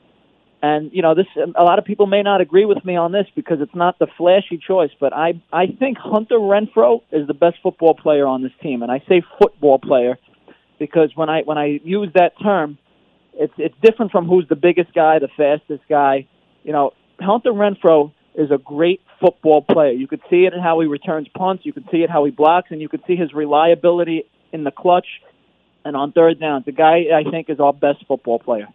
and 0.65 0.91
you 0.91 1.03
know 1.03 1.13
this, 1.13 1.27
a 1.55 1.63
lot 1.63 1.77
of 1.77 1.85
people 1.85 2.07
may 2.07 2.23
not 2.23 2.41
agree 2.41 2.65
with 2.65 2.83
me 2.83 2.95
on 2.95 3.11
this 3.11 3.27
because 3.35 3.61
it's 3.61 3.75
not 3.75 3.99
the 3.99 4.07
flashy 4.17 4.57
choice, 4.57 4.89
but 4.99 5.13
I 5.13 5.39
I 5.53 5.67
think 5.67 5.97
Hunter 5.99 6.39
Renfrow 6.39 7.01
is 7.11 7.27
the 7.27 7.35
best 7.35 7.57
football 7.61 7.93
player 7.93 8.25
on 8.25 8.41
this 8.41 8.51
team, 8.63 8.81
and 8.81 8.91
I 8.91 9.03
say 9.07 9.21
football 9.39 9.77
player 9.77 10.17
because 10.79 11.11
when 11.13 11.29
I 11.29 11.43
when 11.43 11.59
I 11.59 11.79
use 11.83 12.09
that 12.15 12.33
term, 12.41 12.79
it's 13.35 13.53
it's 13.57 13.75
different 13.83 14.11
from 14.11 14.27
who's 14.27 14.47
the 14.47 14.55
biggest 14.55 14.91
guy, 14.93 15.19
the 15.19 15.29
fastest 15.37 15.83
guy. 15.87 16.27
You 16.63 16.73
know, 16.73 16.93
Hunter 17.19 17.51
Renfrow 17.51 18.11
is 18.33 18.49
a 18.49 18.57
great 18.57 19.01
football 19.21 19.61
player. 19.61 19.91
You 19.91 20.07
could 20.07 20.21
see 20.31 20.45
it 20.45 20.53
in 20.53 20.61
how 20.61 20.79
he 20.79 20.87
returns 20.87 21.27
punts. 21.37 21.63
You 21.63 21.73
could 21.73 21.87
see 21.91 21.99
it 21.99 22.09
how 22.09 22.25
he 22.25 22.31
blocks, 22.31 22.71
and 22.71 22.81
you 22.81 22.89
could 22.89 23.03
see 23.05 23.15
his 23.15 23.33
reliability 23.33 24.23
in 24.51 24.63
the 24.63 24.71
clutch 24.71 25.07
and 25.85 25.95
on 25.95 26.11
third 26.11 26.39
down. 26.39 26.63
The 26.65 26.71
guy 26.71 27.05
I 27.13 27.29
think 27.29 27.51
is 27.51 27.59
our 27.59 27.71
best 27.71 28.03
football 28.07 28.39
player. 28.39 28.67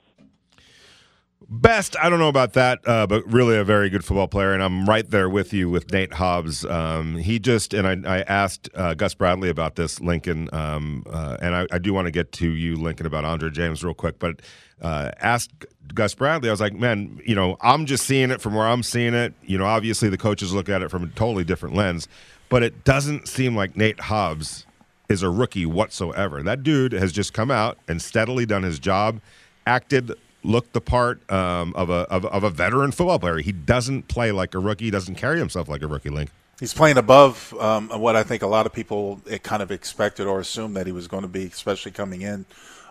Best, 1.53 1.97
I 2.01 2.09
don't 2.09 2.21
know 2.21 2.29
about 2.29 2.53
that, 2.53 2.79
uh, 2.87 3.09
but 3.09 3.27
really 3.27 3.57
a 3.57 3.65
very 3.65 3.91
good 3.91 4.05
football 4.05 4.29
player, 4.29 4.53
and 4.53 4.63
I'm 4.63 4.89
right 4.89 5.11
there 5.11 5.29
with 5.29 5.53
you 5.53 5.69
with 5.69 5.91
Nate 5.91 6.13
Hobbs. 6.13 6.65
Um, 6.65 7.17
he 7.17 7.41
just 7.41 7.75
and 7.75 7.89
I, 7.89 8.19
I 8.19 8.21
asked 8.21 8.69
uh, 8.77 8.95
Gus 8.95 9.15
Bradley 9.15 9.49
about 9.49 9.75
this, 9.75 9.99
Lincoln, 9.99 10.49
um, 10.53 11.05
uh, 11.11 11.39
and 11.43 11.57
I, 11.57 11.67
I, 11.73 11.79
do 11.79 11.93
want 11.93 12.07
to 12.07 12.13
get 12.13 12.31
to 12.35 12.49
you, 12.49 12.77
Lincoln, 12.77 13.05
about 13.05 13.25
Andre 13.25 13.51
James 13.51 13.83
real 13.83 13.95
quick, 13.95 14.21
but 14.21 14.43
uh, 14.81 15.11
asked 15.19 15.51
Gus 15.93 16.15
Bradley. 16.15 16.51
I 16.51 16.53
was 16.53 16.61
like, 16.61 16.75
man, 16.75 17.21
you 17.27 17.35
know, 17.35 17.57
I'm 17.63 17.85
just 17.85 18.07
seeing 18.07 18.31
it 18.31 18.41
from 18.41 18.55
where 18.55 18.69
I'm 18.69 18.85
seeing 18.85 19.15
it. 19.15 19.35
You 19.43 19.59
know, 19.59 19.67
obviously 19.67 20.09
the 20.09 20.19
coaches 20.19 20.55
look 20.55 20.69
at 20.69 20.83
it 20.83 20.89
from 20.89 21.03
a 21.03 21.09
totally 21.09 21.43
different 21.43 21.75
lens, 21.75 22.07
but 22.49 22.63
it 22.63 22.85
doesn't 22.85 23.27
seem 23.27 23.57
like 23.57 23.77
Nate 23.77 23.99
Hobbs 23.99 24.67
is 25.09 25.25
a 25.25 25.31
rookie 25.31 25.67
whatsoever. 25.67 26.45
That 26.45 26.63
dude 26.63 26.93
has 26.93 27.11
just 27.11 27.33
come 27.33 27.51
out 27.51 27.77
and 27.89 28.01
steadily 28.01 28.47
done 28.47 28.63
his 28.63 28.79
job, 28.79 29.21
acted 29.67 30.13
looked 30.43 30.73
the 30.73 30.81
part 30.81 31.31
um, 31.31 31.73
of, 31.75 31.91
a, 31.91 32.07
of, 32.11 32.25
of, 32.27 32.45
a 32.45 32.51
veteran 32.51 32.93
football 32.93 33.19
player. 33.19 33.39
He 33.39 33.53
doesn't 33.53 34.09
play 34.09 34.33
like 34.33 34.55
a 34.55 34.59
rookie. 34.59 34.87
He 34.87 34.91
doesn't 34.91 35.17
carry 35.17 35.39
himself 35.39 35.69
like 35.69 35.83
a 35.83 35.87
rookie, 35.87 36.11
Link. 36.11 36.31
He's 36.59 36.75
playing 36.75 36.99
above 36.99 37.55
um, 37.59 37.89
what 37.89 38.17
I 38.17 38.23
think 38.23 38.43
a 38.43 38.47
lot 38.47 38.67
of 38.67 38.73
people 38.73 39.23
kind 39.43 39.63
of 39.63 39.71
expected 39.71 40.27
or 40.27 40.41
assumed 40.41 40.77
that 40.77 40.87
he 40.87 40.93
was 40.93 41.09
going 41.09 41.23
to 41.23 41.29
be, 41.29 41.47
especially 41.47 41.93
coming 41.93 42.21
in 42.21 42.45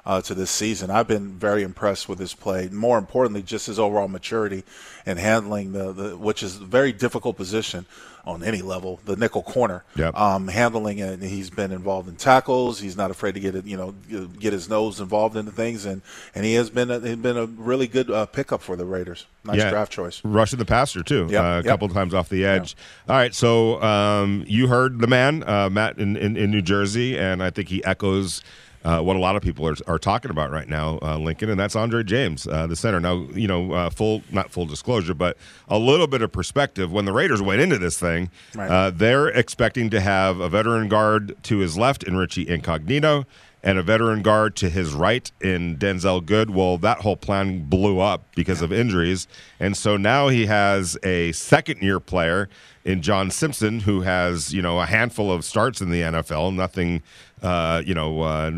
uh, 0.06 0.22
to 0.24 0.34
this 0.34 0.50
season. 0.50 0.90
I've 0.90 1.08
been 1.08 1.38
very 1.38 1.62
impressed 1.62 2.10
with 2.10 2.18
his 2.18 2.34
play. 2.34 2.68
More 2.70 2.98
importantly, 2.98 3.44
just 3.44 3.68
his 3.68 3.78
overall 3.78 4.08
maturity 4.08 4.64
and 5.06 5.20
handling 5.20 5.72
the, 5.74 5.94
the 5.94 6.18
which 6.18 6.42
is 6.42 6.58
a 6.58 6.66
very 6.66 6.92
difficult 6.92 7.38
position 7.38 7.86
on 8.26 8.44
any 8.44 8.62
level, 8.62 9.00
the 9.06 9.16
nickel 9.16 9.44
corner. 9.44 9.84
Yep. 9.96 10.16
Um, 10.16 10.48
handling 10.48 11.00
it, 11.00 11.22
he's 11.22 11.50
been 11.50 11.72
involved 11.72 12.08
in 12.10 12.16
tackles. 12.16 12.80
He's 12.80 12.98
not 12.98 13.12
afraid 13.12 13.34
to 13.34 13.40
get 13.40 13.56
it, 13.56 13.66
you 13.66 13.78
know, 13.78 13.92
get 14.40 14.54
his 14.54 14.70
nose 14.70 15.00
involved 15.00 15.36
into 15.36 15.52
things, 15.52 15.86
and, 15.86 16.02
and 16.36 16.46
he 16.46 16.54
has 16.56 16.70
been 16.70 16.92
a, 16.92 17.00
he's 17.00 17.16
been 17.16 17.38
a 17.38 17.46
really 17.46 17.88
good 17.88 18.10
uh, 18.10 18.26
pickup 18.26 18.62
for 18.62 18.76
the 18.76 18.86
Raiders. 18.86 19.26
Nice 19.44 19.58
yeah. 19.58 19.70
draft 19.70 19.92
choice. 19.92 20.22
Rushing 20.24 20.60
the 20.60 20.66
passer 20.66 21.02
too, 21.02 21.28
yep. 21.30 21.44
uh, 21.44 21.46
a 21.46 21.56
yep. 21.58 21.66
couple 21.66 21.90
times 21.90 22.14
off 22.14 22.30
the 22.30 22.46
edge. 22.46 22.76
All 23.08 23.16
right, 23.16 23.34
so 23.34 23.82
um, 23.82 24.44
you 24.48 24.68
heard 24.68 25.00
the 25.00 25.08
man, 25.08 25.44
uh, 25.48 25.70
Matt, 25.70 25.98
in, 25.98 26.16
in, 26.16 26.38
in 26.38 26.52
New 26.52 26.62
Jersey, 26.62 27.18
and 27.18 27.42
I 27.42 27.50
think 27.50 27.70
he 27.70 27.84
echoes 27.84 28.44
uh, 28.84 29.02
what 29.02 29.16
a 29.16 29.20
lot 29.20 29.36
of 29.36 29.42
people 29.42 29.68
are, 29.68 29.76
are 29.88 30.00
talking 30.00 30.32
about 30.32 30.52
right 30.52 30.68
now, 30.70 31.00
uh, 31.02 31.18
Lincoln, 31.18 31.50
and 31.50 31.60
that's 31.60 31.76
Andre 31.76 32.04
James, 32.04 32.48
uh, 32.48 32.66
the 32.68 32.76
center. 32.76 33.00
Now, 33.00 33.28
you 33.34 33.48
know, 33.48 33.74
uh, 33.74 33.90
full 33.90 34.22
not 34.32 34.52
full 34.52 34.66
disclosure, 34.66 35.14
but 35.14 35.38
a 35.68 35.78
little 35.78 36.08
bit 36.08 36.22
of 36.22 36.32
perspective. 36.32 36.92
When 36.92 37.06
the 37.06 37.14
Raiders 37.14 37.42
went 37.42 37.62
into 37.62 37.78
this 37.78 38.00
thing, 38.00 38.30
right. 38.56 38.70
Uh, 38.70 38.90
they're 38.92 39.28
expecting 39.28 39.90
to 39.90 40.00
have 40.00 40.40
a 40.40 40.50
veteran 40.50 40.88
guard 40.88 41.36
to 41.44 41.58
his 41.58 41.78
left 41.78 42.04
in 42.04 42.16
Richie 42.16 42.48
Incognito 42.48 43.26
and 43.62 43.78
a 43.78 43.84
veteran 43.84 44.22
guard 44.22 44.56
to 44.56 44.70
his 44.70 44.94
right 44.94 45.32
in 45.42 45.78
Denzelle 45.78 46.26
Good. 46.26 46.50
Well, 46.50 46.78
that 46.78 47.00
whole 47.00 47.18
plan 47.18 47.66
blew 47.66 48.00
up 48.00 48.24
because 48.36 48.60
yeah. 48.60 48.66
of 48.66 48.74
injuries. 48.74 49.28
And 49.60 49.76
so 49.76 49.98
now 49.98 50.30
he 50.30 50.46
has 50.46 50.98
a 51.04 51.34
second 51.34 51.82
year 51.82 52.00
player 52.00 52.48
in 52.86 53.02
John 53.02 53.30
Simpson 53.30 53.82
who 53.82 54.02
has, 54.02 54.54
you 54.54 54.62
know, 54.62 54.80
a 54.80 54.86
handful 54.86 55.32
of 55.32 55.44
starts 55.44 55.82
in 55.82 55.90
the 55.90 56.02
NFL, 56.02 56.56
nothing 56.56 57.04
uh, 57.42 57.82
you 57.86 57.94
know, 57.94 58.22
uh, 58.22 58.52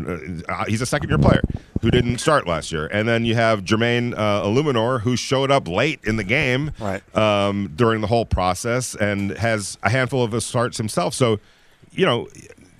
uh, 0.48 0.64
he's 0.66 0.82
a 0.82 0.86
second 0.86 1.08
year 1.08 1.18
player 1.18 1.42
who 1.80 1.90
didn't 1.90 2.18
start 2.18 2.46
last 2.46 2.72
year. 2.72 2.86
And 2.86 3.08
then 3.08 3.24
you 3.24 3.34
have 3.34 3.62
Jermaine 3.62 4.14
uh, 4.16 4.42
Eluemunor, 4.44 5.00
who 5.00 5.16
showed 5.16 5.50
up 5.50 5.68
late 5.68 6.00
in 6.04 6.16
the 6.16 6.24
game 6.24 6.72
right. 6.80 7.16
um, 7.16 7.72
during 7.74 8.00
the 8.00 8.06
whole 8.06 8.24
process 8.24 8.94
and 8.94 9.32
has 9.32 9.78
a 9.82 9.90
handful 9.90 10.22
of 10.22 10.42
starts 10.42 10.78
himself. 10.78 11.14
So, 11.14 11.40
you 11.92 12.06
know, 12.06 12.28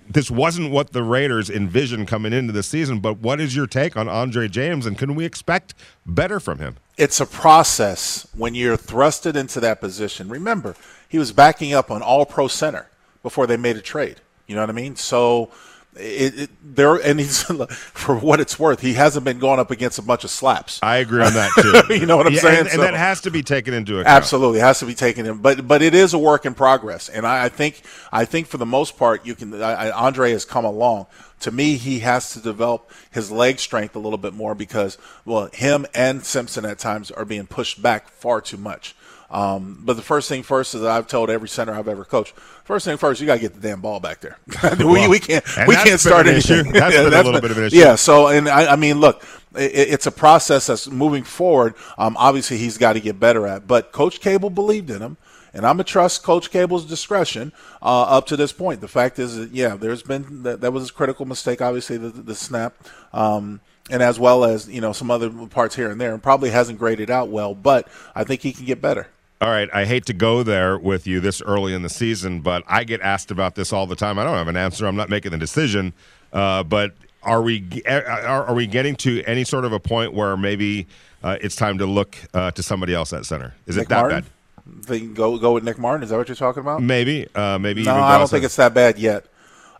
this 0.08 0.30
wasn't 0.30 0.70
what 0.70 0.92
the 0.92 1.02
Raiders 1.02 1.48
envisioned 1.50 2.08
coming 2.08 2.32
into 2.32 2.52
the 2.52 2.62
season. 2.62 3.00
But 3.00 3.18
what 3.18 3.40
is 3.40 3.56
your 3.56 3.66
take 3.66 3.96
on 3.96 4.08
Andre 4.08 4.48
James, 4.48 4.86
and 4.86 4.98
can 4.98 5.14
we 5.14 5.24
expect 5.24 5.74
better 6.04 6.38
from 6.38 6.58
him? 6.58 6.76
It's 6.98 7.20
a 7.20 7.26
process 7.26 8.26
when 8.36 8.54
you're 8.54 8.76
thrusted 8.76 9.34
into 9.36 9.60
that 9.60 9.80
position. 9.80 10.28
Remember, 10.28 10.76
he 11.08 11.18
was 11.18 11.32
backing 11.32 11.72
up 11.72 11.90
on 11.90 12.02
All 12.02 12.26
Pro 12.26 12.48
center 12.48 12.88
before 13.22 13.46
they 13.46 13.56
made 13.56 13.76
a 13.76 13.80
trade. 13.80 14.16
You 14.46 14.54
know 14.54 14.62
what 14.62 14.70
I 14.70 14.74
mean? 14.74 14.96
So 14.96 15.50
it, 15.96 16.38
it, 16.40 16.50
there 16.62 16.94
and 16.94 17.20
he's 17.20 17.42
for 17.92 18.16
what 18.16 18.40
it's 18.40 18.58
worth, 18.58 18.80
he 18.80 18.94
hasn't 18.94 19.24
been 19.24 19.38
going 19.38 19.60
up 19.60 19.70
against 19.70 19.98
a 19.98 20.02
bunch 20.02 20.24
of 20.24 20.30
slaps. 20.30 20.80
I 20.82 20.96
agree 20.96 21.22
on 21.22 21.34
that 21.34 21.84
too. 21.88 21.94
you 21.94 22.06
know 22.06 22.16
what 22.16 22.26
I'm 22.26 22.32
yeah, 22.32 22.40
saying? 22.40 22.60
And, 22.60 22.68
and 22.68 22.82
that 22.82 22.94
has 22.94 23.20
to 23.22 23.30
be 23.30 23.42
taken 23.42 23.74
into 23.74 24.00
account. 24.00 24.08
Absolutely, 24.08 24.60
it 24.60 24.62
has 24.62 24.78
to 24.80 24.86
be 24.86 24.94
taken 24.94 25.26
in. 25.26 25.38
But 25.38 25.68
but 25.68 25.82
it 25.82 25.94
is 25.94 26.14
a 26.14 26.18
work 26.18 26.46
in 26.46 26.54
progress, 26.54 27.08
and 27.08 27.26
I, 27.26 27.44
I 27.44 27.48
think 27.48 27.82
I 28.10 28.24
think 28.24 28.46
for 28.46 28.56
the 28.56 28.66
most 28.66 28.96
part, 28.96 29.26
you 29.26 29.34
can. 29.34 29.60
I, 29.62 29.90
Andre 29.90 30.32
has 30.32 30.44
come 30.44 30.64
along. 30.64 31.06
To 31.40 31.50
me, 31.50 31.76
he 31.76 31.98
has 32.00 32.32
to 32.34 32.40
develop 32.40 32.90
his 33.10 33.32
leg 33.32 33.58
strength 33.58 33.96
a 33.96 33.98
little 33.98 34.18
bit 34.18 34.32
more 34.32 34.54
because 34.54 34.96
well, 35.24 35.50
him 35.52 35.86
and 35.94 36.24
Simpson 36.24 36.64
at 36.64 36.78
times 36.78 37.10
are 37.10 37.24
being 37.24 37.46
pushed 37.46 37.82
back 37.82 38.08
far 38.08 38.40
too 38.40 38.56
much. 38.56 38.94
Um, 39.32 39.80
but 39.82 39.96
the 39.96 40.02
first 40.02 40.28
thing 40.28 40.42
first 40.42 40.74
is 40.74 40.82
that 40.82 40.90
I've 40.90 41.06
told 41.06 41.30
every 41.30 41.48
center 41.48 41.72
I've 41.72 41.88
ever 41.88 42.04
coached. 42.04 42.34
First 42.64 42.84
thing 42.84 42.98
first, 42.98 43.18
you 43.20 43.26
got 43.26 43.36
to 43.36 43.40
get 43.40 43.54
the 43.54 43.60
damn 43.60 43.80
ball 43.80 43.98
back 43.98 44.20
there. 44.20 44.36
we, 44.78 44.84
well, 44.84 45.10
we 45.10 45.18
can't 45.18 45.44
we 45.66 45.74
can't 45.74 45.98
start 45.98 46.26
an 46.26 46.34
anything. 46.34 46.66
Issue. 46.66 46.72
That's 46.72 46.94
yeah, 46.94 47.02
been 47.02 47.10
that's 47.10 47.28
a 47.28 47.32
little 47.32 47.32
been, 47.32 47.40
bit 47.40 47.50
of 47.50 47.58
an 47.58 47.64
issue. 47.64 47.76
Yeah. 47.76 47.94
So 47.94 48.28
and 48.28 48.46
I, 48.46 48.72
I 48.72 48.76
mean, 48.76 49.00
look, 49.00 49.24
it, 49.56 49.72
it's 49.74 50.06
a 50.06 50.12
process 50.12 50.66
that's 50.66 50.86
moving 50.86 51.24
forward. 51.24 51.74
Um, 51.96 52.14
obviously, 52.18 52.58
he's 52.58 52.76
got 52.76 52.92
to 52.92 53.00
get 53.00 53.18
better 53.18 53.46
at. 53.46 53.66
But 53.66 53.90
Coach 53.90 54.20
Cable 54.20 54.50
believed 54.50 54.90
in 54.90 55.00
him. 55.00 55.16
And 55.54 55.66
I'm 55.66 55.74
gonna 55.74 55.84
trust 55.84 56.22
Coach 56.22 56.50
Cable's 56.50 56.86
discretion 56.86 57.52
uh, 57.82 58.02
up 58.04 58.26
to 58.28 58.38
this 58.38 58.52
point. 58.52 58.80
The 58.80 58.88
fact 58.88 59.18
is, 59.18 59.36
that, 59.36 59.50
yeah, 59.50 59.76
there's 59.76 60.02
been 60.02 60.44
that, 60.44 60.62
that 60.62 60.72
was 60.72 60.88
a 60.88 60.92
critical 60.92 61.26
mistake. 61.26 61.60
Obviously, 61.60 61.98
the, 61.98 62.08
the 62.08 62.34
snap, 62.34 62.74
um, 63.12 63.60
and 63.90 64.02
as 64.02 64.18
well 64.18 64.44
as 64.44 64.66
you 64.70 64.80
know 64.80 64.94
some 64.94 65.10
other 65.10 65.28
parts 65.48 65.76
here 65.76 65.90
and 65.90 66.00
there, 66.00 66.14
and 66.14 66.22
probably 66.22 66.48
hasn't 66.48 66.78
graded 66.78 67.10
out 67.10 67.28
well. 67.28 67.54
But 67.54 67.86
I 68.14 68.24
think 68.24 68.40
he 68.40 68.54
can 68.54 68.64
get 68.64 68.80
better. 68.80 69.08
All 69.42 69.50
right, 69.50 69.68
I 69.74 69.86
hate 69.86 70.06
to 70.06 70.12
go 70.12 70.44
there 70.44 70.78
with 70.78 71.04
you 71.08 71.18
this 71.18 71.42
early 71.42 71.74
in 71.74 71.82
the 71.82 71.88
season, 71.88 72.42
but 72.42 72.62
I 72.68 72.84
get 72.84 73.00
asked 73.00 73.32
about 73.32 73.56
this 73.56 73.72
all 73.72 73.88
the 73.88 73.96
time. 73.96 74.16
I 74.16 74.22
don't 74.22 74.36
have 74.36 74.46
an 74.46 74.56
answer. 74.56 74.86
I'm 74.86 74.94
not 74.94 75.08
making 75.08 75.32
the 75.32 75.38
decision. 75.38 75.94
Uh, 76.32 76.62
but 76.62 76.94
are 77.24 77.42
we 77.42 77.82
are, 77.84 78.04
are, 78.06 78.54
we 78.54 78.68
getting 78.68 78.94
to 78.96 79.20
any 79.24 79.42
sort 79.42 79.64
of 79.64 79.72
a 79.72 79.80
point 79.80 80.14
where 80.14 80.36
maybe 80.36 80.86
uh, 81.24 81.38
it's 81.40 81.56
time 81.56 81.78
to 81.78 81.86
look 81.86 82.16
uh, 82.32 82.52
to 82.52 82.62
somebody 82.62 82.94
else 82.94 83.12
at 83.12 83.26
center? 83.26 83.52
Is 83.66 83.74
Nick 83.76 83.86
it 83.86 83.88
that 83.88 84.00
Martin? 84.02 84.20
bad? 84.20 84.86
They 84.86 85.00
go 85.00 85.36
go 85.38 85.54
with 85.54 85.64
Nick 85.64 85.76
Martin. 85.76 86.04
Is 86.04 86.10
that 86.10 86.18
what 86.18 86.28
you're 86.28 86.36
talking 86.36 86.60
about? 86.60 86.80
Maybe, 86.80 87.26
uh, 87.34 87.58
maybe. 87.58 87.82
No, 87.82 87.96
I 87.96 88.18
don't 88.18 88.30
think 88.30 88.44
it's 88.44 88.56
that 88.56 88.74
bad 88.74 88.96
yet. 88.96 89.26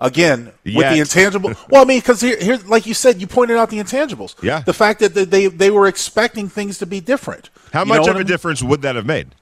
Again, 0.01 0.51
Yet. 0.65 0.77
with 0.77 0.91
the 0.91 0.99
intangible. 0.99 1.53
well, 1.71 1.83
I 1.83 1.85
mean, 1.85 2.01
because 2.01 2.21
here, 2.21 2.37
here, 2.37 2.59
like 2.67 2.87
you 2.87 2.95
said, 2.95 3.21
you 3.21 3.29
pointed 3.29 3.57
out 3.57 3.71
the 3.71 3.79
intangibles. 3.79 4.35
Yeah. 4.43 4.59
The 4.59 4.73
fact 4.73 4.99
that 4.99 5.15
they 5.15 5.47
they 5.47 5.71
were 5.71 5.87
expecting 5.87 6.49
things 6.49 6.79
to 6.79 6.87
be 6.87 6.99
different. 6.99 7.51
How 7.73 7.85
You 7.85 7.87
much 7.87 8.01
of 8.01 8.09
a 8.09 8.11
I 8.11 8.15
mean? 8.19 8.27
difference 8.27 8.61
would 8.65 8.83
that 8.83 8.97
have 8.97 9.07
made? 9.07 9.37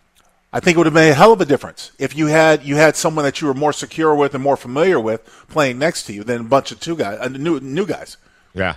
I 0.53 0.59
think 0.61 0.75
it 0.75 0.79
would 0.79 0.87
have 0.87 0.95
made 0.95 1.11
a 1.11 1.15
hell 1.15 1.33
of 1.33 1.41
a 1.41 1.45
difference 1.45 1.93
if 1.99 2.17
you 2.17 2.27
had 2.27 2.65
you 2.65 2.75
had 2.77 2.97
someone 2.97 3.25
that 3.25 3.41
you 3.41 3.47
were 3.47 3.55
more 3.55 3.73
secure 3.73 4.15
with 4.15 4.35
and 4.35 4.43
more 4.43 4.57
familiar 4.57 4.99
with 4.99 5.25
playing 5.49 5.79
next 5.79 6.05
to 6.05 6.13
you 6.13 6.25
than 6.25 6.41
a 6.41 6.45
bunch 6.45 6.73
of 6.73 6.81
two 6.81 6.97
guys, 6.97 7.19
uh, 7.21 7.29
new 7.29 7.61
new 7.61 7.87
guys. 7.87 8.17
Yeah. 8.53 8.75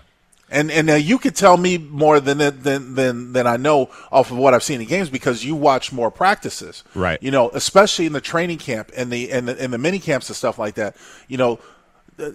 And 0.51 0.69
and 0.69 0.87
uh, 0.87 0.93
you 0.95 1.17
could 1.17 1.35
tell 1.35 1.57
me 1.57 1.79
more 1.79 2.19
than 2.19 2.37
than 2.37 2.93
than 2.93 3.33
than 3.33 3.47
I 3.47 3.57
know 3.57 3.89
off 4.11 4.29
of 4.29 4.37
what 4.37 4.53
I've 4.53 4.61
seen 4.61 4.81
in 4.81 4.87
games 4.87 5.09
because 5.09 5.43
you 5.43 5.55
watch 5.55 5.91
more 5.91 6.11
practices, 6.11 6.83
Right. 6.93 7.17
You 7.23 7.31
know, 7.31 7.49
especially 7.49 8.05
in 8.05 8.13
the 8.13 8.21
training 8.21 8.59
camp 8.59 8.91
and 8.95 9.09
the 9.11 9.31
and 9.31 9.47
the, 9.47 9.59
and 9.59 9.73
the 9.73 9.79
mini 9.79 9.97
camps 9.97 10.29
and 10.29 10.35
stuff 10.35 10.59
like 10.59 10.75
that. 10.75 10.95
You 11.27 11.37
know, 11.37 11.59
uh, 12.19 12.29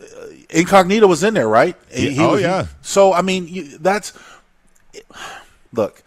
Incognito 0.50 1.06
was 1.06 1.22
in 1.22 1.34
there, 1.34 1.48
right? 1.48 1.76
Yeah. 1.94 2.22
Oh, 2.24 2.32
was- 2.32 2.42
yeah. 2.42 2.66
So 2.82 3.12
I 3.12 3.22
mean, 3.22 3.46
you, 3.46 3.78
that's 3.78 4.12
look. 5.72 6.02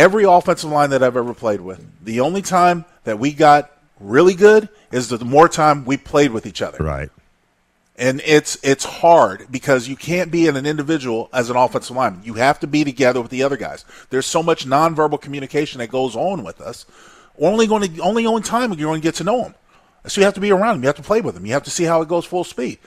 Every 0.00 0.24
offensive 0.24 0.70
line 0.70 0.88
that 0.90 1.02
I've 1.02 1.16
ever 1.18 1.34
played 1.34 1.60
with, 1.60 1.84
the 2.02 2.20
only 2.20 2.40
time 2.40 2.86
that 3.04 3.18
we 3.18 3.34
got 3.34 3.70
really 4.00 4.32
good 4.32 4.70
is 4.90 5.10
the 5.10 5.22
more 5.22 5.46
time 5.46 5.84
we 5.84 5.98
played 5.98 6.30
with 6.30 6.46
each 6.46 6.62
other 6.62 6.82
Right. 6.82 7.10
and 7.98 8.22
it's 8.24 8.56
it's 8.62 8.84
hard 8.84 9.48
because 9.50 9.88
you 9.88 9.96
can't 9.96 10.30
be 10.30 10.46
in 10.46 10.56
an 10.56 10.64
individual 10.64 11.28
as 11.34 11.50
an 11.50 11.56
offensive 11.56 11.94
lineman. 11.94 12.22
You 12.24 12.32
have 12.34 12.58
to 12.60 12.66
be 12.66 12.82
together 12.82 13.20
with 13.20 13.30
the 13.30 13.42
other 13.42 13.58
guys. 13.58 13.84
There's 14.08 14.24
so 14.24 14.42
much 14.42 14.64
nonverbal 14.64 15.20
communication 15.20 15.80
that 15.80 15.90
goes 15.90 16.16
on 16.16 16.44
with 16.44 16.62
us. 16.62 16.86
Only 17.38 17.66
going 17.66 17.92
to 17.92 18.00
only 18.00 18.24
only 18.24 18.40
time 18.40 18.72
you're 18.72 18.88
going 18.88 19.02
to 19.02 19.06
get 19.06 19.16
to 19.16 19.24
know 19.24 19.42
them. 19.42 19.54
So 20.06 20.22
you 20.22 20.24
have 20.24 20.34
to 20.34 20.40
be 20.40 20.50
around 20.50 20.76
them. 20.76 20.82
You 20.82 20.86
have 20.86 20.96
to 20.96 21.02
play 21.02 21.20
with 21.20 21.34
them. 21.34 21.44
You 21.44 21.52
have 21.52 21.64
to 21.64 21.70
see 21.70 21.84
how 21.84 22.00
it 22.00 22.08
goes 22.08 22.24
full 22.24 22.44
speed. 22.44 22.78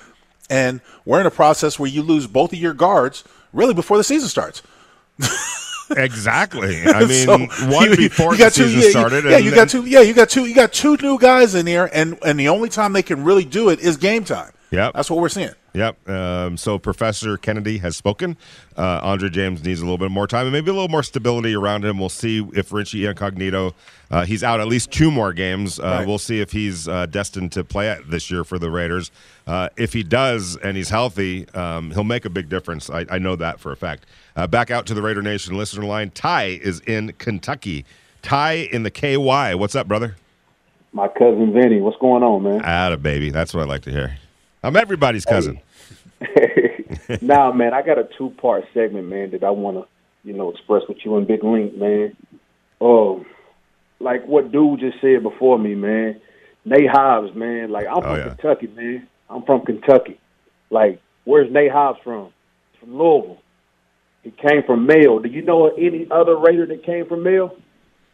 And 0.49 0.81
we're 1.05 1.21
in 1.21 1.27
a 1.27 1.31
process 1.31 1.77
where 1.77 1.89
you 1.89 2.01
lose 2.01 2.25
both 2.25 2.53
of 2.53 2.59
your 2.59 2.73
guards 2.73 3.23
really 3.53 3.75
before 3.75 3.97
the 3.97 4.03
season 4.03 4.29
starts. 4.29 4.63
Exactly. 5.97 6.81
I 6.85 7.05
mean, 7.05 7.25
So, 7.25 7.37
one 7.67 7.89
you- 7.91 7.97
before 7.97 8.33
you 8.33 8.37
the 8.37 8.43
got 8.45 8.53
two- 8.53 8.65
season 8.67 8.81
yeah, 8.81 8.89
started. 8.89 9.23
Yeah, 9.25 9.35
and 9.37 9.45
you 9.45 9.51
then- 9.51 9.59
got 9.59 9.69
two. 9.69 9.85
Yeah, 9.85 10.01
you 10.01 10.13
got 10.13 10.29
two. 10.29 10.45
You 10.45 10.55
got 10.55 10.73
two 10.73 10.97
new 11.01 11.17
guys 11.19 11.55
in 11.55 11.65
here, 11.67 11.89
and 11.93 12.17
and 12.25 12.39
the 12.39 12.49
only 12.49 12.69
time 12.69 12.93
they 12.93 13.03
can 13.03 13.23
really 13.23 13.45
do 13.45 13.69
it 13.69 13.79
is 13.79 13.97
game 13.97 14.23
time. 14.23 14.51
Yeah, 14.71 14.91
that's 14.93 15.09
what 15.09 15.19
we're 15.19 15.29
seeing. 15.29 15.51
Yep. 15.75 16.07
Um, 16.07 16.55
so 16.57 16.77
Professor 16.77 17.35
Kennedy 17.35 17.79
has 17.79 17.97
spoken. 17.97 18.37
Uh, 18.77 18.99
Andre 19.01 19.29
James 19.29 19.63
needs 19.63 19.79
a 19.81 19.83
little 19.83 19.97
bit 19.97 20.11
more 20.11 20.27
time 20.27 20.45
and 20.45 20.53
maybe 20.53 20.69
a 20.69 20.73
little 20.73 20.87
more 20.87 21.01
stability 21.01 21.55
around 21.55 21.83
him. 21.83 21.97
We'll 21.97 22.09
see 22.09 22.47
if 22.53 22.71
Richie 22.71 23.07
Incognito, 23.07 23.73
uh, 24.11 24.23
he's 24.25 24.43
out 24.43 24.59
at 24.59 24.67
least 24.67 24.91
two 24.91 25.09
more 25.09 25.33
games. 25.33 25.79
Uh, 25.79 25.83
Right. 25.83 26.07
We'll 26.07 26.19
see 26.19 26.41
if 26.41 26.51
he's 26.51 26.87
uh, 26.87 27.07
destined 27.07 27.51
to 27.53 27.63
play 27.63 27.89
it 27.89 28.07
this 28.09 28.29
year 28.29 28.43
for 28.43 28.59
the 28.59 28.69
Raiders. 28.69 29.09
Uh, 29.47 29.69
if 29.75 29.93
he 29.93 30.03
does 30.03 30.55
and 30.57 30.77
he's 30.77 30.89
healthy, 30.89 31.49
um, 31.55 31.89
he'll 31.91 32.03
make 32.03 32.25
a 32.25 32.29
big 32.29 32.49
difference. 32.49 32.89
I, 32.91 33.05
I 33.09 33.17
know 33.17 33.35
that 33.35 33.59
for 33.59 33.71
a 33.71 33.75
fact. 33.75 34.05
Uh, 34.35 34.45
back 34.45 34.69
out 34.69 34.85
to 34.87 34.93
the 34.93 35.01
Raider 35.01 35.21
Nation 35.23 35.57
listener 35.57 35.85
line. 35.85 36.11
Ty 36.11 36.59
is 36.61 36.81
in 36.81 37.13
Kentucky. 37.17 37.83
Ty 38.21 38.69
in 38.71 38.83
the 38.83 38.91
KY. 38.91 39.55
What's 39.55 39.73
up, 39.75 39.87
brother? 39.87 40.17
My 40.91 41.07
cousin 41.07 41.51
Vinny, 41.51 41.81
what's 41.81 41.97
going 41.97 42.21
on, 42.21 42.43
man? 42.43 42.61
Atta 42.63 42.97
baby. 42.97 43.31
That's 43.31 43.53
what 43.55 43.63
I 43.63 43.65
like 43.65 43.81
to 43.83 43.91
hear. 43.91 44.17
I'm 44.63 44.75
everybody's 44.75 45.25
cousin. 45.25 45.59
nah, 47.21 47.51
man, 47.51 47.73
I 47.73 47.81
got 47.81 47.99
a 47.99 48.07
two 48.17 48.29
part 48.31 48.63
segment, 48.73 49.07
man, 49.07 49.31
that 49.31 49.43
I 49.43 49.49
want 49.49 49.77
to, 49.77 49.87
you 50.27 50.33
know, 50.33 50.49
express 50.51 50.83
with 50.87 50.97
you 51.03 51.17
and 51.17 51.27
Big 51.27 51.43
Link, 51.43 51.75
man. 51.77 52.15
Oh, 52.79 53.25
like 53.99 54.25
what 54.25 54.51
dude 54.51 54.79
just 54.79 54.99
said 55.01 55.23
before 55.23 55.57
me, 55.59 55.75
man. 55.75 56.19
Nate 56.65 56.89
Hobbs, 56.89 57.35
man. 57.35 57.71
Like 57.71 57.87
I'm 57.87 57.97
Oh, 57.97 58.01
from 58.01 58.15
yeah. 58.17 58.27
Kentucky, 58.35 58.67
man. 58.67 59.07
I'm 59.29 59.43
from 59.43 59.65
Kentucky. 59.65 60.19
Like, 60.69 61.01
where's 61.25 61.51
Nate 61.51 61.71
Hobbs 61.71 61.99
from? 62.03 62.31
From 62.79 62.97
Louisville. 62.97 63.39
He 64.23 64.31
came 64.31 64.63
from 64.65 64.85
Mayo. 64.85 65.19
Do 65.19 65.27
you 65.29 65.41
know 65.41 65.67
any 65.75 66.07
other 66.09 66.37
Raider 66.37 66.65
that 66.67 66.83
came 66.85 67.05
from 67.07 67.23
Mayo? 67.23 67.55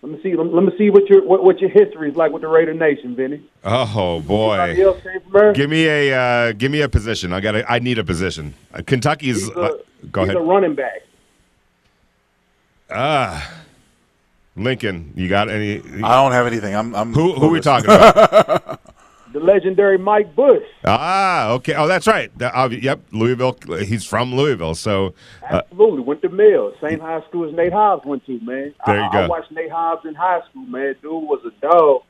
Let 0.01 0.11
me 0.13 0.19
see. 0.23 0.33
Let, 0.35 0.53
let 0.53 0.63
me 0.63 0.71
see 0.77 0.89
what 0.89 1.07
your 1.09 1.25
what, 1.25 1.43
what 1.43 1.59
your 1.59 1.69
history 1.69 2.09
is 2.09 2.15
like 2.15 2.31
with 2.31 2.41
the 2.41 2.47
Raider 2.47 2.73
Nation, 2.73 3.15
Vinny. 3.15 3.41
Oh 3.65 4.21
boy. 4.21 4.57
Anybody 4.57 4.81
else 4.83 5.03
came 5.03 5.19
from 5.19 5.31
there? 5.33 5.53
Give 5.53 5.69
me 5.69 5.87
a 5.87 6.13
uh, 6.13 6.51
give 6.53 6.71
me 6.71 6.81
a 6.81 6.87
position. 6.89 7.33
I 7.33 7.41
got 7.41 7.55
I 7.69 7.79
need 7.79 7.97
a 7.97 8.03
position. 8.03 8.53
Uh, 8.73 8.81
Kentucky's. 8.85 9.47
He's 9.47 9.49
a, 9.49 9.59
uh, 9.59 9.77
go 10.11 10.21
he's 10.21 10.29
ahead. 10.29 10.41
a 10.41 10.45
running 10.45 10.75
back. 10.75 11.01
Ah, 12.89 13.61
Lincoln. 14.55 15.11
You 15.15 15.27
got 15.27 15.49
any? 15.49 15.79
I 15.79 16.15
don't 16.15 16.31
have 16.31 16.47
anything. 16.47 16.75
I'm. 16.75 16.95
I'm 16.95 17.13
who 17.13 17.33
who 17.33 17.49
we 17.49 17.59
talking 17.59 17.89
about? 17.89 18.58
The 19.39 19.45
legendary 19.45 19.97
Mike 19.97 20.35
Bush. 20.35 20.63
ah, 20.85 21.51
okay. 21.51 21.73
Oh, 21.75 21.87
that's 21.87 22.07
right. 22.07 22.29
Uh, 22.41 22.69
yep, 22.71 23.01
Louisville. 23.11 23.57
He's 23.85 24.03
from 24.05 24.33
Louisville. 24.35 24.75
So 24.75 25.13
uh, 25.49 25.61
Absolutely. 25.69 26.01
Went 26.01 26.21
to 26.23 26.29
Mill. 26.29 26.73
Same 26.81 26.99
high 26.99 27.21
school 27.27 27.47
as 27.47 27.55
Nate 27.55 27.71
Hobbs 27.71 28.05
went 28.05 28.25
to, 28.25 28.39
man. 28.41 28.73
There 28.85 28.97
you 28.97 29.03
I, 29.03 29.11
go. 29.11 29.19
I 29.19 29.27
watched 29.27 29.51
Nate 29.51 29.71
Hobbs 29.71 30.05
in 30.05 30.15
high 30.15 30.41
school, 30.49 30.63
man. 30.63 30.95
Dude 31.01 31.11
was 31.11 31.41
a 31.45 31.51
dog. 31.61 32.03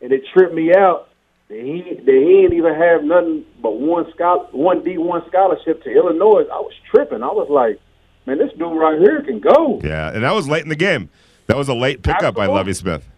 And 0.00 0.12
it 0.12 0.22
tripped 0.32 0.54
me 0.54 0.74
out 0.74 1.08
that 1.48 1.58
he 1.58 1.82
that 1.82 2.06
he 2.06 2.42
didn't 2.42 2.56
even 2.56 2.74
have 2.74 3.04
nothing 3.04 3.44
but 3.60 3.78
one 3.78 4.10
scholar, 4.14 4.46
one 4.52 4.82
D 4.82 4.96
one 4.96 5.22
scholarship 5.28 5.82
to 5.84 5.90
Illinois. 5.90 6.44
I 6.50 6.60
was 6.60 6.72
tripping. 6.90 7.22
I 7.22 7.26
was 7.26 7.48
like, 7.50 7.78
man, 8.26 8.38
this 8.38 8.52
dude 8.52 8.78
right 8.78 8.98
here 8.98 9.22
can 9.22 9.40
go. 9.40 9.80
yeah, 9.84 10.10
and 10.12 10.24
that 10.24 10.32
was 10.32 10.48
late 10.48 10.62
in 10.62 10.70
the 10.70 10.76
game. 10.76 11.10
That 11.46 11.56
was 11.58 11.68
a 11.68 11.74
late 11.74 12.02
pickup 12.02 12.34
by 12.34 12.44
Absolutely. 12.44 12.54
Lovie 12.54 12.72
Smith. 12.74 13.08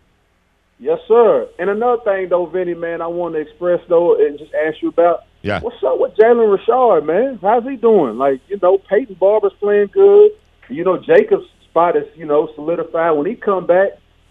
Yes, 0.82 0.98
sir. 1.06 1.48
And 1.60 1.70
another 1.70 2.02
thing 2.02 2.28
though, 2.28 2.46
Vinny, 2.46 2.74
man, 2.74 3.00
I 3.00 3.06
want 3.06 3.34
to 3.36 3.40
express 3.40 3.78
though 3.88 4.16
and 4.16 4.36
just 4.36 4.52
ask 4.52 4.82
you 4.82 4.88
about 4.88 5.20
Yeah. 5.42 5.60
what's 5.60 5.76
up 5.84 6.00
with 6.00 6.16
Jalen 6.16 6.50
Richard, 6.50 7.02
man? 7.06 7.38
How's 7.40 7.62
he 7.62 7.76
doing? 7.76 8.18
Like, 8.18 8.40
you 8.48 8.58
know, 8.60 8.78
Peyton 8.78 9.14
Barber's 9.20 9.52
playing 9.60 9.90
good. 9.92 10.32
You 10.68 10.82
know, 10.82 10.98
Jacob's 10.98 11.46
spot 11.70 11.96
is, 11.96 12.06
you 12.16 12.26
know, 12.26 12.48
solidified. 12.56 13.16
When 13.16 13.26
he 13.26 13.36
come 13.36 13.64
back, 13.64 13.90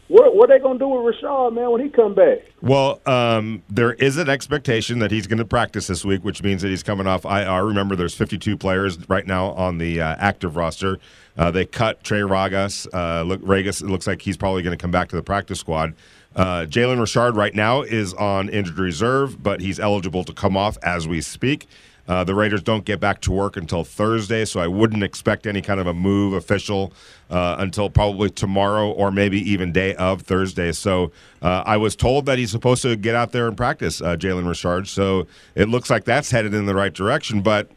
what 0.09 0.35
what 0.35 0.51
are 0.51 0.57
they 0.57 0.61
gonna 0.61 0.77
do 0.77 0.89
with 0.89 1.15
Richard, 1.15 1.51
man, 1.51 1.71
when 1.71 1.81
he 1.81 1.87
come 1.87 2.13
back? 2.13 2.39
Well, 2.61 2.99
um, 3.05 3.63
there 3.69 3.93
is 3.93 4.17
an 4.17 4.27
expectation 4.27 4.99
that 4.99 5.09
he's 5.09 5.27
going 5.27 5.37
to 5.37 5.45
practice 5.45 5.87
this 5.87 6.03
week, 6.03 6.25
which 6.25 6.43
means 6.43 6.61
that 6.63 6.67
he's 6.67 6.83
coming 6.83 7.07
off 7.07 7.23
IR. 7.23 7.65
Remember, 7.65 7.95
there's 7.95 8.13
52 8.13 8.57
players 8.57 8.99
right 9.07 9.25
now 9.25 9.51
on 9.53 9.77
the 9.77 10.01
uh, 10.01 10.15
active 10.19 10.57
roster. 10.57 10.99
Uh, 11.37 11.49
they 11.49 11.65
cut 11.65 12.03
Trey 12.03 12.19
Ragas. 12.19 12.87
Uh, 12.93 13.23
look, 13.23 13.41
Ragas. 13.41 13.81
It 13.81 13.87
looks 13.87 14.05
like 14.05 14.21
he's 14.21 14.35
probably 14.35 14.63
going 14.63 14.77
to 14.77 14.81
come 14.81 14.91
back 14.91 15.07
to 15.09 15.15
the 15.15 15.23
practice 15.23 15.59
squad. 15.61 15.93
Uh, 16.35 16.65
Jalen 16.65 16.99
Richard 16.99 17.35
right 17.35 17.53
now 17.53 17.81
is 17.81 18.13
on 18.13 18.49
injured 18.49 18.79
reserve, 18.79 19.41
but 19.41 19.59
he's 19.61 19.79
eligible 19.79 20.23
to 20.23 20.33
come 20.33 20.55
off 20.55 20.77
as 20.83 21.07
we 21.07 21.21
speak. 21.21 21.67
Uh, 22.07 22.23
the 22.23 22.33
Raiders 22.33 22.63
don't 22.63 22.83
get 22.83 22.99
back 22.99 23.21
to 23.21 23.31
work 23.31 23.55
until 23.55 23.83
Thursday, 23.83 24.43
so 24.43 24.59
I 24.59 24.67
wouldn't 24.67 25.03
expect 25.03 25.45
any 25.45 25.61
kind 25.61 25.79
of 25.79 25.87
a 25.87 25.93
move 25.93 26.33
official 26.33 26.93
uh, 27.29 27.55
until 27.59 27.89
probably 27.89 28.29
tomorrow 28.29 28.89
or 28.91 29.11
maybe 29.11 29.39
even 29.49 29.71
day 29.71 29.95
of 29.95 30.23
Thursday. 30.23 30.71
So 30.71 31.11
uh, 31.41 31.63
I 31.65 31.77
was 31.77 31.95
told 31.95 32.25
that 32.25 32.37
he's 32.37 32.51
supposed 32.51 32.81
to 32.81 32.95
get 32.95 33.15
out 33.15 33.31
there 33.31 33.47
and 33.47 33.55
practice, 33.55 34.01
uh, 34.01 34.15
Jalen 34.15 34.47
Richard. 34.47 34.87
So 34.87 35.27
it 35.55 35.69
looks 35.69 35.89
like 35.89 36.03
that's 36.03 36.31
headed 36.31 36.53
in 36.53 36.65
the 36.65 36.75
right 36.75 36.93
direction. 36.93 37.41
But 37.41 37.69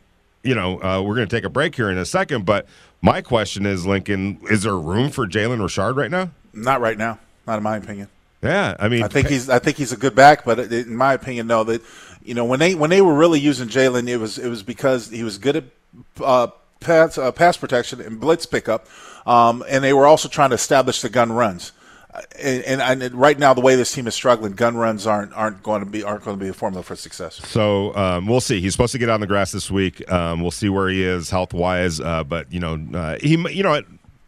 you 0.42 0.54
know, 0.54 0.82
uh, 0.82 1.00
we're 1.00 1.14
going 1.14 1.28
to 1.28 1.36
take 1.36 1.44
a 1.44 1.50
break 1.50 1.74
here 1.74 1.90
in 1.90 1.98
a 1.98 2.04
second. 2.04 2.44
But 2.44 2.66
my 3.02 3.20
question 3.20 3.66
is, 3.66 3.86
Lincoln, 3.86 4.40
is 4.50 4.62
there 4.62 4.76
room 4.76 5.10
for 5.10 5.26
Jalen 5.26 5.62
Richard 5.62 5.96
right 5.96 6.10
now? 6.10 6.30
Not 6.52 6.80
right 6.80 6.98
now. 6.98 7.18
Not 7.46 7.58
in 7.58 7.62
my 7.62 7.76
opinion. 7.76 8.08
Yeah, 8.44 8.76
I 8.78 8.88
mean, 8.88 9.02
I 9.02 9.08
think 9.08 9.28
he's. 9.28 9.48
I 9.48 9.58
think 9.58 9.76
he's 9.76 9.92
a 9.92 9.96
good 9.96 10.14
back, 10.14 10.44
but 10.44 10.58
in 10.58 10.94
my 10.96 11.14
opinion, 11.14 11.46
no. 11.46 11.64
That 11.64 11.82
you 12.22 12.34
know 12.34 12.44
when 12.44 12.60
they 12.60 12.74
when 12.74 12.90
they 12.90 13.00
were 13.00 13.14
really 13.14 13.40
using 13.40 13.68
Jalen, 13.68 14.08
it 14.08 14.18
was 14.18 14.38
it 14.38 14.48
was 14.48 14.62
because 14.62 15.10
he 15.10 15.22
was 15.24 15.38
good 15.38 15.56
at 15.56 15.64
uh, 16.22 16.48
pass 16.80 17.18
uh, 17.18 17.32
pass 17.32 17.56
protection 17.56 18.00
and 18.00 18.20
blitz 18.20 18.46
pickup, 18.46 18.86
um, 19.26 19.64
and 19.68 19.82
they 19.82 19.92
were 19.92 20.06
also 20.06 20.28
trying 20.28 20.50
to 20.50 20.54
establish 20.56 21.00
the 21.00 21.08
gun 21.08 21.32
runs. 21.32 21.72
Uh, 22.12 22.20
And, 22.40 22.80
and, 22.80 23.02
and 23.02 23.14
right 23.16 23.38
now, 23.38 23.54
the 23.54 23.60
way 23.60 23.74
this 23.74 23.90
team 23.92 24.06
is 24.06 24.14
struggling, 24.14 24.52
gun 24.52 24.76
runs 24.76 25.04
aren't 25.06 25.32
aren't 25.32 25.62
going 25.62 25.82
to 25.84 25.90
be 25.90 26.04
aren't 26.04 26.24
going 26.24 26.38
to 26.38 26.44
be 26.44 26.48
a 26.48 26.54
formula 26.54 26.82
for 26.84 26.94
success. 26.94 27.40
So 27.46 27.94
um, 27.96 28.26
we'll 28.28 28.40
see. 28.40 28.60
He's 28.60 28.72
supposed 28.72 28.92
to 28.92 28.98
get 28.98 29.08
on 29.08 29.20
the 29.20 29.26
grass 29.26 29.50
this 29.50 29.70
week. 29.70 30.08
Um, 30.12 30.40
we'll 30.40 30.52
see 30.52 30.68
where 30.68 30.88
he 30.88 31.02
is 31.02 31.30
health 31.30 31.52
wise. 31.52 31.98
Uh, 32.00 32.22
but 32.22 32.52
you 32.52 32.60
know, 32.60 32.78
uh, 32.94 33.16
he 33.20 33.36
you 33.50 33.62
know 33.64 33.70
what, 33.70 33.86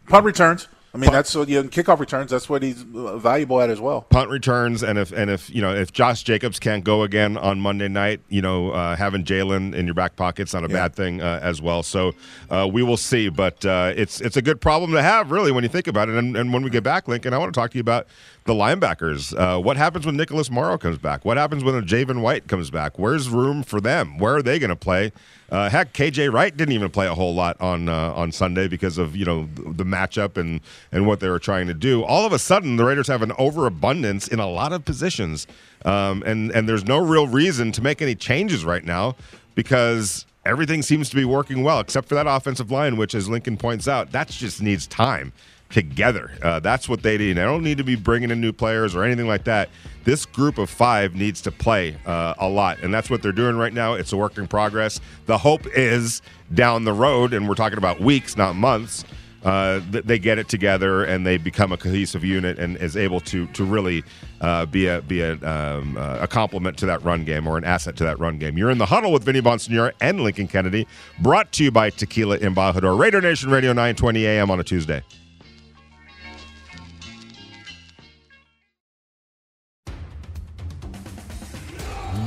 Punt 0.09 0.25
returns. 0.25 0.67
I 0.93 0.97
mean, 0.99 1.11
that's 1.11 1.35
what 1.35 1.47
you 1.49 1.61
know, 1.61 1.69
kickoff 1.69 1.99
returns. 1.99 2.31
That's 2.31 2.49
what 2.49 2.63
he's 2.63 2.81
valuable 2.81 3.61
at 3.61 3.69
as 3.69 3.79
well. 3.79 4.01
punt 4.01 4.29
returns, 4.29 4.81
and 4.83 4.97
if 4.97 5.11
and 5.11 5.29
if 5.29 5.49
you 5.53 5.61
know 5.61 5.75
if 5.75 5.91
Josh 5.91 6.23
Jacobs 6.23 6.59
can't 6.59 6.83
go 6.83 7.03
again 7.03 7.37
on 7.37 7.59
Monday 7.59 7.87
night, 7.87 8.21
you 8.29 8.41
know 8.41 8.71
uh, 8.71 8.95
having 8.95 9.23
Jalen 9.23 9.75
in 9.75 9.85
your 9.85 9.93
back 9.93 10.15
pocket's 10.15 10.53
not 10.53 10.63
a 10.63 10.67
Yeah. 10.69 10.73
bad 10.73 10.95
thing 10.95 11.21
uh, 11.21 11.39
as 11.43 11.61
well. 11.61 11.83
So 11.83 12.13
uh, 12.49 12.67
we 12.71 12.81
will 12.83 12.97
see, 12.97 13.29
but 13.29 13.63
uh, 13.65 13.93
it's 13.95 14.21
it's 14.21 14.37
a 14.37 14.41
good 14.41 14.59
problem 14.61 14.91
to 14.93 15.01
have, 15.03 15.29
really, 15.29 15.51
when 15.51 15.63
you 15.63 15.69
think 15.69 15.87
about 15.87 16.09
it. 16.09 16.15
And, 16.15 16.35
and 16.35 16.51
when 16.53 16.63
we 16.63 16.69
get 16.69 16.83
back, 16.83 17.07
Lincoln, 17.07 17.33
I 17.33 17.37
want 17.37 17.53
to 17.53 17.59
talk 17.59 17.71
to 17.71 17.77
you 17.77 17.81
about 17.81 18.07
the 18.47 18.53
linebackers. 18.53 19.37
Uh, 19.37 19.59
what 19.61 19.77
happens 19.77 20.05
when 20.05 20.17
Nicholas 20.17 20.49
Morrow 20.49 20.77
comes 20.77 20.97
back? 20.97 21.23
What 21.25 21.37
happens 21.37 21.63
when 21.63 21.75
Javin 21.85 22.21
White 22.21 22.47
comes 22.47 22.71
back? 22.71 22.97
Where's 22.97 23.29
room 23.29 23.61
for 23.61 23.79
them? 23.79 24.17
Where 24.17 24.37
are 24.37 24.41
they 24.41 24.57
going 24.57 24.69
to 24.69 24.75
play? 24.75 25.11
Uh, 25.49 25.69
heck, 25.69 25.93
KJ 25.93 26.33
Wright 26.33 26.55
didn't 26.55 26.73
even 26.73 26.89
play 26.89 27.07
a 27.07 27.13
whole 27.13 27.35
lot 27.35 27.59
on 27.61 27.87
uh, 27.87 28.13
on 28.13 28.31
Sunday 28.31 28.67
because 28.67 28.97
of 28.97 29.15
you 29.15 29.25
know 29.25 29.47
the 29.55 29.83
matchup 29.83 30.37
and 30.37 30.61
and 30.91 31.05
what 31.05 31.19
they 31.19 31.29
were 31.29 31.39
trying 31.39 31.67
to 31.67 31.73
do. 31.73 32.03
All 32.03 32.25
of 32.25 32.33
a 32.33 32.39
sudden, 32.39 32.77
the 32.77 32.85
Raiders 32.85 33.07
have 33.07 33.21
an 33.21 33.33
overabundance 33.37 34.27
in 34.27 34.39
a 34.39 34.47
lot 34.49 34.73
of 34.73 34.83
positions, 34.83 35.45
um, 35.85 36.23
and 36.25 36.51
and 36.51 36.67
there's 36.67 36.85
no 36.85 36.99
real 36.99 37.27
reason 37.27 37.71
to 37.73 37.81
make 37.81 38.01
any 38.01 38.15
changes 38.15 38.65
right 38.65 38.83
now 38.83 39.15
because 39.55 40.25
everything 40.45 40.81
seems 40.81 41.09
to 41.09 41.15
be 41.15 41.25
working 41.25 41.63
well 41.63 41.79
except 41.79 42.07
for 42.07 42.15
that 42.15 42.27
offensive 42.27 42.71
line, 42.71 42.97
which, 42.97 43.13
as 43.13 43.29
Lincoln 43.29 43.57
points 43.57 43.87
out, 43.87 44.11
that 44.11 44.29
just 44.29 44.61
needs 44.61 44.87
time. 44.87 45.33
Together. 45.69 46.31
Uh, 46.41 46.59
that's 46.59 46.87
what 46.87 47.03
they 47.03 47.17
need. 47.17 47.33
They 47.33 47.43
don't 47.43 47.63
need 47.63 47.77
to 47.77 47.83
be 47.83 47.95
bringing 47.95 48.31
in 48.31 48.41
new 48.41 48.53
players 48.53 48.95
or 48.95 49.03
anything 49.03 49.27
like 49.27 49.43
that. 49.45 49.69
This 50.03 50.25
group 50.25 50.57
of 50.57 50.69
five 50.69 51.15
needs 51.15 51.41
to 51.41 51.51
play 51.51 51.97
uh, 52.05 52.33
a 52.37 52.47
lot, 52.47 52.79
and 52.79 52.93
that's 52.93 53.09
what 53.09 53.21
they're 53.21 53.31
doing 53.31 53.57
right 53.57 53.73
now. 53.73 53.93
It's 53.93 54.13
a 54.13 54.17
work 54.17 54.37
in 54.37 54.47
progress. 54.47 55.01
The 55.25 55.37
hope 55.37 55.65
is 55.75 56.21
down 56.53 56.85
the 56.85 56.93
road, 56.93 57.33
and 57.33 57.47
we're 57.47 57.55
talking 57.55 57.77
about 57.77 57.99
weeks, 57.99 58.37
not 58.37 58.55
months. 58.55 59.03
Uh, 59.43 59.79
they 59.89 60.17
get 60.17 60.39
it 60.39 60.49
together 60.49 61.05
and 61.05 61.25
they 61.25 61.37
become 61.37 61.71
a 61.71 61.77
cohesive 61.77 62.23
unit 62.23 62.57
and 62.57 62.75
is 62.77 62.97
able 62.97 63.19
to 63.21 63.45
to 63.47 63.63
really 63.63 64.03
uh, 64.41 64.65
be 64.65 64.87
a 64.87 65.01
be 65.03 65.21
a, 65.21 65.33
um, 65.43 65.95
uh, 65.95 66.17
a 66.21 66.27
complement 66.27 66.75
to 66.77 66.85
that 66.87 67.01
run 67.03 67.23
game 67.23 67.47
or 67.47 67.57
an 67.57 67.63
asset 67.63 67.95
to 67.95 68.03
that 68.03 68.19
run 68.19 68.39
game. 68.39 68.57
You're 68.57 68.71
in 68.71 68.77
the 68.77 68.87
huddle 68.87 69.11
with 69.11 69.23
Vinny 69.23 69.41
Bonsignore 69.41 69.93
and 70.01 70.19
Lincoln 70.21 70.47
Kennedy, 70.47 70.87
brought 71.19 71.51
to 71.53 71.63
you 71.63 71.71
by 71.71 71.91
Tequila 71.91 72.39
Embajador, 72.39 72.97
Raider 72.99 73.21
Nation 73.21 73.51
Radio 73.51 73.71
920 73.71 74.25
AM 74.25 74.51
on 74.51 74.59
a 74.59 74.63
Tuesday. 74.63 75.03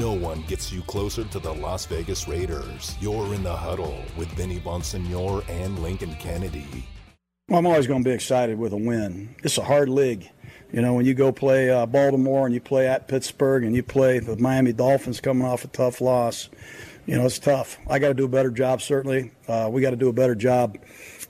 No 0.01 0.15
one 0.15 0.41
gets 0.49 0.73
you 0.73 0.81
closer 0.81 1.25
to 1.25 1.39
the 1.39 1.53
Las 1.53 1.85
Vegas 1.85 2.27
Raiders. 2.27 2.97
You're 3.03 3.35
in 3.35 3.43
the 3.43 3.55
huddle 3.55 4.03
with 4.17 4.29
Vinny 4.29 4.59
Bonsignore 4.59 5.47
and 5.47 5.79
Lincoln 5.81 6.15
Kennedy. 6.15 6.87
Well, 7.51 7.59
I'm 7.59 7.67
always 7.67 7.87
going 7.87 8.03
to 8.03 8.09
be 8.09 8.15
excited 8.15 8.59
with 8.59 8.73
a 8.73 8.79
win. 8.79 9.37
It's 9.45 9.59
a 9.59 9.63
hard 9.63 9.91
league. 9.91 10.27
You 10.73 10.81
know, 10.81 10.95
when 10.95 11.05
you 11.05 11.13
go 11.13 11.33
play 11.33 11.69
uh, 11.69 11.85
Baltimore 11.85 12.47
and 12.47 12.55
you 12.55 12.63
play 12.63 12.89
at 12.89 13.09
Pittsburgh 13.09 13.63
and 13.63 13.77
you 13.77 13.83
play 13.83 14.21
the 14.21 14.39
Miami 14.39 14.73
Dolphins 14.73 15.21
coming 15.21 15.47
off 15.47 15.67
a 15.67 15.69
tough 15.69 16.01
loss, 16.01 16.49
you 17.05 17.15
know, 17.15 17.27
it's 17.27 17.39
tough. 17.39 17.77
I 17.87 17.99
got 17.99 18.09
to 18.09 18.15
do 18.15 18.25
a 18.25 18.29
better 18.29 18.51
job, 18.51 18.81
certainly. 18.81 19.33
Uh, 19.47 19.69
we 19.71 19.83
got 19.83 19.91
to 19.91 19.97
do 19.97 20.09
a 20.09 20.15
better 20.15 20.35
job 20.35 20.79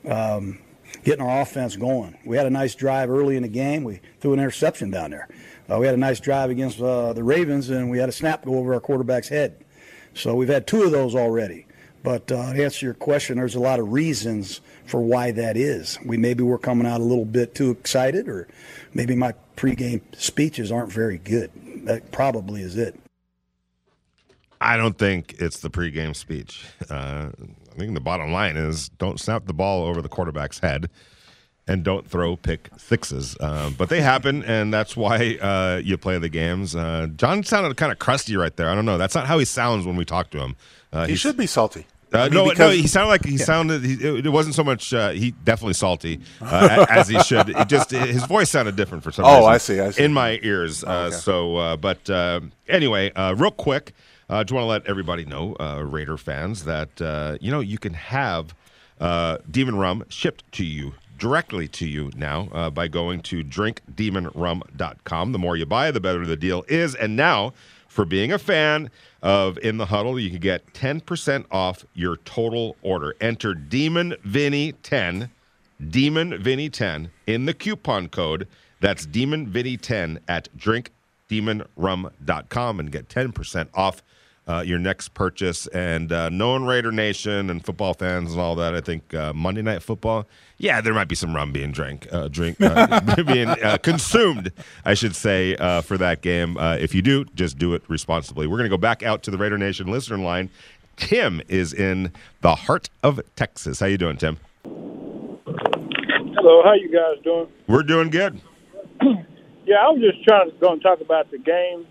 um, 0.09 0.61
getting 1.03 1.27
our 1.27 1.41
offense 1.41 1.75
going. 1.75 2.17
We 2.25 2.37
had 2.37 2.47
a 2.47 2.51
nice 2.51 2.77
drive 2.77 3.11
early 3.11 3.37
in 3.37 3.43
the 3.43 3.49
game. 3.49 3.83
We 3.83 4.01
threw 4.21 4.33
an 4.33 4.39
interception 4.39 4.93
down 4.93 5.11
there. 5.11 5.29
Uh, 5.71 5.79
we 5.79 5.87
had 5.87 5.95
a 5.95 5.99
nice 5.99 6.19
drive 6.19 6.51
against 6.51 6.81
uh, 6.81 7.13
the 7.13 7.23
Ravens, 7.23 7.71
and 7.71 7.91
we 7.91 7.99
had 7.99 8.09
a 8.09 8.13
snap 8.13 8.45
go 8.45 8.57
over 8.57 8.75
our 8.75 8.81
quarterback's 8.81 9.29
head. 9.29 9.65
So 10.15 10.35
we've 10.35 10.49
had 10.49 10.67
two 10.67 10.83
of 10.83 10.91
those 10.91 11.15
already. 11.15 11.67
But 12.03 12.33
uh, 12.33 12.53
to 12.55 12.65
answer 12.65 12.87
your 12.87 12.95
question, 12.95 13.37
there's 13.37 13.55
a 13.55 13.61
lot 13.61 13.79
of 13.79 13.93
reasons 13.93 14.61
for 14.87 15.01
why 15.01 15.31
that 15.33 15.57
is. 15.57 15.99
We 16.05 16.17
maybe 16.17 16.43
we're 16.43 16.59
coming 16.59 16.87
out 16.87 17.01
a 17.01 17.05
little 17.05 17.27
bit 17.27 17.55
too 17.55 17.71
excited, 17.71 18.29
or 18.29 18.49
maybe 18.95 19.15
my 19.15 19.35
pregame 19.57 20.01
speeches 20.17 20.73
aren't 20.73 20.91
very 20.91 21.19
good. 21.19 21.51
That 21.85 22.11
probably 22.11 22.63
is 22.63 22.77
it. 22.77 22.99
I 24.63 24.77
don't 24.77 24.99
think 24.99 25.37
it's 25.39 25.61
the 25.61 25.71
pregame 25.71 26.17
speech. 26.17 26.65
Uh, 26.89 27.31
I 27.73 27.79
think 27.79 27.95
the 27.95 28.01
bottom 28.01 28.33
line 28.33 28.57
is 28.57 28.89
don't 28.89 29.21
snap 29.21 29.47
the 29.47 29.55
ball 29.55 29.85
over 29.85 30.03
the 30.03 30.09
quarterback's 30.09 30.59
head 30.59 30.91
and 31.71 31.85
don't 31.85 32.09
throw 32.09 32.37
pick 32.37 32.69
sixes. 32.77 33.37
Uh, 33.39 33.71
but 33.79 33.89
they 33.89 34.01
happen, 34.01 34.43
and 34.43 34.75
that's 34.75 34.97
why 34.97 35.37
uh, 35.37 35.81
you 35.83 35.97
play 35.97 36.19
the 36.19 36.29
games. 36.29 36.75
Uh, 36.75 37.07
John 37.15 37.45
sounded 37.45 37.77
kind 37.77 37.93
of 37.93 38.01
crusty 38.01 38.37
right 38.37 38.55
there. 38.57 38.69
I 38.69 38.75
don't 38.75 38.85
know. 38.85 38.99
That's 38.99 39.15
not 39.15 39.27
how 39.27 39.39
he 39.39 39.45
sounds 39.45 39.87
when 39.87 39.95
we 39.95 40.05
talk 40.05 40.31
to 40.31 40.41
him. 40.41 40.57
Uh, 40.93 41.07
he 41.07 41.15
should 41.15 41.37
be 41.37 41.47
salty. 41.47 41.87
Uh, 42.13 42.25
mean, 42.25 42.35
no, 42.35 42.45
because, 42.49 42.59
no, 42.59 42.71
he 42.71 42.89
sounded 42.89 43.09
like 43.09 43.25
he 43.25 43.37
yeah. 43.37 43.45
sounded. 43.45 43.85
He, 43.85 43.93
it, 43.93 44.27
it, 44.27 44.31
wasn't 44.31 44.57
so 44.57 44.65
much. 44.65 44.93
Uh, 44.93 45.11
he 45.11 45.31
definitely 45.31 45.75
salty 45.75 46.19
uh, 46.41 46.87
as 46.91 47.07
he 47.07 47.23
should. 47.23 47.51
It 47.51 47.69
just 47.69 47.93
his 47.93 48.25
voice 48.25 48.51
sounded 48.51 48.75
different 48.75 49.05
for 49.05 49.13
some 49.13 49.25
oh, 49.25 49.37
reason. 49.37 49.53
I 49.53 49.59
see. 49.59 49.81
I 49.81 49.91
see. 49.93 50.03
In 50.03 50.13
my 50.13 50.41
ears. 50.43 50.83
Oh, 50.85 50.93
okay. 50.93 51.15
So, 51.15 51.77
but 51.77 52.11
anyway, 52.67 53.13
real 53.37 53.53
quick, 53.53 53.93
I 54.29 54.43
just 54.43 54.53
want 54.53 54.65
to 54.65 54.69
let 54.69 54.87
everybody 54.89 55.25
know, 55.25 55.55
Raider 55.85 56.17
fans, 56.17 56.65
that 56.65 57.39
you 57.41 57.53
know 57.53 57.61
you 57.61 57.79
can 57.79 57.95
have 57.95 58.57
Demon 59.49 59.77
Rum 59.77 60.05
shipped 60.09 60.51
to 60.51 60.65
you 60.65 60.95
directly 61.21 61.69
to 61.69 61.87
you 61.87 62.11
now 62.17 62.49
uh, 62.51 62.69
by 62.71 62.89
going 62.89 63.21
to 63.21 63.45
drinkdemonrum.com. 63.45 65.33
The 65.33 65.39
more 65.39 65.57
you 65.57 65.67
buy, 65.67 65.93
the 65.93 66.01
better 66.01 66.27
the 66.27 66.37
deal 66.37 66.65
is. 66.67 66.97
And 66.97 67.15
now, 67.15 67.53
for 67.87 68.05
being 68.05 68.33
a 68.33 68.39
fan 68.39 68.91
of 69.23 69.57
In 69.59 69.77
the 69.77 69.87
Huddle, 69.87 70.19
you 70.19 70.31
can 70.31 70.41
get 70.41 70.73
10% 70.73 71.45
off 71.53 71.85
your 71.95 72.17
total 72.17 72.75
order. 72.83 73.15
Enter 73.21 73.55
Demon 73.55 74.17
Vinny 74.25 74.73
10, 74.73 75.31
Demon 75.89 76.43
Vinny 76.43 76.69
10 76.71 77.11
in 77.27 77.47
the 77.47 77.55
coupon 77.55 78.09
code. 78.09 78.49
That's 78.81 79.07
Demon 79.07 79.47
Vinny 79.47 79.77
10 79.77 80.19
at 80.27 80.49
drinkdemonrum.com 80.57 82.81
and 82.81 82.91
get 82.91 83.09
10% 83.09 83.69
off 83.75 84.03
uh, 84.51 84.63
your 84.63 84.79
next 84.79 85.15
purchase. 85.15 85.67
And 85.69 86.11
uh, 86.13 86.29
knowing 86.29 86.65
Raider 86.65 86.91
Nation 86.91 87.51
and 87.51 87.65
football 87.65 87.95
fans 87.95 88.33
and 88.33 88.41
all 88.41 88.57
that, 88.57 88.75
I 88.75 88.81
think 88.81 89.15
uh, 89.15 89.33
Monday 89.33 89.63
Night 89.63 89.83
Football, 89.83 90.27
yeah, 90.59 90.81
there 90.81 90.93
might 90.93 91.09
be 91.09 91.15
some 91.15 91.35
rum 91.35 91.53
being 91.53 91.71
drank, 91.71 92.09
uh, 92.13 92.27
drink 92.29 92.61
uh, 92.61 93.01
being 93.27 93.49
uh, 93.49 93.79
consumed, 93.81 94.53
I 94.85 94.95
should 94.95 95.15
say, 95.15 95.55
for 95.83 95.97
that 95.99 96.21
game. 96.21 96.57
if 96.59 96.95
you 96.95 97.03
do, 97.03 97.25
just 97.27 97.59
do 97.59 97.75
it 97.75 97.83
responsibly. 97.89 98.47
We're 98.47 98.57
going 98.57 98.69
to 98.69 98.77
go 98.77 98.81
back 98.81 99.03
out 99.03 99.23
to 99.25 99.31
the 99.31 99.39
Raider 99.39 99.59
Nation 99.59 99.87
listener 99.87 100.19
line. 100.19 100.51
Tim 100.97 101.41
is 101.49 101.73
in 101.73 102.13
the 102.43 102.55
heart 102.55 102.91
of 103.03 103.21
Texas. 103.37 103.81
How 103.81 103.87
you 103.87 103.99
doing, 103.99 104.17
Tim? 104.17 104.37
Hello, 104.65 106.63
how 106.65 106.75
you 106.75 106.91
guys 106.93 107.23
doing? 107.23 107.47
We're 107.69 107.85
doing 107.85 108.11
good. 108.11 108.41
yeah, 109.01 109.77
I 109.77 109.89
was 109.91 110.03
just 110.03 110.25
trying 110.25 110.51
to 110.51 110.57
go 110.59 110.73
and 110.73 110.83
talk 110.83 111.01
about 111.01 111.31
the 111.31 111.39
game. 111.39 111.87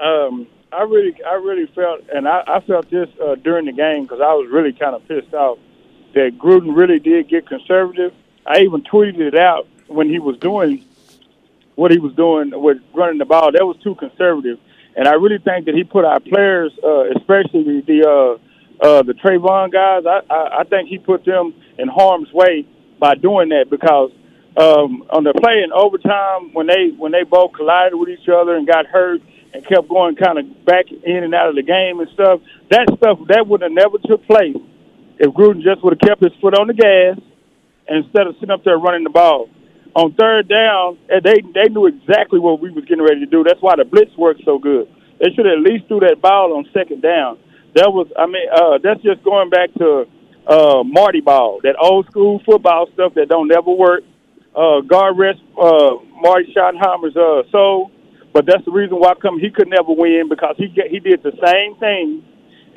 Um, 0.00 0.46
I 0.72 0.82
really, 0.82 1.16
I 1.24 1.34
really 1.34 1.66
felt, 1.74 2.02
and 2.12 2.28
I, 2.28 2.42
I 2.46 2.60
felt 2.60 2.90
this 2.90 3.08
uh, 3.24 3.36
during 3.36 3.66
the 3.66 3.72
game 3.72 4.02
because 4.02 4.20
I 4.20 4.34
was 4.34 4.48
really 4.50 4.72
kind 4.72 4.94
of 4.94 5.06
pissed 5.08 5.32
off 5.32 5.58
that 6.14 6.38
Gruden 6.38 6.76
really 6.76 6.98
did 6.98 7.28
get 7.28 7.46
conservative. 7.46 8.12
I 8.46 8.60
even 8.60 8.82
tweeted 8.82 9.20
it 9.20 9.38
out 9.38 9.66
when 9.86 10.08
he 10.08 10.18
was 10.18 10.36
doing 10.38 10.84
what 11.74 11.90
he 11.90 11.98
was 11.98 12.14
doing 12.14 12.50
with 12.54 12.78
running 12.94 13.18
the 13.18 13.24
ball. 13.24 13.52
That 13.52 13.64
was 13.64 13.76
too 13.82 13.94
conservative, 13.94 14.58
and 14.96 15.08
I 15.08 15.14
really 15.14 15.38
think 15.38 15.66
that 15.66 15.74
he 15.74 15.84
put 15.84 16.04
our 16.04 16.20
players, 16.20 16.72
uh, 16.84 17.10
especially 17.16 17.80
the 17.80 18.06
uh, 18.06 18.84
uh, 18.84 19.02
the 19.02 19.14
Trayvon 19.14 19.72
guys, 19.72 20.04
I, 20.06 20.20
I, 20.32 20.60
I 20.60 20.64
think 20.64 20.88
he 20.88 20.98
put 20.98 21.24
them 21.24 21.54
in 21.78 21.88
harm's 21.88 22.32
way 22.32 22.66
by 23.00 23.14
doing 23.14 23.48
that 23.50 23.70
because 23.70 24.10
um, 24.56 25.04
on 25.10 25.24
the 25.24 25.32
play 25.34 25.62
in 25.62 25.72
overtime 25.72 26.52
when 26.52 26.66
they 26.66 26.90
when 26.96 27.12
they 27.12 27.22
both 27.22 27.52
collided 27.52 27.98
with 27.98 28.08
each 28.08 28.28
other 28.28 28.56
and 28.56 28.66
got 28.66 28.86
hurt 28.86 29.20
and 29.54 29.66
kept 29.66 29.88
going 29.88 30.16
kind 30.16 30.38
of 30.38 30.64
back 30.64 30.86
in 30.90 31.24
and 31.24 31.34
out 31.34 31.48
of 31.48 31.54
the 31.54 31.62
game 31.62 32.00
and 32.00 32.08
stuff. 32.14 32.40
That 32.70 32.86
stuff 32.96 33.18
that 33.28 33.46
would 33.46 33.62
have 33.62 33.72
never 33.72 33.98
took 34.04 34.26
place 34.26 34.56
if 35.18 35.32
Gruden 35.34 35.62
just 35.62 35.82
would 35.82 35.98
have 35.98 36.08
kept 36.08 36.22
his 36.22 36.32
foot 36.40 36.54
on 36.54 36.68
the 36.68 36.74
gas 36.74 37.18
instead 37.88 38.26
of 38.26 38.34
sitting 38.36 38.50
up 38.50 38.64
there 38.64 38.78
running 38.78 39.04
the 39.04 39.10
ball. 39.10 39.48
On 39.96 40.12
third 40.14 40.48
down, 40.48 40.98
they 41.08 41.40
they 41.54 41.72
knew 41.72 41.86
exactly 41.86 42.38
what 42.38 42.60
we 42.60 42.70
was 42.70 42.84
getting 42.84 43.02
ready 43.02 43.20
to 43.20 43.26
do. 43.26 43.42
That's 43.42 43.60
why 43.60 43.74
the 43.76 43.84
blitz 43.84 44.12
worked 44.16 44.44
so 44.44 44.58
good. 44.58 44.86
They 45.18 45.32
should 45.34 45.46
at 45.46 45.58
least 45.58 45.88
threw 45.88 46.00
that 46.00 46.20
ball 46.20 46.56
on 46.56 46.68
second 46.72 47.02
down. 47.02 47.38
That 47.74 47.90
was, 47.92 48.06
I 48.16 48.26
mean, 48.26 48.46
uh, 48.54 48.78
that's 48.82 49.02
just 49.02 49.24
going 49.24 49.50
back 49.50 49.74
to 49.74 50.06
uh, 50.46 50.82
Marty 50.84 51.20
ball, 51.20 51.60
that 51.62 51.76
old 51.80 52.06
school 52.06 52.40
football 52.46 52.88
stuff 52.94 53.14
that 53.14 53.28
don't 53.28 53.48
never 53.48 53.70
work. 53.70 54.02
Uh, 54.54 54.80
God 54.80 55.18
rest 55.18 55.40
uh, 55.60 55.96
Marty 56.20 56.54
Schottenheimer's 56.54 57.16
uh, 57.16 57.50
soul. 57.50 57.90
But 58.32 58.46
that's 58.46 58.64
the 58.64 58.72
reason 58.72 58.98
why 58.98 59.14
come 59.20 59.38
he 59.38 59.50
could 59.50 59.68
never 59.68 59.92
win 59.92 60.28
because 60.28 60.54
he 60.58 60.68
get, 60.68 60.88
he 60.88 61.00
did 61.00 61.22
the 61.22 61.32
same 61.44 61.76
thing 61.80 62.24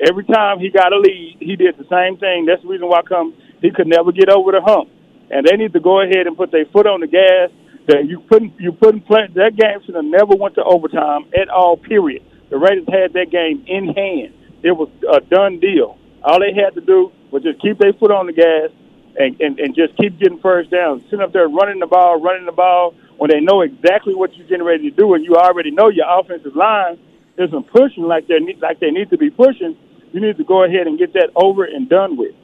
every 0.00 0.24
time 0.24 0.58
he 0.58 0.70
got 0.70 0.92
a 0.92 0.98
lead. 0.98 1.36
He 1.40 1.56
did 1.56 1.76
the 1.76 1.86
same 1.88 2.18
thing. 2.18 2.46
That's 2.46 2.62
the 2.62 2.68
reason 2.68 2.88
why 2.88 3.02
come 3.02 3.34
he 3.60 3.70
could 3.70 3.86
never 3.86 4.12
get 4.12 4.28
over 4.28 4.52
the 4.52 4.60
hump. 4.60 4.90
And 5.30 5.46
they 5.46 5.56
need 5.56 5.72
to 5.72 5.80
go 5.80 6.00
ahead 6.00 6.26
and 6.26 6.36
put 6.36 6.50
their 6.50 6.66
foot 6.66 6.86
on 6.86 7.00
the 7.00 7.06
gas. 7.06 7.50
That 7.88 8.06
you 8.06 8.22
couldn't 8.30 8.60
you 8.60 8.72
couldn't 8.72 9.06
play 9.06 9.26
that 9.34 9.56
game 9.56 9.82
should 9.84 9.96
have 9.96 10.04
never 10.04 10.36
went 10.36 10.54
to 10.54 10.62
overtime 10.62 11.26
at 11.34 11.48
all. 11.48 11.76
Period. 11.76 12.22
The 12.48 12.56
Raiders 12.56 12.86
had 12.86 13.12
that 13.14 13.30
game 13.30 13.64
in 13.66 13.90
hand. 13.90 14.34
It 14.62 14.70
was 14.70 14.88
a 15.02 15.20
done 15.20 15.58
deal. 15.58 15.98
All 16.22 16.38
they 16.38 16.54
had 16.54 16.74
to 16.74 16.80
do 16.80 17.10
was 17.32 17.42
just 17.42 17.60
keep 17.60 17.78
their 17.78 17.92
foot 17.94 18.12
on 18.12 18.26
the 18.26 18.32
gas 18.32 18.70
and, 19.18 19.40
and, 19.40 19.58
and 19.58 19.74
just 19.74 19.96
keep 19.96 20.18
getting 20.18 20.38
first 20.38 20.70
down. 20.70 21.00
Sitting 21.10 21.20
up 21.20 21.32
there 21.32 21.48
running 21.48 21.80
the 21.80 21.86
ball, 21.86 22.20
running 22.20 22.46
the 22.46 22.52
ball, 22.52 22.94
when 23.22 23.30
they 23.30 23.38
know 23.38 23.60
exactly 23.60 24.16
what 24.16 24.36
you're 24.36 24.48
getting 24.48 24.64
ready 24.64 24.90
to 24.90 24.96
do, 24.96 25.14
and 25.14 25.24
you 25.24 25.36
already 25.36 25.70
know 25.70 25.88
your 25.88 26.06
offensive 26.18 26.56
line 26.56 26.98
isn't 27.38 27.70
pushing 27.70 28.02
like 28.02 28.26
they 28.26 28.40
need, 28.40 28.58
like 28.58 28.80
they 28.80 28.90
need 28.90 29.10
to 29.10 29.16
be 29.16 29.30
pushing, 29.30 29.76
you 30.12 30.20
need 30.20 30.36
to 30.38 30.42
go 30.42 30.64
ahead 30.64 30.88
and 30.88 30.98
get 30.98 31.12
that 31.12 31.30
over 31.36 31.62
and 31.62 31.88
done 31.88 32.16
with. 32.16 32.34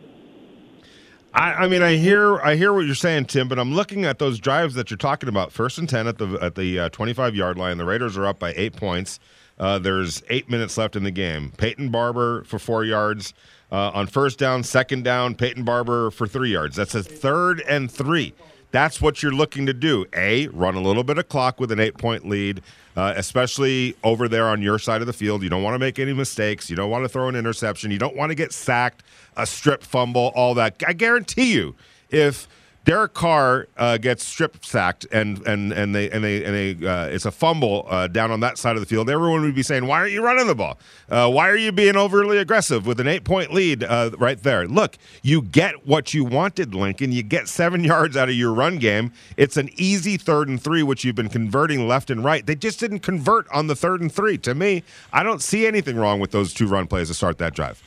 I, 1.34 1.64
I, 1.64 1.68
mean, 1.68 1.82
I 1.82 1.96
hear 1.96 2.36
I 2.42 2.54
hear 2.54 2.72
what 2.72 2.86
you're 2.86 2.94
saying, 2.94 3.24
Tim, 3.24 3.48
but 3.48 3.58
I'm 3.58 3.74
looking 3.74 4.04
at 4.04 4.20
those 4.20 4.38
drives 4.38 4.74
that 4.74 4.88
you're 4.88 4.98
talking 4.98 5.28
about. 5.28 5.50
First 5.50 5.78
and 5.78 5.88
ten 5.88 6.06
at 6.06 6.18
the 6.18 6.38
at 6.40 6.54
the 6.54 6.78
uh, 6.78 6.88
25 6.90 7.34
yard 7.34 7.58
line. 7.58 7.76
The 7.76 7.84
Raiders 7.84 8.16
are 8.16 8.26
up 8.26 8.38
by 8.38 8.52
eight 8.54 8.76
points. 8.76 9.18
Uh, 9.58 9.80
there's 9.80 10.22
eight 10.30 10.48
minutes 10.48 10.78
left 10.78 10.94
in 10.94 11.02
the 11.02 11.10
game. 11.10 11.50
Peyton 11.56 11.88
Barber 11.88 12.44
for 12.44 12.60
four 12.60 12.84
yards 12.84 13.34
uh, 13.72 13.90
on 13.94 14.06
first 14.06 14.38
down. 14.38 14.62
Second 14.62 15.02
down, 15.02 15.34
Peyton 15.34 15.64
Barber 15.64 16.12
for 16.12 16.28
three 16.28 16.52
yards. 16.52 16.76
That's 16.76 16.94
a 16.94 17.02
third 17.02 17.62
and 17.62 17.90
three 17.90 18.32
that's 18.70 19.00
what 19.00 19.22
you're 19.22 19.32
looking 19.32 19.66
to 19.66 19.72
do. 19.72 20.06
A, 20.14 20.48
run 20.48 20.74
a 20.74 20.80
little 20.80 21.04
bit 21.04 21.18
of 21.18 21.28
clock 21.28 21.58
with 21.58 21.72
an 21.72 21.80
eight 21.80 21.96
point 21.96 22.28
lead, 22.28 22.62
uh, 22.96 23.14
especially 23.16 23.96
over 24.04 24.28
there 24.28 24.46
on 24.46 24.60
your 24.62 24.78
side 24.78 25.00
of 25.00 25.06
the 25.06 25.12
field. 25.12 25.42
You 25.42 25.48
don't 25.48 25.62
want 25.62 25.74
to 25.74 25.78
make 25.78 25.98
any 25.98 26.12
mistakes. 26.12 26.68
You 26.68 26.76
don't 26.76 26.90
want 26.90 27.04
to 27.04 27.08
throw 27.08 27.28
an 27.28 27.36
interception. 27.36 27.90
You 27.90 27.98
don't 27.98 28.16
want 28.16 28.30
to 28.30 28.34
get 28.34 28.52
sacked, 28.52 29.02
a 29.36 29.46
strip 29.46 29.82
fumble, 29.82 30.32
all 30.34 30.54
that. 30.54 30.82
I 30.86 30.92
guarantee 30.92 31.52
you, 31.52 31.74
if 32.10 32.48
Derek 32.88 33.12
Carr 33.12 33.68
uh, 33.76 33.98
gets 33.98 34.24
strip 34.24 34.64
sacked 34.64 35.06
and 35.12 35.46
and 35.46 35.74
and 35.74 35.94
they 35.94 36.08
and 36.08 36.24
they 36.24 36.42
and 36.42 36.54
they 36.54 36.88
uh, 36.88 37.04
it's 37.04 37.26
a 37.26 37.30
fumble 37.30 37.84
uh, 37.86 38.06
down 38.06 38.30
on 38.30 38.40
that 38.40 38.56
side 38.56 38.76
of 38.76 38.80
the 38.80 38.86
field. 38.86 39.10
Everyone 39.10 39.42
would 39.42 39.54
be 39.54 39.62
saying, 39.62 39.86
"Why 39.86 39.98
aren't 39.98 40.12
you 40.12 40.24
running 40.24 40.46
the 40.46 40.54
ball? 40.54 40.78
Uh, 41.10 41.30
why 41.30 41.50
are 41.50 41.56
you 41.56 41.70
being 41.70 41.98
overly 41.98 42.38
aggressive 42.38 42.86
with 42.86 42.98
an 42.98 43.06
eight 43.06 43.24
point 43.24 43.52
lead 43.52 43.84
uh, 43.84 44.12
right 44.16 44.42
there?" 44.42 44.66
Look, 44.66 44.96
you 45.22 45.42
get 45.42 45.86
what 45.86 46.14
you 46.14 46.24
wanted, 46.24 46.74
Lincoln. 46.74 47.12
You 47.12 47.22
get 47.22 47.46
seven 47.46 47.84
yards 47.84 48.16
out 48.16 48.30
of 48.30 48.34
your 48.34 48.54
run 48.54 48.78
game. 48.78 49.12
It's 49.36 49.58
an 49.58 49.68
easy 49.76 50.16
third 50.16 50.48
and 50.48 50.58
three, 50.58 50.82
which 50.82 51.04
you've 51.04 51.14
been 51.14 51.28
converting 51.28 51.86
left 51.86 52.08
and 52.08 52.24
right. 52.24 52.46
They 52.46 52.54
just 52.54 52.80
didn't 52.80 53.00
convert 53.00 53.46
on 53.50 53.66
the 53.66 53.76
third 53.76 54.00
and 54.00 54.10
three. 54.10 54.38
To 54.38 54.54
me, 54.54 54.82
I 55.12 55.22
don't 55.22 55.42
see 55.42 55.66
anything 55.66 55.98
wrong 55.98 56.20
with 56.20 56.30
those 56.30 56.54
two 56.54 56.66
run 56.66 56.86
plays 56.86 57.08
to 57.08 57.14
start 57.14 57.36
that 57.36 57.54
drive. 57.54 57.82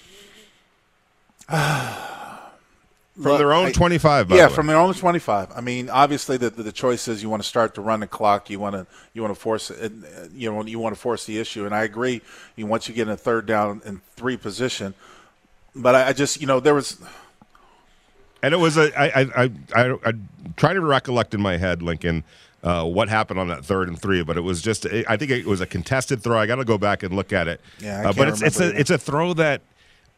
From 3.21 3.37
their 3.37 3.53
own 3.53 3.67
I- 3.67 3.71
25, 3.71 4.27
by 4.29 4.35
yeah, 4.35 4.43
the 4.43 4.47
way. 4.49 4.55
from 4.55 4.67
their 4.67 4.77
own 4.77 4.93
25. 4.93 5.49
I 5.55 5.61
mean, 5.61 5.89
obviously, 5.89 6.37
the, 6.37 6.49
the, 6.49 6.63
the 6.63 6.71
choice 6.71 7.07
is 7.07 7.21
you 7.23 7.29
want 7.29 7.41
to 7.43 7.47
start 7.47 7.75
to 7.75 7.81
run 7.81 7.99
the 8.01 8.07
clock. 8.07 8.49
You 8.49 8.59
want 8.59 8.75
to 8.75 8.87
you 9.13 9.21
want 9.21 9.33
to 9.33 9.39
force 9.39 9.69
it. 9.69 9.91
You 10.33 10.51
know, 10.51 10.63
you 10.65 10.79
want 10.79 10.95
to 10.95 10.99
force 11.01 11.25
the 11.25 11.39
issue. 11.39 11.65
And 11.65 11.73
I 11.75 11.83
agree. 11.83 12.21
You 12.55 12.65
once 12.67 12.87
you 12.89 12.95
get 12.95 13.07
in 13.07 13.13
a 13.13 13.17
third 13.17 13.45
down 13.45 13.81
and 13.85 14.03
three 14.15 14.37
position, 14.37 14.93
but 15.75 15.95
I, 15.95 16.07
I 16.09 16.13
just 16.13 16.41
you 16.41 16.47
know 16.47 16.59
there 16.59 16.75
was 16.75 16.97
And 18.43 18.53
it 18.53 18.57
was 18.57 18.77
a 18.77 18.91
I 18.99 19.21
I 19.21 19.43
I 19.43 19.51
I, 19.75 19.97
I 20.05 20.13
try 20.57 20.73
to 20.73 20.81
recollect 20.81 21.33
in 21.33 21.41
my 21.41 21.57
head, 21.57 21.81
Lincoln, 21.83 22.23
uh, 22.63 22.83
what 22.85 23.09
happened 23.09 23.39
on 23.39 23.47
that 23.49 23.63
third 23.65 23.87
and 23.87 23.99
three, 24.01 24.23
but 24.23 24.37
it 24.37 24.41
was 24.41 24.61
just 24.61 24.85
I 25.07 25.17
think 25.17 25.31
it 25.31 25.45
was 25.45 25.61
a 25.61 25.67
contested 25.67 26.21
throw. 26.23 26.39
I 26.39 26.45
got 26.47 26.55
to 26.55 26.65
go 26.65 26.77
back 26.77 27.03
and 27.03 27.15
look 27.15 27.31
at 27.33 27.47
it. 27.47 27.61
Yeah, 27.79 28.01
I 28.01 28.05
Uh, 28.09 28.13
but 28.13 28.27
it's 28.29 28.41
it's 28.41 28.59
a 28.59 28.65
either. 28.69 28.77
it's 28.77 28.89
a 28.89 28.97
throw 28.97 29.33
that 29.35 29.61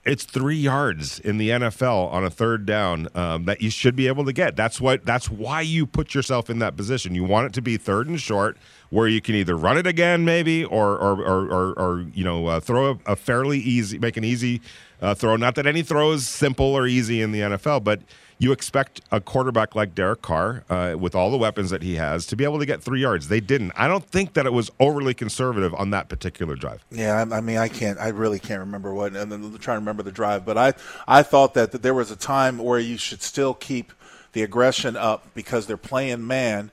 it's 0.06 0.26
three 0.26 0.58
yards 0.58 1.20
in 1.20 1.38
the 1.38 1.50
NFL 1.50 2.12
on 2.12 2.26
a 2.26 2.30
third 2.30 2.66
down 2.66 3.08
um, 3.16 3.46
that 3.46 3.62
you 3.62 3.70
should 3.70 3.96
be 3.96 4.08
able 4.08 4.26
to 4.26 4.34
get. 4.34 4.56
That's 4.56 4.82
what 4.82 5.06
that's 5.06 5.30
why 5.30 5.62
you 5.62 5.86
put 5.86 6.14
yourself 6.14 6.50
in 6.50 6.60
that 6.60 6.76
position. 6.76 7.16
You 7.16 7.24
want 7.24 7.48
it 7.48 7.54
to 7.54 7.62
be 7.62 7.78
third 7.78 8.08
and 8.08 8.20
short, 8.20 8.58
where 8.90 9.08
you 9.08 9.22
can 9.22 9.36
either 9.36 9.56
run 9.56 9.78
it 9.78 9.88
again, 9.88 10.26
maybe, 10.26 10.66
or 10.66 10.98
or 10.98 11.22
or, 11.24 11.46
or, 11.48 11.74
or 11.80 12.06
you 12.14 12.24
know 12.24 12.48
uh, 12.48 12.60
throw 12.60 12.92
a, 12.92 13.14
a 13.14 13.16
fairly 13.16 13.60
easy, 13.60 13.98
make 13.98 14.18
an 14.18 14.26
easy 14.26 14.62
uh, 15.02 15.16
throw. 15.16 15.38
Not 15.38 15.56
that 15.56 15.66
any 15.66 15.84
throw 15.84 16.12
is 16.12 16.28
simple 16.28 16.66
or 16.76 16.86
easy 16.86 17.22
in 17.22 17.32
the 17.32 17.40
NFL, 17.40 17.84
but 17.86 18.02
you 18.44 18.52
expect 18.52 19.00
a 19.10 19.22
quarterback 19.22 19.74
like 19.74 19.96
Derek 19.96 20.22
Carr, 20.22 20.66
uh, 20.70 20.96
with 21.00 21.16
all 21.16 21.32
the 21.32 21.38
weapons 21.38 21.70
that 21.70 21.82
he 21.82 21.96
has, 21.96 22.26
to 22.28 22.36
be 22.36 22.44
able 22.44 22.60
to 22.60 22.66
get 22.66 22.84
three 22.84 23.00
yards. 23.00 23.30
They 23.30 23.40
didn't. 23.40 23.72
I 23.78 23.88
don't 23.88 24.06
think 24.06 24.34
that 24.34 24.46
it 24.46 24.52
was 24.52 24.70
overly 24.82 25.14
conservative 25.14 25.74
on 25.76 25.92
that 25.92 26.10
particular 26.10 26.56
drive. 26.56 26.84
Yeah, 26.92 27.26
I, 27.32 27.38
I 27.38 27.42
mean, 27.42 27.58
I 27.58 27.70
can't. 27.70 27.98
I 28.00 28.10
really 28.10 28.40
can't 28.40 28.60
remember 28.60 28.94
what. 28.94 29.16
And 29.16 29.32
then 29.32 29.42
trying 29.60 29.78
to 29.78 29.80
remember 29.80 30.04
the 30.04 30.12
drive, 30.12 30.46
but 30.46 30.58
I, 30.58 30.74
I 31.08 31.24
thought 31.24 31.54
that, 31.54 31.72
that 31.72 31.84
there 31.84 31.94
was 31.94 32.12
a 32.12 32.18
time 32.18 32.58
where 32.58 32.80
you 32.80 32.98
should 32.98 33.22
still 33.22 33.54
keep 33.54 33.94
the 34.34 34.44
aggression 34.44 34.98
up 34.98 35.34
because 35.34 35.66
they're 35.66 35.78
playing 35.78 36.28
man. 36.28 36.70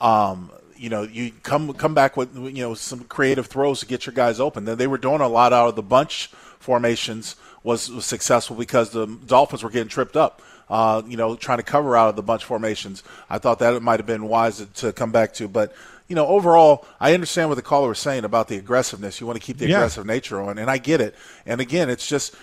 Um, 0.00 0.50
you 0.76 0.90
know, 0.90 1.02
you 1.02 1.30
come 1.44 1.72
come 1.74 1.94
back 1.94 2.16
with 2.16 2.34
you 2.34 2.62
know 2.62 2.74
some 2.74 3.04
creative 3.04 3.46
throws 3.46 3.80
to 3.80 3.86
get 3.86 4.06
your 4.06 4.12
guys 4.12 4.40
open. 4.40 4.64
They 4.64 4.86
were 4.86 4.98
doing 4.98 5.20
a 5.20 5.28
lot 5.28 5.52
out 5.52 5.68
of 5.68 5.76
the 5.76 5.82
bunch 5.82 6.30
formations 6.58 7.36
was, 7.62 7.90
was 7.90 8.04
successful 8.06 8.56
because 8.56 8.90
the 8.90 9.06
Dolphins 9.06 9.62
were 9.62 9.70
getting 9.70 9.88
tripped 9.88 10.16
up. 10.16 10.42
Uh, 10.68 11.02
you 11.06 11.16
know, 11.16 11.36
trying 11.36 11.58
to 11.58 11.62
cover 11.64 11.96
out 11.96 12.08
of 12.08 12.16
the 12.16 12.22
bunch 12.22 12.44
formations. 12.44 13.04
I 13.30 13.38
thought 13.38 13.60
that 13.60 13.74
it 13.74 13.82
might 13.82 14.00
have 14.00 14.06
been 14.06 14.26
wise 14.26 14.56
to, 14.58 14.66
to 14.66 14.92
come 14.92 15.12
back 15.12 15.32
to, 15.34 15.46
but 15.46 15.72
you 16.08 16.14
know, 16.16 16.26
overall, 16.26 16.86
I 17.00 17.14
understand 17.14 17.48
what 17.50 17.54
the 17.56 17.62
caller 17.62 17.88
was 17.88 17.98
saying 17.98 18.24
about 18.24 18.48
the 18.48 18.56
aggressiveness. 18.56 19.20
You 19.20 19.26
want 19.26 19.40
to 19.40 19.44
keep 19.44 19.58
the 19.58 19.68
Yeah. 19.68 19.76
aggressive 19.78 20.06
nature 20.06 20.40
on, 20.42 20.58
and 20.58 20.70
I 20.70 20.78
get 20.78 21.00
it. 21.00 21.14
And 21.46 21.60
again, 21.60 21.88
it's 21.90 22.06
just 22.06 22.34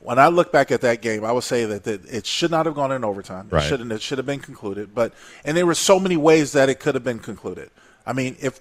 when 0.00 0.18
I 0.18 0.28
look 0.28 0.52
back 0.52 0.70
at 0.70 0.82
that 0.82 1.00
game, 1.00 1.24
I 1.24 1.32
would 1.32 1.44
say 1.44 1.64
that, 1.64 1.84
that 1.84 2.04
it 2.06 2.26
should 2.26 2.50
not 2.50 2.66
have 2.66 2.74
gone 2.74 2.92
in 2.92 3.04
overtime. 3.04 3.48
Right. 3.50 3.62
It 3.62 3.68
shouldn't. 3.68 3.90
It 3.92 4.02
should 4.02 4.18
have 4.18 4.26
been 4.26 4.40
concluded. 4.40 4.94
But 4.94 5.12
and 5.44 5.56
there 5.56 5.66
were 5.66 5.74
so 5.74 5.98
many 5.98 6.16
ways 6.16 6.52
that 6.52 6.68
it 6.68 6.78
could 6.80 6.94
have 6.94 7.04
been 7.04 7.18
concluded. 7.18 7.70
I 8.06 8.12
mean, 8.12 8.36
if 8.40 8.60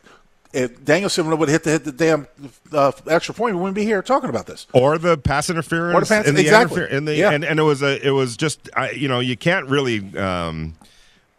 if 0.54 0.86
Danielson 0.86 1.28
would 1.28 1.50
have 1.50 1.50
hit 1.50 1.64
the 1.64 1.72
hit 1.72 1.84
the 1.84 1.92
damn 1.92 2.28
uh, 2.72 2.92
extra 3.08 3.34
point, 3.34 3.56
we 3.56 3.62
wouldn't 3.62 3.76
be 3.76 3.84
here 3.84 4.02
talking 4.02 4.30
about 4.30 4.46
this. 4.46 4.68
or 4.74 4.98
the 4.98 5.18
pass 5.18 5.50
interference 5.50 5.96
Or 5.96 6.02
the 6.02 6.06
pass- 6.08 6.28
in 6.28 6.36
the 6.36 6.42
exactly. 6.42 6.82
interfer- 6.82 6.90
in 6.92 7.06
the 7.06 7.16
Yeah. 7.16 7.32
and, 7.32 7.44
and 7.44 7.60
it 7.60 7.64
was 7.64 7.82
a 7.82 8.06
it 8.06 8.12
was 8.12 8.38
just 8.38 8.70
I, 8.76 8.92
you 8.92 9.08
know 9.08 9.20
you 9.20 9.36
can't 9.36 9.68
really 9.68 10.16
um, 10.18 10.76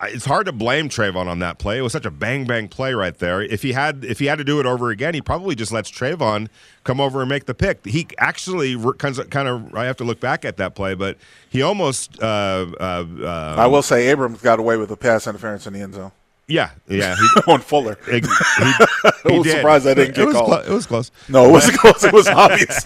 it's 0.03 0.25
hard 0.27 0.45
to 0.47 0.53
blame 0.53 0.91
Trayvon 0.91 1.29
on 1.29 1.39
that 1.39 1.59
play. 1.59 1.79
It 1.79 1.81
was 1.81 1.93
such 1.93 2.05
a 2.05 2.11
bang 2.11 2.45
bang 2.45 2.69
play 2.69 2.93
right 2.93 3.17
there. 3.17 3.41
If 3.41 3.63
he 3.63 3.73
had 3.73 4.05
if 4.05 4.19
he 4.19 4.27
had 4.27 4.37
to 4.39 4.45
do 4.45 4.61
it 4.61 4.67
over 4.67 4.91
again, 4.91 5.15
he 5.15 5.23
probably 5.23 5.55
just 5.55 5.73
lets 5.73 5.91
Trayvon 5.91 6.49
come 6.83 7.01
over 7.01 7.21
and 7.21 7.29
make 7.31 7.47
the 7.47 7.55
pick. 7.55 7.87
He 7.87 8.09
actually 8.19 8.77
kind 8.99 9.19
of, 9.19 9.31
kind 9.31 9.49
of 9.49 9.75
I 9.75 9.85
have 9.87 9.97
to 9.99 10.05
look 10.05 10.21
back 10.21 10.45
at 10.45 10.57
that 10.59 10.75
play, 10.75 10.95
but 10.95 11.17
he 11.49 11.63
almost 11.63 12.21
uh, 12.23 12.67
uh, 12.79 13.07
uh, 13.23 13.55
I 13.57 13.67
will 13.67 13.83
say 13.83 14.09
Abrams 14.09 14.43
got 14.43 14.59
away 14.59 14.77
with 14.77 14.91
a 14.91 14.97
pass 14.97 15.27
interference 15.27 15.67
in 15.67 15.73
the 15.73 15.81
end 15.81 15.95
zone 15.95 16.13
yeah 16.47 16.71
yeah 16.89 17.15
he, 17.17 17.41
on 17.53 17.61
Fuller. 17.61 17.97
he, 18.07 18.13
he, 18.13 18.21
he 18.21 19.39
was 19.39 19.45
did. 19.47 19.57
surprised 19.57 19.87
I 19.87 19.95
didn't 19.95 20.11
it 20.11 20.17
get 20.17 20.27
was 20.27 20.35
called. 20.37 20.47
clo- 20.49 20.61
it 20.63 20.71
was 20.71 20.87
close. 20.87 21.11
No, 21.29 21.47
it 21.49 21.53
wasn't 21.53 21.79
close. 21.79 22.05
It 22.05 22.13
was 22.13 22.29
obvious. 22.29 22.85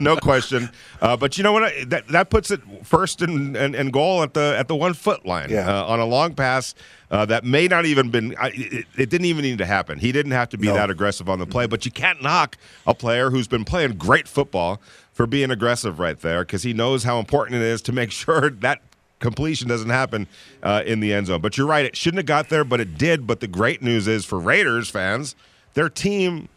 no 0.00 0.16
question. 0.16 0.70
Uh, 1.00 1.16
but 1.16 1.36
you 1.38 1.44
know 1.44 1.52
what? 1.52 1.64
I- 1.64 1.84
That 1.84 2.08
that 2.08 2.30
puts 2.30 2.50
it 2.50 2.60
first 2.84 3.22
and, 3.22 3.56
and, 3.56 3.74
and 3.74 3.92
goal 3.92 4.22
at 4.22 4.34
the 4.34 4.54
at 4.58 4.68
the 4.68 4.76
one 4.76 4.94
foot 4.94 5.24
line 5.26 5.50
Yeah. 5.50 5.68
uh, 5.80 5.84
on 5.86 5.98
a 6.00 6.04
long 6.04 6.34
pass 6.34 6.74
uh, 7.10 7.24
that 7.26 7.44
may 7.44 7.66
not 7.66 7.86
even 7.86 8.10
been. 8.10 8.34
I, 8.38 8.48
it, 8.54 8.86
it 8.96 9.10
didn't 9.10 9.24
even 9.26 9.42
need 9.42 9.58
to 9.58 9.66
happen. 9.66 9.98
He 9.98 10.12
didn't 10.12 10.32
have 10.32 10.48
to 10.50 10.58
be 10.58 10.68
No. 10.68 10.74
that 10.74 10.90
aggressive 10.90 11.28
on 11.28 11.38
the 11.38 11.46
play. 11.46 11.66
But 11.66 11.84
you 11.84 11.90
can't 11.90 12.22
knock 12.22 12.56
a 12.86 12.94
player 12.94 13.30
who's 13.30 13.48
been 13.48 13.64
playing 13.64 13.92
great 13.92 14.28
football 14.28 14.80
for 15.12 15.26
being 15.26 15.50
aggressive 15.50 15.98
right 15.98 16.18
there 16.20 16.42
because 16.44 16.62
he 16.62 16.72
knows 16.72 17.02
how 17.04 17.18
important 17.18 17.56
it 17.56 17.62
is 17.62 17.82
to 17.82 17.92
make 17.92 18.10
sure 18.12 18.50
that 18.50 18.80
completion 19.20 19.68
doesn't 19.68 19.90
happen 19.90 20.26
uh, 20.62 20.82
in 20.84 21.00
the 21.00 21.12
end 21.12 21.28
zone. 21.28 21.40
But 21.40 21.56
you're 21.56 21.66
right; 21.66 21.84
it 21.84 21.96
shouldn't 21.96 22.18
have 22.18 22.26
got 22.26 22.48
there, 22.48 22.64
but 22.64 22.80
it 22.80 22.98
did. 22.98 23.26
But 23.26 23.40
the 23.40 23.46
great 23.46 23.82
news 23.82 24.08
is 24.08 24.24
for 24.24 24.38
Raiders 24.38 24.90
fans, 24.90 25.36
their 25.74 25.88
team 25.88 26.48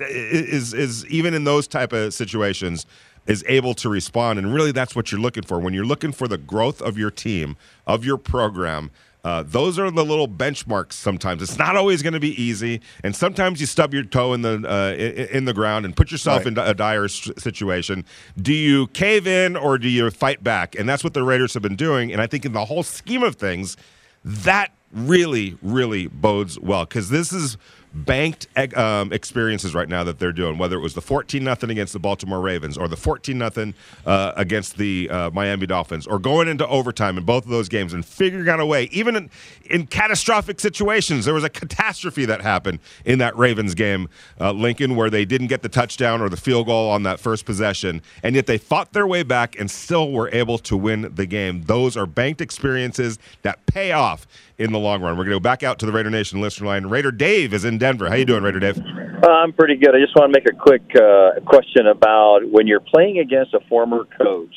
is 0.00 0.72
is 0.72 1.06
even 1.06 1.34
in 1.34 1.44
those 1.44 1.66
type 1.66 1.92
of 1.92 2.14
situations 2.14 2.86
is 3.26 3.44
able 3.48 3.74
to 3.74 3.88
respond 3.88 4.38
and 4.38 4.52
really 4.52 4.72
that's 4.72 4.96
what 4.96 5.12
you're 5.12 5.20
looking 5.20 5.42
for 5.42 5.58
when 5.58 5.74
you're 5.74 5.84
looking 5.84 6.10
for 6.10 6.26
the 6.26 6.38
growth 6.38 6.80
of 6.80 6.96
your 6.96 7.10
team 7.10 7.56
of 7.86 8.04
your 8.04 8.16
program 8.16 8.90
uh, 9.24 9.42
those 9.46 9.78
are 9.78 9.90
the 9.90 10.04
little 10.04 10.28
benchmarks 10.28 10.94
sometimes. 10.94 11.42
It's 11.42 11.58
not 11.58 11.76
always 11.76 12.02
going 12.02 12.14
to 12.14 12.20
be 12.20 12.40
easy 12.42 12.80
and 13.04 13.14
sometimes 13.14 13.60
you 13.60 13.66
stub 13.66 13.92
your 13.92 14.02
toe 14.04 14.32
in 14.32 14.42
the 14.42 14.62
uh, 14.66 14.94
in, 14.94 15.44
the 15.44 15.52
ground 15.54 15.84
and 15.84 15.94
put 15.94 16.10
yourself 16.10 16.38
Right. 16.44 16.46
in 16.48 16.58
a 16.58 16.74
dire 16.74 17.08
situation. 17.08 18.04
Do 18.40 18.52
you 18.54 18.86
cave 18.88 19.26
in 19.26 19.56
or 19.56 19.78
do 19.78 19.88
you 19.88 20.10
fight 20.10 20.42
back? 20.42 20.74
And 20.78 20.88
that's 20.88 21.04
what 21.04 21.14
the 21.14 21.22
raiders 21.22 21.54
have 21.54 21.62
been 21.62 21.76
doing 21.76 22.12
and 22.12 22.20
i 22.20 22.26
think 22.26 22.44
in 22.44 22.52
the 22.52 22.64
whole 22.64 22.82
scheme 22.82 23.22
of 23.22 23.36
things 23.36 23.76
that 24.24 24.72
really, 24.92 25.56
really 25.62 26.08
bodes 26.08 26.58
well 26.58 26.84
because 26.84 27.10
this 27.10 27.32
is 27.32 27.56
banked 27.92 28.46
um, 28.76 29.12
experiences 29.12 29.74
right 29.74 29.88
now 29.88 30.04
that 30.04 30.18
they're 30.18 30.32
doing. 30.32 30.58
Whether 30.58 30.76
it 30.76 30.80
was 30.80 30.94
the 30.94 31.00
fourteen 31.00 31.44
nothing 31.44 31.70
against 31.70 31.92
the 31.92 31.98
Baltimore 31.98 32.40
Ravens 32.40 32.78
or 32.78 32.88
the 32.88 32.96
fourteen 32.96 33.38
nothing 33.38 33.74
uh, 34.06 34.32
against 34.36 34.76
the 34.76 35.10
uh, 35.10 35.30
Miami 35.30 35.66
Dolphins, 35.66 36.06
or 36.06 36.18
going 36.18 36.48
into 36.48 36.66
overtime 36.68 37.18
in 37.18 37.24
both 37.24 37.44
of 37.44 37.50
those 37.50 37.68
games 37.68 37.92
and 37.92 38.04
figuring 38.04 38.48
out 38.48 38.60
a 38.60 38.66
way, 38.66 38.84
even 38.92 39.16
in, 39.16 39.30
in 39.68 39.86
catastrophic 39.86 40.60
situations. 40.60 41.24
There 41.24 41.34
was 41.34 41.44
a 41.44 41.50
catastrophe 41.50 42.24
that 42.26 42.40
happened 42.42 42.78
in 43.04 43.18
that 43.18 43.36
Ravens 43.36 43.74
game, 43.74 44.08
uh, 44.40 44.52
Lincoln, 44.52 44.94
where 44.94 45.10
they 45.10 45.24
didn't 45.24 45.48
get 45.48 45.62
the 45.62 45.68
touchdown 45.68 46.20
or 46.20 46.28
the 46.28 46.36
field 46.36 46.66
goal 46.66 46.90
on 46.90 47.02
that 47.02 47.18
first 47.18 47.44
possession, 47.44 48.02
and 48.22 48.34
yet 48.36 48.46
they 48.46 48.58
fought 48.58 48.92
their 48.92 49.06
way 49.06 49.22
back 49.22 49.58
and 49.58 49.70
still 49.70 50.12
were 50.12 50.30
able 50.32 50.58
to 50.58 50.76
win 50.76 51.12
the 51.14 51.26
game. 51.26 51.62
Those 51.62 51.96
are 51.96 52.06
banked 52.06 52.40
experiences 52.40 53.18
that 53.42 53.66
pay 53.66 53.92
off 53.92 54.26
in 54.58 54.72
the 54.72 54.78
long 54.78 55.02
run. 55.02 55.16
We're 55.16 55.24
going 55.24 55.34
to 55.34 55.36
go 55.36 55.40
back 55.40 55.62
out 55.62 55.78
to 55.78 55.86
the 55.86 55.92
Raider 55.92 56.10
Nation 56.10 56.40
listener 56.40 56.66
line. 56.66 56.86
Raider 56.86 57.10
Dave 57.10 57.54
is 57.54 57.64
in 57.64 57.78
Denver. 57.80 58.08
How 58.08 58.14
you 58.14 58.24
doing, 58.24 58.44
Raider 58.44 58.60
Dave? 58.60 58.78
Uh, 58.78 59.28
I'm 59.28 59.52
pretty 59.52 59.76
good. 59.76 59.94
I 59.94 59.98
just 59.98 60.14
want 60.14 60.32
to 60.32 60.38
make 60.38 60.48
a 60.48 60.56
quick 60.56 60.82
uh, 60.94 61.40
question 61.44 61.88
about 61.88 62.40
when 62.48 62.68
you're 62.68 62.80
playing 62.80 63.18
against 63.18 63.54
a 63.54 63.60
former 63.68 64.04
coach 64.04 64.54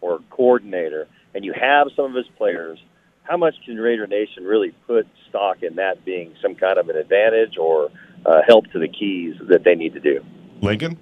or 0.00 0.20
coordinator 0.30 1.06
and 1.34 1.44
you 1.44 1.52
have 1.52 1.88
some 1.94 2.06
of 2.06 2.14
his 2.14 2.26
players, 2.38 2.78
how 3.24 3.36
much 3.36 3.54
can 3.64 3.76
Raider 3.76 4.06
Nation 4.06 4.44
really 4.44 4.70
put 4.86 5.06
stock 5.28 5.62
in 5.62 5.76
that 5.76 6.04
being 6.04 6.34
some 6.40 6.54
kind 6.54 6.78
of 6.78 6.88
an 6.88 6.96
advantage 6.96 7.56
or 7.58 7.90
uh, 8.24 8.40
help 8.46 8.66
to 8.72 8.78
the 8.78 8.88
keys 8.88 9.36
that 9.48 9.62
they 9.64 9.74
need 9.74 9.92
to 9.94 10.00
do? 10.00 10.24
Lincoln? 10.60 10.98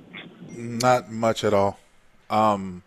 Not 0.51 1.11
much 1.11 1.45
at 1.45 1.55
all. 1.55 1.79
Um, 2.29 2.83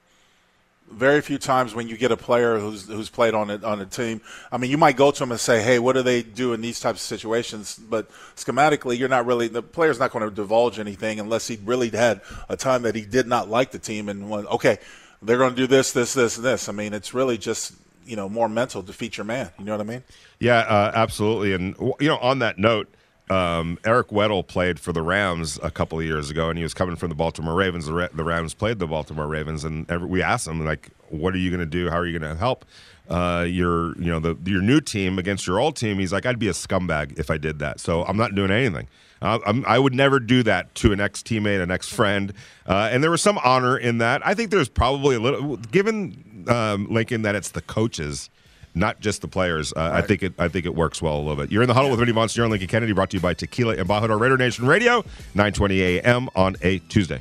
very 0.92 1.22
few 1.22 1.38
times 1.38 1.74
when 1.74 1.88
you 1.88 1.98
get 1.98 2.12
a 2.12 2.18
player 2.18 2.60
who's 2.60 2.88
who's 2.88 3.10
played 3.10 3.34
on 3.34 3.50
a, 3.50 3.58
on 3.66 3.82
a 3.82 3.86
team. 3.86 4.22
I 4.52 4.58
mean, 4.58 4.72
you 4.72 4.78
might 4.78 4.98
go 4.98 5.12
to 5.12 5.24
him 5.24 5.32
and 5.32 5.40
say, 5.40 5.62
"Hey, 5.62 5.80
what 5.80 5.94
do 5.94 6.04
they 6.04 6.22
do 6.22 6.54
in 6.54 6.62
these 6.62 6.80
types 6.80 7.00
of 7.00 7.06
situations?" 7.06 7.78
But 7.78 8.10
schematically, 8.36 8.98
you're 8.98 9.10
not 9.10 9.26
really 9.26 9.48
the 9.48 9.64
player's 9.64 10.00
not 10.00 10.12
going 10.12 10.28
to 10.28 10.34
divulge 10.34 10.80
anything 10.80 11.20
unless 11.20 11.48
he 11.48 11.60
really 11.64 11.90
had 11.90 12.22
a 12.50 12.58
time 12.58 12.84
that 12.84 12.96
he 12.96 13.02
did 13.02 13.28
not 13.28 13.50
like 13.50 13.72
the 13.72 13.80
team 13.80 14.10
and 14.10 14.30
went, 14.30 14.48
"Okay, 14.48 14.78
they're 15.22 15.38
going 15.38 15.56
to 15.56 15.56
do 15.56 15.68
this, 15.68 15.92
this, 15.92 16.14
this, 16.14 16.38
and 16.38 16.46
this." 16.46 16.70
I 16.70 16.72
mean, 16.72 16.94
it's 16.94 17.14
really 17.14 17.38
just 17.38 17.74
you 18.06 18.16
know 18.16 18.28
more 18.28 18.50
mental 18.50 18.82
defeat 18.82 19.18
your 19.18 19.26
man. 19.26 19.50
You 19.58 19.66
know 19.66 19.74
what 19.74 19.82
I 19.82 19.90
mean? 19.90 20.04
Yeah, 20.40 20.60
uh, 20.60 20.92
absolutely. 20.94 21.54
And 21.54 21.76
you 22.00 22.08
know, 22.08 22.18
on 22.18 22.40
that 22.40 22.58
note, 22.58 22.94
um, 23.30 23.78
Eric 23.86 24.10
Weddle 24.10 24.46
played 24.46 24.80
for 24.80 24.92
the 24.92 25.02
Rams 25.02 25.60
a 25.64 25.72
couple 25.72 26.00
of 26.00 26.06
years 26.06 26.30
ago, 26.30 26.50
and 26.50 26.58
he 26.58 26.64
was 26.64 26.74
coming 26.74 26.96
from 26.96 27.10
the 27.10 27.16
Baltimore 27.16 27.56
Ravens. 27.56 27.86
The, 27.86 27.94
Ra- 27.94 28.08
the 28.14 28.24
Rams 28.24 28.54
played 28.54 28.80
the 28.80 28.88
Baltimore 28.88 29.28
Ravens, 29.28 29.64
and 29.64 29.90
every, 29.90 30.08
we 30.08 30.22
asked 30.22 30.48
him 30.48 30.66
like, 30.66 30.90
"What 31.10 31.34
are 31.34 31.38
you 31.38 31.50
going 31.50 31.60
to 31.62 31.66
do? 31.66 31.90
How 31.90 31.98
are 31.98 32.06
you 32.06 32.18
going 32.18 32.30
to 32.30 32.38
help 32.38 32.66
uh, 33.10 33.46
your 33.48 33.98
you 33.98 34.12
know 34.12 34.20
the 34.20 34.38
your 34.50 34.62
new 34.62 34.82
team 34.82 35.18
against 35.20 35.48
your 35.48 35.60
old 35.60 35.76
team?" 35.76 36.00
He's 36.00 36.12
like, 36.12 36.26
"I'd 36.26 36.40
be 36.40 36.50
a 36.50 36.54
scumbag 36.54 37.18
if 37.18 37.30
I 37.30 37.38
did 37.38 37.60
that, 37.60 37.80
so 37.80 38.04
I'm 38.04 38.18
not 38.18 38.36
doing 38.36 38.52
anything." 38.52 38.88
I'm, 39.24 39.64
would 39.84 39.94
never 39.94 40.20
do 40.20 40.42
that 40.44 40.74
to 40.76 40.92
an 40.94 41.00
ex 41.00 41.22
teammate, 41.22 41.62
an 41.62 41.70
ex 41.70 41.88
friend, 41.88 42.34
uh, 42.66 42.90
and 42.92 43.04
there 43.04 43.12
was 43.12 43.22
some 43.22 43.38
honor 43.44 43.78
in 43.78 44.00
that. 44.00 44.26
I 44.26 44.34
think 44.34 44.50
there's 44.50 44.68
probably 44.68 45.16
a 45.16 45.20
little, 45.20 45.58
given 45.58 46.46
um, 46.48 46.88
Lincoln 46.90 47.22
that 47.22 47.36
it's 47.36 47.52
the 47.52 47.62
coaches 47.62 48.32
not 48.74 49.00
just 49.00 49.22
the 49.22 49.28
players. 49.28 49.74
Uh, 49.74 49.92
I 49.94 50.02
think 50.02 50.24
it. 50.24 50.34
I 50.40 50.48
think 50.48 50.66
it 50.66 50.76
works 50.76 51.02
well 51.02 51.18
a 51.18 51.22
little 51.22 51.36
bit. 51.36 51.52
You're 51.52 51.64
in 51.64 51.68
the 51.68 51.74
huddle 51.74 51.90
with 51.90 52.00
Vinny 52.00 52.14
Bonsignore 52.14 52.44
and 52.44 52.52
Lincoln 52.52 52.68
Kennedy, 52.68 52.94
brought 52.94 53.10
to 53.12 53.18
you 53.18 53.22
by 53.22 53.34
Tequila 53.34 53.76
Embajador 53.78 54.20
Raider 54.20 54.38
Nation 54.38 54.66
Radio, 54.66 55.04
9:20 55.36 55.80
a.m. 56.00 56.30
on 56.36 56.56
a 56.62 56.80
Tuesday. 56.80 57.20